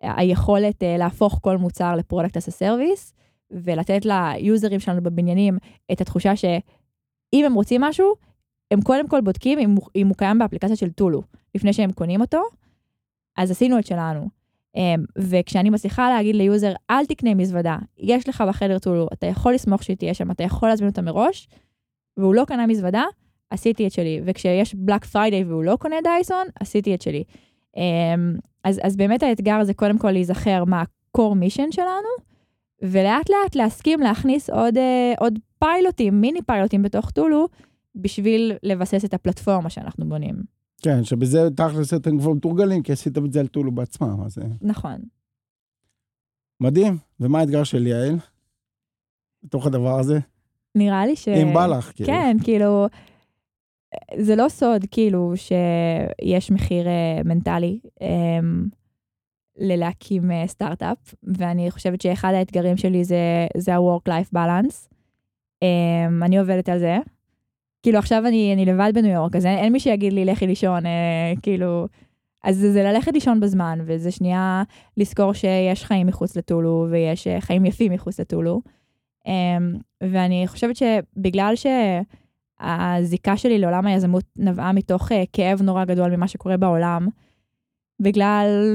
היכולת 0.00 0.82
uh, 0.82 0.98
להפוך 0.98 1.38
כל 1.42 1.56
מוצר 1.56 1.96
ל 1.96 2.00
product 2.00 2.28
as 2.28 2.36
a 2.36 2.40
service, 2.40 3.12
ולתת 3.50 4.00
ל 4.04 4.17
users 4.17 4.80
שלנו 4.80 5.02
בבניינים 5.02 5.58
את 5.92 6.00
התחושה 6.00 6.32
שאם 7.34 7.44
הם 7.44 7.54
רוצים 7.54 7.80
משהו, 7.80 8.14
הם 8.70 8.80
קודם 8.80 9.08
כל 9.08 9.20
בודקים 9.20 9.58
אם, 9.58 9.70
הוא- 9.70 9.88
אם 9.96 10.08
הוא 10.08 10.16
קיים 10.16 10.38
באפליקציה 10.38 10.76
של 10.76 10.90
טולו, 10.90 11.22
לפני 11.54 11.72
שהם 11.72 11.92
קונים 11.92 12.20
אותו, 12.20 12.42
אז 13.36 13.50
עשינו 13.50 13.78
את 13.78 13.86
שלנו. 13.86 14.28
Um, 14.76 14.80
וכשאני 15.18 15.70
מצליחה 15.70 16.08
להגיד 16.08 16.36
ל 16.36 16.42
user, 16.42 16.72
אל 16.90 17.06
תקנה 17.06 17.34
מזוודה, 17.34 17.76
יש 17.98 18.28
לך 18.28 18.44
בחדר 18.48 18.78
טולו, 18.78 19.08
אתה 19.12 19.26
יכול 19.26 19.54
לסמוך 19.54 19.82
שהיא 19.82 19.96
תהיה 19.96 20.14
שם, 20.14 20.30
אתה 20.30 20.42
יכול 20.44 20.68
להזמין 20.68 20.90
אותה 20.90 21.02
מראש, 21.02 21.48
והוא 22.16 22.34
לא 22.34 22.44
קנה 22.44 22.66
מזוודה, 22.66 23.04
עשיתי 23.50 23.86
את 23.86 23.92
שלי. 23.92 24.20
וכשיש 24.24 24.74
Black 24.74 25.04
Friday 25.04 25.44
והוא 25.44 25.64
לא 25.64 25.76
קונה 25.76 25.96
דייסון, 26.04 26.46
עשיתי 26.60 26.94
את 26.94 27.02
שלי. 27.02 27.24
Um, 27.76 27.78
אז, 28.64 28.80
אז 28.82 28.96
באמת 28.96 29.22
האתגר 29.22 29.64
זה 29.64 29.74
קודם 29.74 29.98
כל 29.98 30.10
להיזכר 30.10 30.64
מה 30.64 30.80
ה-core 30.80 31.34
mission 31.34 31.70
שלנו, 31.72 32.08
ולאט 32.82 33.30
לאט 33.30 33.54
להסכים 33.56 34.00
להכניס 34.00 34.50
עוד, 34.50 34.76
uh, 34.76 35.20
עוד 35.20 35.38
פיילוטים, 35.58 36.20
מיני 36.20 36.42
פיילוטים 36.42 36.82
בתוך 36.82 37.10
טולו, 37.10 37.48
בשביל 37.94 38.52
לבסס 38.62 39.04
את 39.04 39.14
הפלטפורמה 39.14 39.70
שאנחנו 39.70 40.08
בונים. 40.08 40.42
כן, 40.82 41.04
שבזה 41.04 41.48
תכלס 41.56 41.94
אתם 41.94 42.18
כבר 42.18 42.32
מתורגלים, 42.32 42.82
כי 42.82 42.92
עשיתם 42.92 43.24
את 43.24 43.32
זה 43.32 43.40
על 43.40 43.46
טולו 43.46 43.72
בעצמם, 43.72 44.22
אז 44.24 44.34
זה 44.34 44.42
נכון. 44.62 44.96
מדהים. 46.60 46.98
ומה 47.20 47.40
האתגר 47.40 47.64
של 47.64 47.86
יעל? 47.86 48.16
בתוך 49.42 49.66
הדבר 49.66 49.98
הזה? 49.98 50.18
נראה 50.74 51.06
לי 51.06 51.16
ש... 51.16 51.28
אם 51.28 51.54
בא 51.54 51.66
לך, 51.66 51.92
כאילו. 51.94 52.06
כן, 52.06 52.36
כאילו, 52.44 52.86
זה 54.18 54.36
לא 54.36 54.48
סוד, 54.48 54.84
כאילו, 54.90 55.32
שיש 55.36 56.50
מחיר 56.50 56.86
אה, 56.86 57.20
מנטלי 57.24 57.80
אמ, 58.00 58.66
ללהקים 59.58 60.30
אה, 60.30 60.46
סטארט-אפ, 60.46 61.14
ואני 61.22 61.70
חושבת 61.70 62.00
שאחד 62.00 62.32
האתגרים 62.34 62.76
שלי 62.76 63.04
זה, 63.04 63.46
זה 63.56 63.74
ה-work-life 63.74 64.36
balance. 64.36 64.88
אמ, 65.62 66.22
אני 66.22 66.38
עובדת 66.38 66.68
על 66.68 66.78
זה. 66.78 66.98
כאילו, 67.82 67.98
עכשיו 67.98 68.26
אני, 68.26 68.52
אני 68.54 68.64
לבד 68.64 68.92
בניו 68.94 69.12
יורק, 69.12 69.36
אז 69.36 69.46
אין, 69.46 69.58
אין 69.58 69.72
מי 69.72 69.80
שיגיד 69.80 70.12
לי, 70.12 70.24
לכי 70.24 70.46
לישון, 70.46 70.86
אה, 70.86 71.32
כאילו... 71.42 71.86
אז 72.44 72.56
זה, 72.56 72.72
זה 72.72 72.82
ללכת 72.82 73.12
לישון 73.12 73.40
בזמן, 73.40 73.78
וזה 73.86 74.10
שנייה 74.10 74.62
לזכור 74.96 75.32
שיש 75.32 75.84
חיים 75.84 76.06
מחוץ 76.06 76.36
לטולו, 76.36 76.86
ויש 76.90 77.26
אה, 77.26 77.40
חיים 77.40 77.66
יפים 77.66 77.92
מחוץ 77.92 78.20
לטולו. 78.20 78.60
Um, 79.26 79.78
ואני 80.02 80.44
חושבת 80.46 80.76
שבגלל 80.76 81.54
שהזיקה 82.60 83.36
שלי 83.36 83.58
לעולם 83.58 83.86
היזמות 83.86 84.24
נבעה 84.36 84.72
מתוך 84.72 85.12
uh, 85.12 85.14
כאב 85.32 85.62
נורא 85.62 85.84
גדול 85.84 86.16
ממה 86.16 86.28
שקורה 86.28 86.56
בעולם, 86.56 87.08
בגלל 88.02 88.74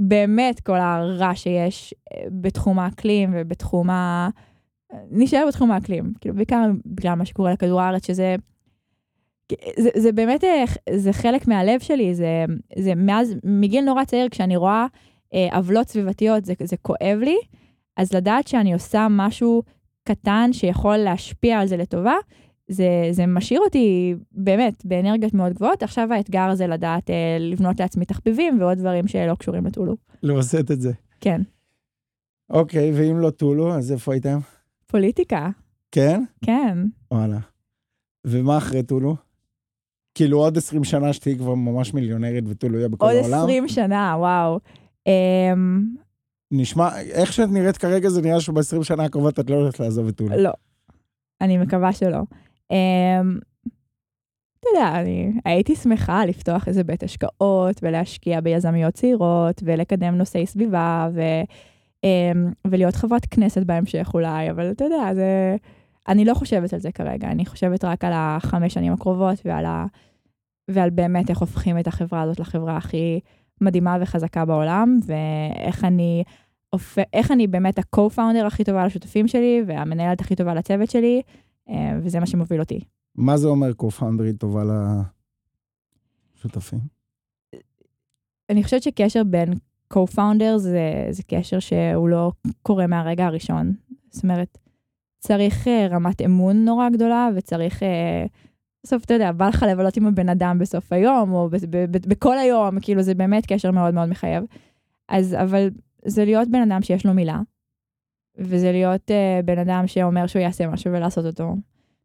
באמת 0.00 0.60
כל 0.60 0.76
הרע 0.76 1.34
שיש 1.34 1.94
uh, 1.94 2.16
בתחום 2.30 2.78
האקלים 2.78 3.30
ובתחום 3.34 3.90
ה... 3.90 4.28
נשאר 5.10 5.44
בתחום 5.48 5.70
האקלים, 5.70 6.12
כאילו 6.20 6.34
בעיקר 6.34 6.62
בגלל 6.86 7.14
מה 7.14 7.24
שקורה 7.24 7.52
לכדור 7.52 7.80
הארץ, 7.80 8.06
שזה... 8.06 8.36
זה, 9.76 9.90
זה 9.96 10.12
באמת, 10.12 10.44
אה, 10.44 10.64
זה 10.96 11.12
חלק 11.12 11.48
מהלב 11.48 11.80
שלי, 11.80 12.14
זה, 12.14 12.44
זה 12.78 12.94
מאז, 12.94 13.34
מגיל 13.44 13.84
נורא 13.84 14.04
צעיר, 14.04 14.28
כשאני 14.28 14.56
רואה 14.56 14.86
אה, 15.34 15.56
עוולות 15.56 15.88
סביבתיות, 15.88 16.44
זה, 16.44 16.54
זה 16.62 16.76
כואב 16.76 17.18
לי. 17.22 17.36
אז 17.96 18.12
לדעת 18.12 18.48
שאני 18.48 18.72
עושה 18.74 19.06
משהו 19.10 19.62
קטן 20.04 20.52
שיכול 20.52 20.96
להשפיע 20.96 21.58
על 21.58 21.66
זה 21.66 21.76
לטובה, 21.76 22.14
זה, 22.68 23.08
זה 23.10 23.26
משאיר 23.26 23.60
אותי 23.60 24.14
באמת 24.32 24.86
באנרגיות 24.86 25.34
מאוד 25.34 25.52
גבוהות. 25.52 25.82
עכשיו 25.82 26.12
האתגר 26.12 26.54
זה 26.54 26.66
לדעת 26.66 27.10
אה, 27.10 27.36
לבנות 27.40 27.80
לעצמי 27.80 28.04
תחביבים 28.04 28.60
ועוד 28.60 28.78
דברים 28.78 29.08
שלא 29.08 29.34
קשורים 29.34 29.66
לטולו. 29.66 29.96
לווסת 30.22 30.70
את 30.70 30.80
זה. 30.80 30.92
כן. 31.20 31.40
אוקיי, 32.50 32.92
ואם 32.94 33.18
לא 33.18 33.30
טולו, 33.30 33.74
אז 33.74 33.92
איפה 33.92 34.12
הייתם? 34.12 34.38
פוליטיקה, 34.86 35.48
כן? 35.92 36.22
כן. 36.44 36.78
וואלה. 37.10 37.38
ומה 38.26 38.58
אחרי 38.58 38.82
טולו? 38.82 39.16
כאילו 40.14 40.38
עוד 40.38 40.56
20 40.56 40.84
שנה 40.84 41.12
שתהיי 41.12 41.38
כבר 41.38 41.54
ממש 41.54 41.94
מיליונרית 41.94 42.44
וטולו 42.48 42.78
יהיה 42.78 42.88
בכל 42.88 43.04
עוד 43.04 43.14
העולם? 43.14 43.38
20 43.38 43.68
שנה, 43.68 44.14
וואו. 44.18 44.58
אמ, 45.06 45.84
נשמע, 46.50 47.00
איך 47.00 47.32
שאת 47.32 47.48
נראית 47.48 47.76
כרגע, 47.76 48.08
זה 48.08 48.22
נראה 48.22 48.40
שב-20 48.40 48.84
שנה 48.84 49.04
הקרובות 49.04 49.40
את 49.40 49.50
לא 49.50 49.56
הולכת 49.56 49.80
לעזוב 49.80 50.08
את 50.08 50.16
טולו. 50.16 50.36
לא. 50.36 50.52
אני 51.40 51.58
מקווה 51.58 51.92
שלא. 51.92 52.20
אמ, 52.70 53.38
אתה 54.60 54.68
יודע, 54.74 55.00
אני 55.00 55.32
הייתי 55.44 55.76
שמחה 55.76 56.26
לפתוח 56.26 56.68
איזה 56.68 56.84
בית 56.84 57.02
השקעות 57.02 57.80
ולהשקיע 57.82 58.40
ביזמיות 58.40 58.94
צעירות 58.94 59.62
ולקדם 59.64 60.14
נושאי 60.14 60.46
סביבה 60.46 61.08
ו, 61.14 61.20
אמ, 62.04 62.52
ולהיות 62.66 62.94
חברת 62.94 63.26
כנסת 63.26 63.62
בהמשך 63.62 64.10
אולי, 64.14 64.50
אבל 64.50 64.70
אתה 64.70 64.84
יודע, 64.84 65.14
זה... 65.14 65.56
אני 66.08 66.24
לא 66.24 66.34
חושבת 66.34 66.72
על 66.72 66.80
זה 66.80 66.92
כרגע, 66.92 67.28
אני 67.30 67.46
חושבת 67.46 67.84
רק 67.84 68.04
על 68.04 68.12
החמש 68.14 68.74
שנים 68.74 68.92
הקרובות 68.92 69.38
ועל, 69.44 69.64
ה, 69.64 69.86
ועל 70.70 70.90
באמת 70.90 71.30
איך 71.30 71.38
הופכים 71.38 71.78
את 71.78 71.86
החברה 71.86 72.22
הזאת 72.22 72.40
לחברה 72.40 72.76
הכי 72.76 73.20
מדהימה 73.60 73.96
וחזקה 74.00 74.44
בעולם, 74.44 74.98
ואיך 75.06 75.84
אני. 75.84 76.24
איך 77.12 77.30
אני 77.30 77.46
באמת 77.46 77.78
ה-co-founder 77.78 78.46
הכי 78.46 78.64
טובה 78.64 78.86
לשותפים 78.86 79.28
שלי 79.28 79.62
והמנהלת 79.66 80.20
הכי 80.20 80.36
טובה 80.36 80.54
לצוות 80.54 80.90
שלי, 80.90 81.22
וזה 82.02 82.20
מה 82.20 82.26
שמוביל 82.26 82.60
אותי. 82.60 82.80
מה 83.14 83.36
זה 83.36 83.48
אומר 83.48 83.72
קו-פאונדרית 83.72 84.40
טובה 84.40 84.62
לשותפים? 86.36 86.80
אני 88.50 88.64
חושבת 88.64 88.82
שקשר 88.82 89.24
בין 89.24 89.54
co-founder 89.94 90.56
זה, 90.56 91.06
זה 91.10 91.22
קשר 91.22 91.58
שהוא 91.58 92.08
לא 92.08 92.32
קורה 92.62 92.86
מהרגע 92.86 93.26
הראשון. 93.26 93.72
זאת 94.10 94.22
אומרת, 94.22 94.58
צריך 95.18 95.66
uh, 95.66 95.70
רמת 95.90 96.22
אמון 96.22 96.64
נורא 96.64 96.88
גדולה, 96.88 97.28
וצריך, 97.34 97.82
uh, 97.82 97.86
בסוף, 98.84 99.04
אתה 99.04 99.14
יודע, 99.14 99.32
בא 99.32 99.48
לך 99.48 99.64
לבלות 99.70 99.96
עם 99.96 100.06
הבן 100.06 100.28
אדם 100.28 100.58
בסוף 100.58 100.92
היום, 100.92 101.32
או 101.32 101.48
בכל 102.08 102.38
היום, 102.38 102.80
כאילו 102.80 103.02
זה 103.02 103.14
באמת 103.14 103.46
קשר 103.46 103.70
מאוד 103.70 103.94
מאוד 103.94 104.08
מחייב. 104.08 104.44
אז, 105.08 105.34
אבל 105.34 105.70
זה 106.04 106.24
להיות 106.24 106.48
בן 106.48 106.70
אדם 106.70 106.82
שיש 106.82 107.06
לו 107.06 107.14
מילה, 107.14 107.40
וזה 108.38 108.72
להיות 108.72 109.10
uh, 109.10 109.44
בן 109.44 109.58
אדם 109.58 109.86
שאומר 109.86 110.26
שהוא 110.26 110.42
יעשה 110.42 110.66
משהו 110.66 110.92
ולעשות 110.92 111.26
אותו, 111.26 111.56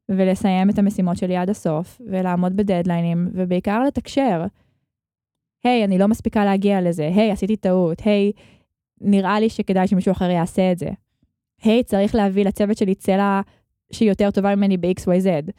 ולסיים 0.09 0.69
את 0.69 0.79
המשימות 0.79 1.17
שלי 1.17 1.37
עד 1.37 1.49
הסוף, 1.49 2.01
ולעמוד 2.07 2.57
בדדליינים, 2.57 3.29
ובעיקר 3.33 3.83
לתקשר. 3.83 4.45
היי, 5.63 5.81
hey, 5.81 5.85
אני 5.85 5.97
לא 5.97 6.07
מספיקה 6.07 6.45
להגיע 6.45 6.81
לזה, 6.81 7.07
היי, 7.07 7.29
hey, 7.29 7.33
עשיתי 7.33 7.55
טעות, 7.55 8.01
היי, 8.05 8.31
hey, 8.35 8.39
נראה 9.01 9.39
לי 9.39 9.49
שכדאי 9.49 9.87
שמישהו 9.87 10.11
אחר 10.11 10.29
יעשה 10.29 10.71
את 10.71 10.79
זה. 10.79 10.89
היי, 11.63 11.79
hey, 11.79 11.83
צריך 11.83 12.15
להביא 12.15 12.45
לצוות 12.45 12.77
שלי 12.77 12.95
צלע 12.95 13.41
שהיא 13.91 14.09
יותר 14.09 14.31
טובה 14.31 14.55
ממני 14.55 14.77
ב-XYZ. 14.77 15.51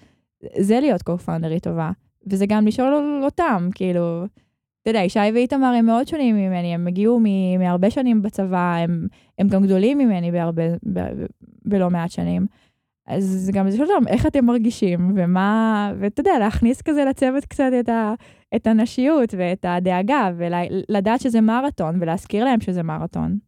זה 0.59 0.81
להיות 0.81 1.01
co-founderית 1.09 1.61
טובה, 1.63 1.91
וזה 2.27 2.47
גם 2.47 2.67
לשאול 2.67 3.21
אותם, 3.25 3.69
כאילו, 3.75 4.25
אתה 4.83 4.91
יודע, 4.91 5.01
ישי 5.01 5.21
ואיתמר 5.35 5.67
הם 5.67 5.87
מאוד 5.87 6.09
שונים 6.09 6.37
ממני, 6.37 6.75
הם 6.75 6.87
הגיעו 6.87 7.21
מהרבה 7.59 7.91
שנים 7.91 8.23
בצבא, 8.23 8.77
הם, 8.77 9.07
הם 9.39 9.49
גם 9.49 9.63
גדולים 9.63 9.99
ממני 9.99 10.33
בהרבה, 10.33 10.63
ב- 10.69 10.99
ב- 10.99 11.27
בלא 11.65 11.91
מעט 11.91 12.11
שנים. 12.11 12.47
אז 13.07 13.51
גם 13.53 13.67
לשאול 13.67 13.89
אותם 13.91 14.09
איך 14.09 14.27
אתם 14.27 14.45
מרגישים, 14.45 15.13
ומה, 15.17 15.93
ואתה 16.01 16.21
יודע, 16.21 16.39
להכניס 16.39 16.83
כזה 16.83 17.05
לצוות 17.05 17.45
קצת 17.45 17.71
את, 17.81 17.89
ה, 17.89 18.15
את 18.57 18.67
הנשיות 18.67 19.35
ואת 19.39 19.65
הדאגה, 19.69 20.31
ולדעת 20.37 21.21
שזה 21.21 21.41
מרתון, 21.41 21.99
ולהזכיר 22.01 22.45
להם 22.45 22.61
שזה 22.61 22.83
מרתון. 22.83 23.39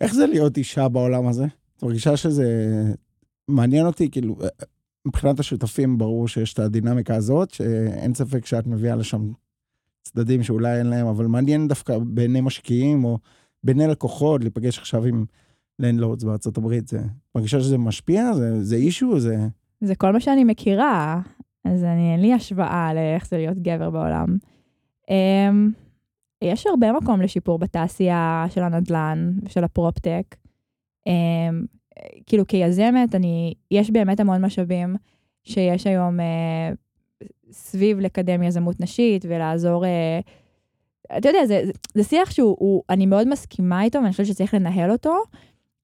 איך 0.00 0.14
זה 0.14 0.26
להיות 0.26 0.56
אישה 0.56 0.88
בעולם 0.88 1.26
הזה? 1.26 1.44
את 1.76 1.82
מרגישה 1.82 2.16
שזה 2.16 2.44
מעניין 3.48 3.86
אותי, 3.86 4.10
כאילו, 4.10 4.36
מבחינת 5.06 5.40
השותפים 5.40 5.98
ברור 5.98 6.28
שיש 6.28 6.54
את 6.54 6.58
הדינמיקה 6.58 7.14
הזאת, 7.16 7.50
שאין 7.50 8.14
ספק 8.14 8.46
שאת 8.46 8.66
מביאה 8.66 8.96
לשם 8.96 9.32
צדדים 10.02 10.42
שאולי 10.42 10.78
אין 10.78 10.86
להם, 10.86 11.06
אבל 11.06 11.26
מעניין 11.26 11.68
דווקא 11.68 11.98
בעיני 11.98 12.40
משקיעים 12.40 13.04
או 13.04 13.18
בעיני 13.64 13.86
לקוחות, 13.86 14.40
להיפגש 14.40 14.78
עכשיו 14.78 15.04
עם 15.04 15.24
לנדלורדס 15.78 16.24
בארצות 16.24 16.58
הברית, 16.58 16.88
זה 16.88 17.00
מרגישה 17.34 17.60
שזה 17.60 17.78
משפיע? 17.78 18.34
זה, 18.34 18.64
זה 18.64 18.76
אישו? 18.76 19.20
זה... 19.20 19.36
זה 19.80 19.94
כל 19.94 20.12
מה 20.12 20.20
שאני 20.20 20.44
מכירה, 20.44 21.20
אז 21.64 21.84
אני, 21.84 22.12
אין 22.12 22.20
לי 22.20 22.32
השוואה 22.32 22.94
לאיך 22.94 23.26
זה 23.26 23.36
להיות 23.36 23.58
גבר 23.58 23.90
בעולם. 23.90 24.36
Um, 25.10 25.72
יש 26.42 26.66
הרבה 26.66 26.92
מקום 26.92 27.22
לשיפור 27.22 27.58
בתעשייה 27.58 28.44
של 28.48 28.62
הנדל"ן 28.62 29.32
ושל 29.42 29.64
הפרופטק. 29.64 30.36
Um, 31.08 31.66
כאילו 32.26 32.46
כיזמת, 32.46 33.14
אני, 33.14 33.54
יש 33.70 33.90
באמת 33.90 34.20
המון 34.20 34.44
משאבים 34.44 34.96
שיש 35.44 35.86
היום 35.86 36.20
uh, 36.20 36.76
סביב 37.52 38.00
לקדם 38.00 38.42
יזמות 38.42 38.80
נשית 38.80 39.24
ולעזור, 39.28 39.84
uh, 39.84 39.88
אתה 41.18 41.28
יודע, 41.28 41.46
זה, 41.46 41.62
זה, 41.66 41.72
זה 41.94 42.04
שיח 42.04 42.30
שהוא, 42.30 42.56
הוא, 42.58 42.82
אני 42.90 43.06
מאוד 43.06 43.28
מסכימה 43.28 43.82
איתו 43.82 43.98
ואני 43.98 44.10
חושבת 44.10 44.26
שצריך 44.26 44.54
לנהל 44.54 44.90
אותו, 44.90 45.14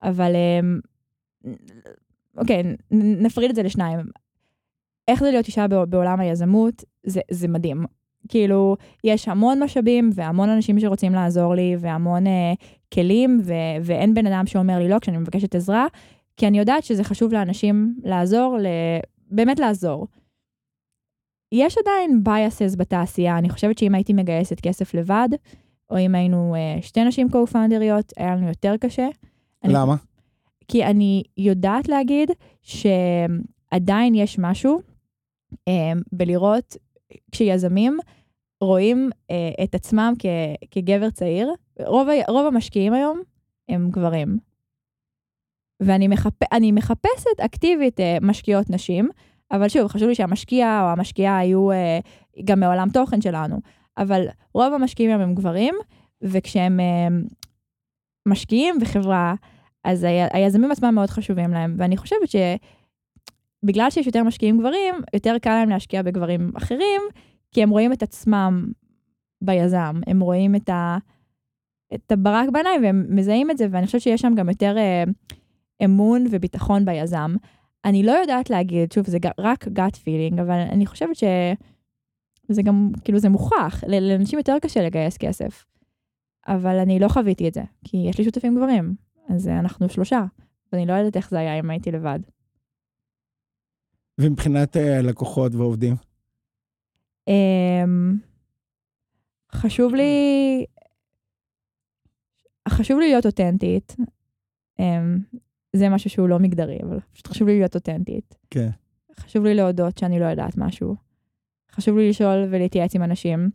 אבל 0.03 0.33
um, 0.35 1.51
אוקיי, 2.37 2.63
נפריד 2.91 3.51
את 3.51 3.57
זה 3.57 3.63
לשניים. 3.63 4.01
איך 5.09 5.21
זה 5.21 5.31
להיות 5.31 5.47
אישה 5.47 5.67
בעולם 5.69 6.21
היזמות, 6.21 6.85
זה, 7.07 7.21
זה 7.31 7.49
מדהים. 7.49 7.85
כאילו, 8.29 8.77
יש 9.05 9.29
המון 9.29 9.63
משאבים 9.63 10.11
והמון 10.15 10.49
אנשים 10.49 10.81
שרוצים 10.81 11.13
לעזור 11.13 11.55
לי 11.55 11.77
והמון 11.79 12.27
אה, 12.27 12.53
כלים, 12.95 13.41
ו- 13.45 13.53
ואין 13.83 14.15
בן 14.15 14.27
אדם 14.27 14.47
שאומר 14.47 14.79
לי 14.79 14.89
לא 14.89 14.99
כשאני 14.99 15.19
מבקשת 15.19 15.55
עזרה, 15.55 15.87
כי 16.37 16.47
אני 16.47 16.59
יודעת 16.59 16.85
שזה 16.85 17.05
חשוב 17.05 17.33
לאנשים 17.33 17.95
לעזור, 18.05 18.57
באמת 19.31 19.59
לעזור. 19.59 20.07
יש 21.53 21.79
עדיין 21.79 22.23
biases 22.29 22.77
בתעשייה, 22.79 23.39
אני 23.39 23.49
חושבת 23.51 23.79
שאם 23.79 23.95
הייתי 23.95 24.13
מגייסת 24.13 24.61
כסף 24.61 24.95
לבד, 24.95 25.29
או 25.91 25.99
אם 25.99 26.15
היינו 26.15 26.55
אה, 26.55 26.83
שתי 26.83 27.05
נשים 27.05 27.27
co-founderיות, 27.33 28.13
היה 28.17 28.37
לנו 28.37 28.49
יותר 28.49 28.75
קשה. 28.81 29.09
אני- 29.65 29.73
למה? 29.75 29.97
כי 30.69 30.85
אני 30.85 31.23
יודעת 31.37 31.89
להגיד 31.89 32.31
שעדיין 32.63 34.15
יש 34.15 34.39
משהו 34.39 34.81
אה, 35.69 35.93
בלראות 36.13 36.77
כשיזמים 37.33 37.99
רואים 38.61 39.11
אה, 39.31 39.65
את 39.65 39.75
עצמם 39.75 40.13
כ, 40.19 40.27
כגבר 40.71 41.11
צעיר. 41.11 41.55
רוב, 41.87 42.09
רוב 42.29 42.47
המשקיעים 42.47 42.93
היום 42.93 43.21
הם 43.69 43.91
גברים. 43.91 44.39
ואני 45.83 46.09
מחפ, 46.09 46.43
אני 46.53 46.73
מחפשת 46.73 47.41
אקטיבית 47.45 48.01
אה, 48.01 48.17
משקיעות 48.23 48.71
נשים, 48.71 49.09
אבל 49.51 49.69
שוב, 49.69 49.89
חשוב 49.89 50.09
לי 50.09 50.15
שהמשקיע 50.15 50.81
או 50.83 50.89
המשקיעה 50.89 51.39
היו 51.39 51.71
אה, 51.71 51.99
גם 52.45 52.61
מעולם 52.61 52.89
תוכן 52.91 53.21
שלנו. 53.21 53.61
אבל 53.99 54.27
רוב 54.55 54.75
המשקיעים 54.75 55.11
היום 55.11 55.23
הם 55.23 55.35
גברים, 55.35 55.75
וכשהם 56.23 56.81
אה, 56.81 57.09
משקיעים 58.29 58.79
בחברה, 58.81 59.35
אז 59.85 60.07
היזמים 60.33 60.71
עצמם 60.71 60.95
מאוד 60.95 61.11
חשובים 61.11 61.51
להם, 61.51 61.75
ואני 61.79 61.97
חושבת 61.97 62.29
שבגלל 62.29 63.91
שיש 63.91 64.07
יותר 64.07 64.23
משקיעים 64.23 64.59
גברים, 64.59 64.95
יותר 65.15 65.39
קל 65.39 65.51
להם 65.51 65.69
להשקיע 65.69 66.03
בגברים 66.03 66.51
אחרים, 66.57 67.03
כי 67.53 67.63
הם 67.63 67.71
רואים 67.71 67.93
את 67.93 68.03
עצמם 68.03 68.73
ביזם, 69.43 70.01
הם 70.07 70.21
רואים 70.21 70.57
את, 70.57 70.69
ה, 70.69 70.99
את 71.95 72.13
הברק 72.13 72.49
בעיניים 72.53 72.83
והם 72.83 73.07
מזהים 73.09 73.51
את 73.51 73.59
זה, 73.59 73.67
ואני 73.71 73.87
חושבת 73.87 74.01
שיש 74.01 74.21
שם 74.21 74.35
גם 74.35 74.49
יותר 74.49 74.79
אה, 74.79 75.05
אמון 75.85 76.27
וביטחון 76.31 76.85
ביזם. 76.85 77.35
אני 77.85 78.03
לא 78.03 78.13
יודעת 78.13 78.51
להגיד, 78.51 78.93
שוב, 78.93 79.07
זה 79.07 79.19
רק 79.39 79.65
gut 79.65 79.97
feeling, 79.97 80.41
אבל 80.41 80.59
אני 80.73 80.87
חושבת 80.87 81.17
שזה 81.17 82.63
גם, 82.63 82.91
כאילו 83.05 83.19
זה 83.19 83.29
מוכח, 83.29 83.85
לאנשים 83.89 84.39
יותר 84.39 84.57
קשה 84.63 84.83
לגייס 84.83 85.17
כסף. 85.17 85.65
אבל 86.49 86.79
אני 86.79 86.99
לא 86.99 87.09
חוויתי 87.09 87.49
את 87.49 87.55
זה, 87.55 87.63
כי 87.85 87.97
יש 87.97 88.19
לי 88.19 88.25
שותפים 88.25 88.57
גברים, 88.57 88.95
אז 89.29 89.49
אה, 89.49 89.59
אנחנו 89.59 89.89
שלושה, 89.89 90.25
ואני 90.73 90.87
לא 90.87 90.93
יודעת 90.93 91.17
איך 91.17 91.31
זה 91.31 91.39
היה 91.39 91.59
אם 91.59 91.71
הייתי 91.71 91.91
לבד. 91.91 92.19
ומבחינת 94.19 94.77
אה, 94.77 95.03
לקוחות 95.03 95.55
ועובדים? 95.55 95.95
אמ, 97.29 98.19
חשוב 99.53 99.95
לי, 99.95 100.65
חשוב 102.69 102.99
לי 102.99 103.09
להיות 103.09 103.27
אותנטית. 103.27 103.97
זה 105.79 105.89
משהו 105.89 106.11
שהוא 106.11 106.29
לא 106.29 106.39
מגדרי, 106.39 106.79
אבל 106.83 106.99
פשוט 107.13 107.27
חשוב 107.27 107.49
לי 107.49 107.59
להיות 107.59 107.75
אותנטית. 107.75 108.35
כן. 108.51 108.69
חשוב 109.21 109.45
לי 109.45 109.55
להודות 109.55 109.99
שאני 109.99 110.21
לא 110.21 110.25
יודעת 110.25 110.57
משהו. 110.57 110.95
חשוב 111.73 111.99
לי 111.99 112.09
לשאול 112.09 112.49
ולהתייעץ 112.51 112.95
עם 112.95 113.03
אנשים. 113.03 113.51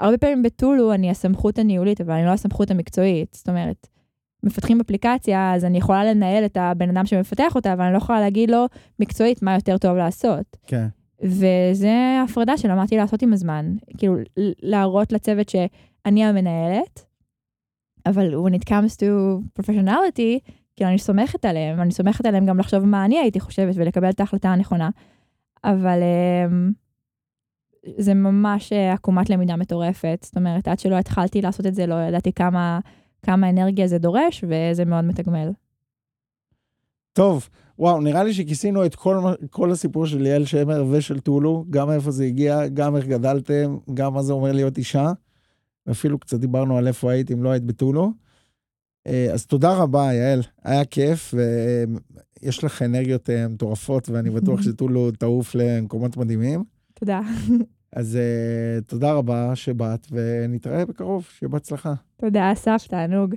הרבה 0.00 0.18
פעמים 0.18 0.42
בטולו 0.42 0.92
אני 0.92 1.10
הסמכות 1.10 1.58
הניהולית, 1.58 2.00
אבל 2.00 2.12
אני 2.12 2.24
לא 2.24 2.30
הסמכות 2.30 2.70
המקצועית. 2.70 3.34
זאת 3.34 3.48
אומרת, 3.48 3.86
מפתחים 4.42 4.80
אפליקציה, 4.80 5.54
אז 5.54 5.64
אני 5.64 5.78
יכולה 5.78 6.04
לנהל 6.04 6.44
את 6.44 6.56
הבן 6.56 6.88
אדם 6.88 7.06
שמפתח 7.06 7.54
אותה, 7.54 7.72
אבל 7.72 7.84
אני 7.84 7.92
לא 7.92 7.98
יכולה 7.98 8.20
להגיד 8.20 8.50
לו 8.50 8.66
מקצועית 9.00 9.42
מה 9.42 9.54
יותר 9.54 9.78
טוב 9.78 9.96
לעשות. 9.96 10.56
כן. 10.66 10.86
וזה 11.22 12.20
הפרדה 12.24 12.56
שלמדתי 12.56 12.96
לעשות 12.96 13.22
עם 13.22 13.32
הזמן. 13.32 13.74
כאילו, 13.98 14.14
להראות 14.62 15.12
לצוות 15.12 15.48
שאני 15.48 16.24
המנהלת, 16.24 17.06
אבל 18.06 18.34
when 18.34 18.54
it 18.54 18.68
comes 18.68 18.96
to 18.96 19.06
professionality, 19.60 20.50
כאילו, 20.80 20.90
אני 20.90 20.98
סומכת 20.98 21.44
עליהם, 21.44 21.78
ואני 21.78 21.92
סומכת 21.92 22.26
עליהם 22.26 22.46
גם 22.46 22.58
לחשוב 22.58 22.84
מה 22.84 23.04
אני 23.04 23.18
הייתי 23.18 23.40
חושבת 23.40 23.74
ולקבל 23.76 24.10
את 24.10 24.20
ההחלטה 24.20 24.48
הנכונה. 24.48 24.90
אבל 25.64 25.98
אמ, 26.02 26.72
זה 27.98 28.14
ממש 28.14 28.72
אה, 28.72 28.92
עקומת 28.92 29.30
למידה 29.30 29.56
מטורפת. 29.56 30.18
זאת 30.22 30.36
אומרת, 30.36 30.68
עד 30.68 30.78
שלא 30.78 30.98
התחלתי 30.98 31.42
לעשות 31.42 31.66
את 31.66 31.74
זה, 31.74 31.86
לא 31.86 31.94
ידעתי 31.94 32.32
כמה, 32.32 32.80
כמה 33.22 33.50
אנרגיה 33.50 33.86
זה 33.86 33.98
דורש, 33.98 34.44
וזה 34.48 34.84
מאוד 34.84 35.04
מתגמל. 35.04 35.50
טוב, 37.12 37.48
וואו, 37.78 38.00
נראה 38.00 38.24
לי 38.24 38.34
שכיסינו 38.34 38.86
את 38.86 38.94
כל, 38.94 39.16
כל 39.50 39.70
הסיפור 39.70 40.06
של 40.06 40.18
ליאל 40.22 40.44
שמר 40.44 40.84
ושל 40.90 41.20
טולו, 41.20 41.64
גם 41.70 41.88
מאיפה 41.88 42.10
זה 42.10 42.24
הגיע, 42.24 42.68
גם 42.68 42.96
איך 42.96 43.06
גדלתם, 43.06 43.76
גם 43.94 44.14
מה 44.14 44.22
זה 44.22 44.32
אומר 44.32 44.52
להיות 44.52 44.78
אישה. 44.78 45.12
ואפילו 45.86 46.18
קצת 46.18 46.40
דיברנו 46.40 46.78
על 46.78 46.86
איפה 46.86 47.12
היית 47.12 47.30
אם 47.30 47.42
לא 47.42 47.50
היית 47.50 47.64
בטולו. 47.64 48.12
אה, 49.10 49.32
אז 49.32 49.46
תודה 49.46 49.74
רבה, 49.74 50.12
יעל, 50.12 50.40
היה 50.64 50.84
כיף, 50.84 51.34
ויש 52.42 52.64
לך 52.64 52.82
אנרגיות 52.82 53.30
אה, 53.30 53.48
מטורפות, 53.48 54.08
ואני 54.08 54.30
בטוח 54.30 54.62
שטולו 54.66 55.10
תעוף 55.10 55.54
למקומות 55.54 56.16
מדהימים. 56.16 56.64
תודה. 56.94 57.20
אז 57.92 58.16
אה, 58.16 58.80
תודה 58.86 59.12
רבה 59.12 59.56
שבאת, 59.56 60.06
ונתראה 60.10 60.86
בקרוב, 60.86 61.28
שיהיה 61.38 61.48
בהצלחה. 61.48 61.94
תודה, 62.16 62.52
אסף, 62.52 62.86
תענוג. 62.88 63.34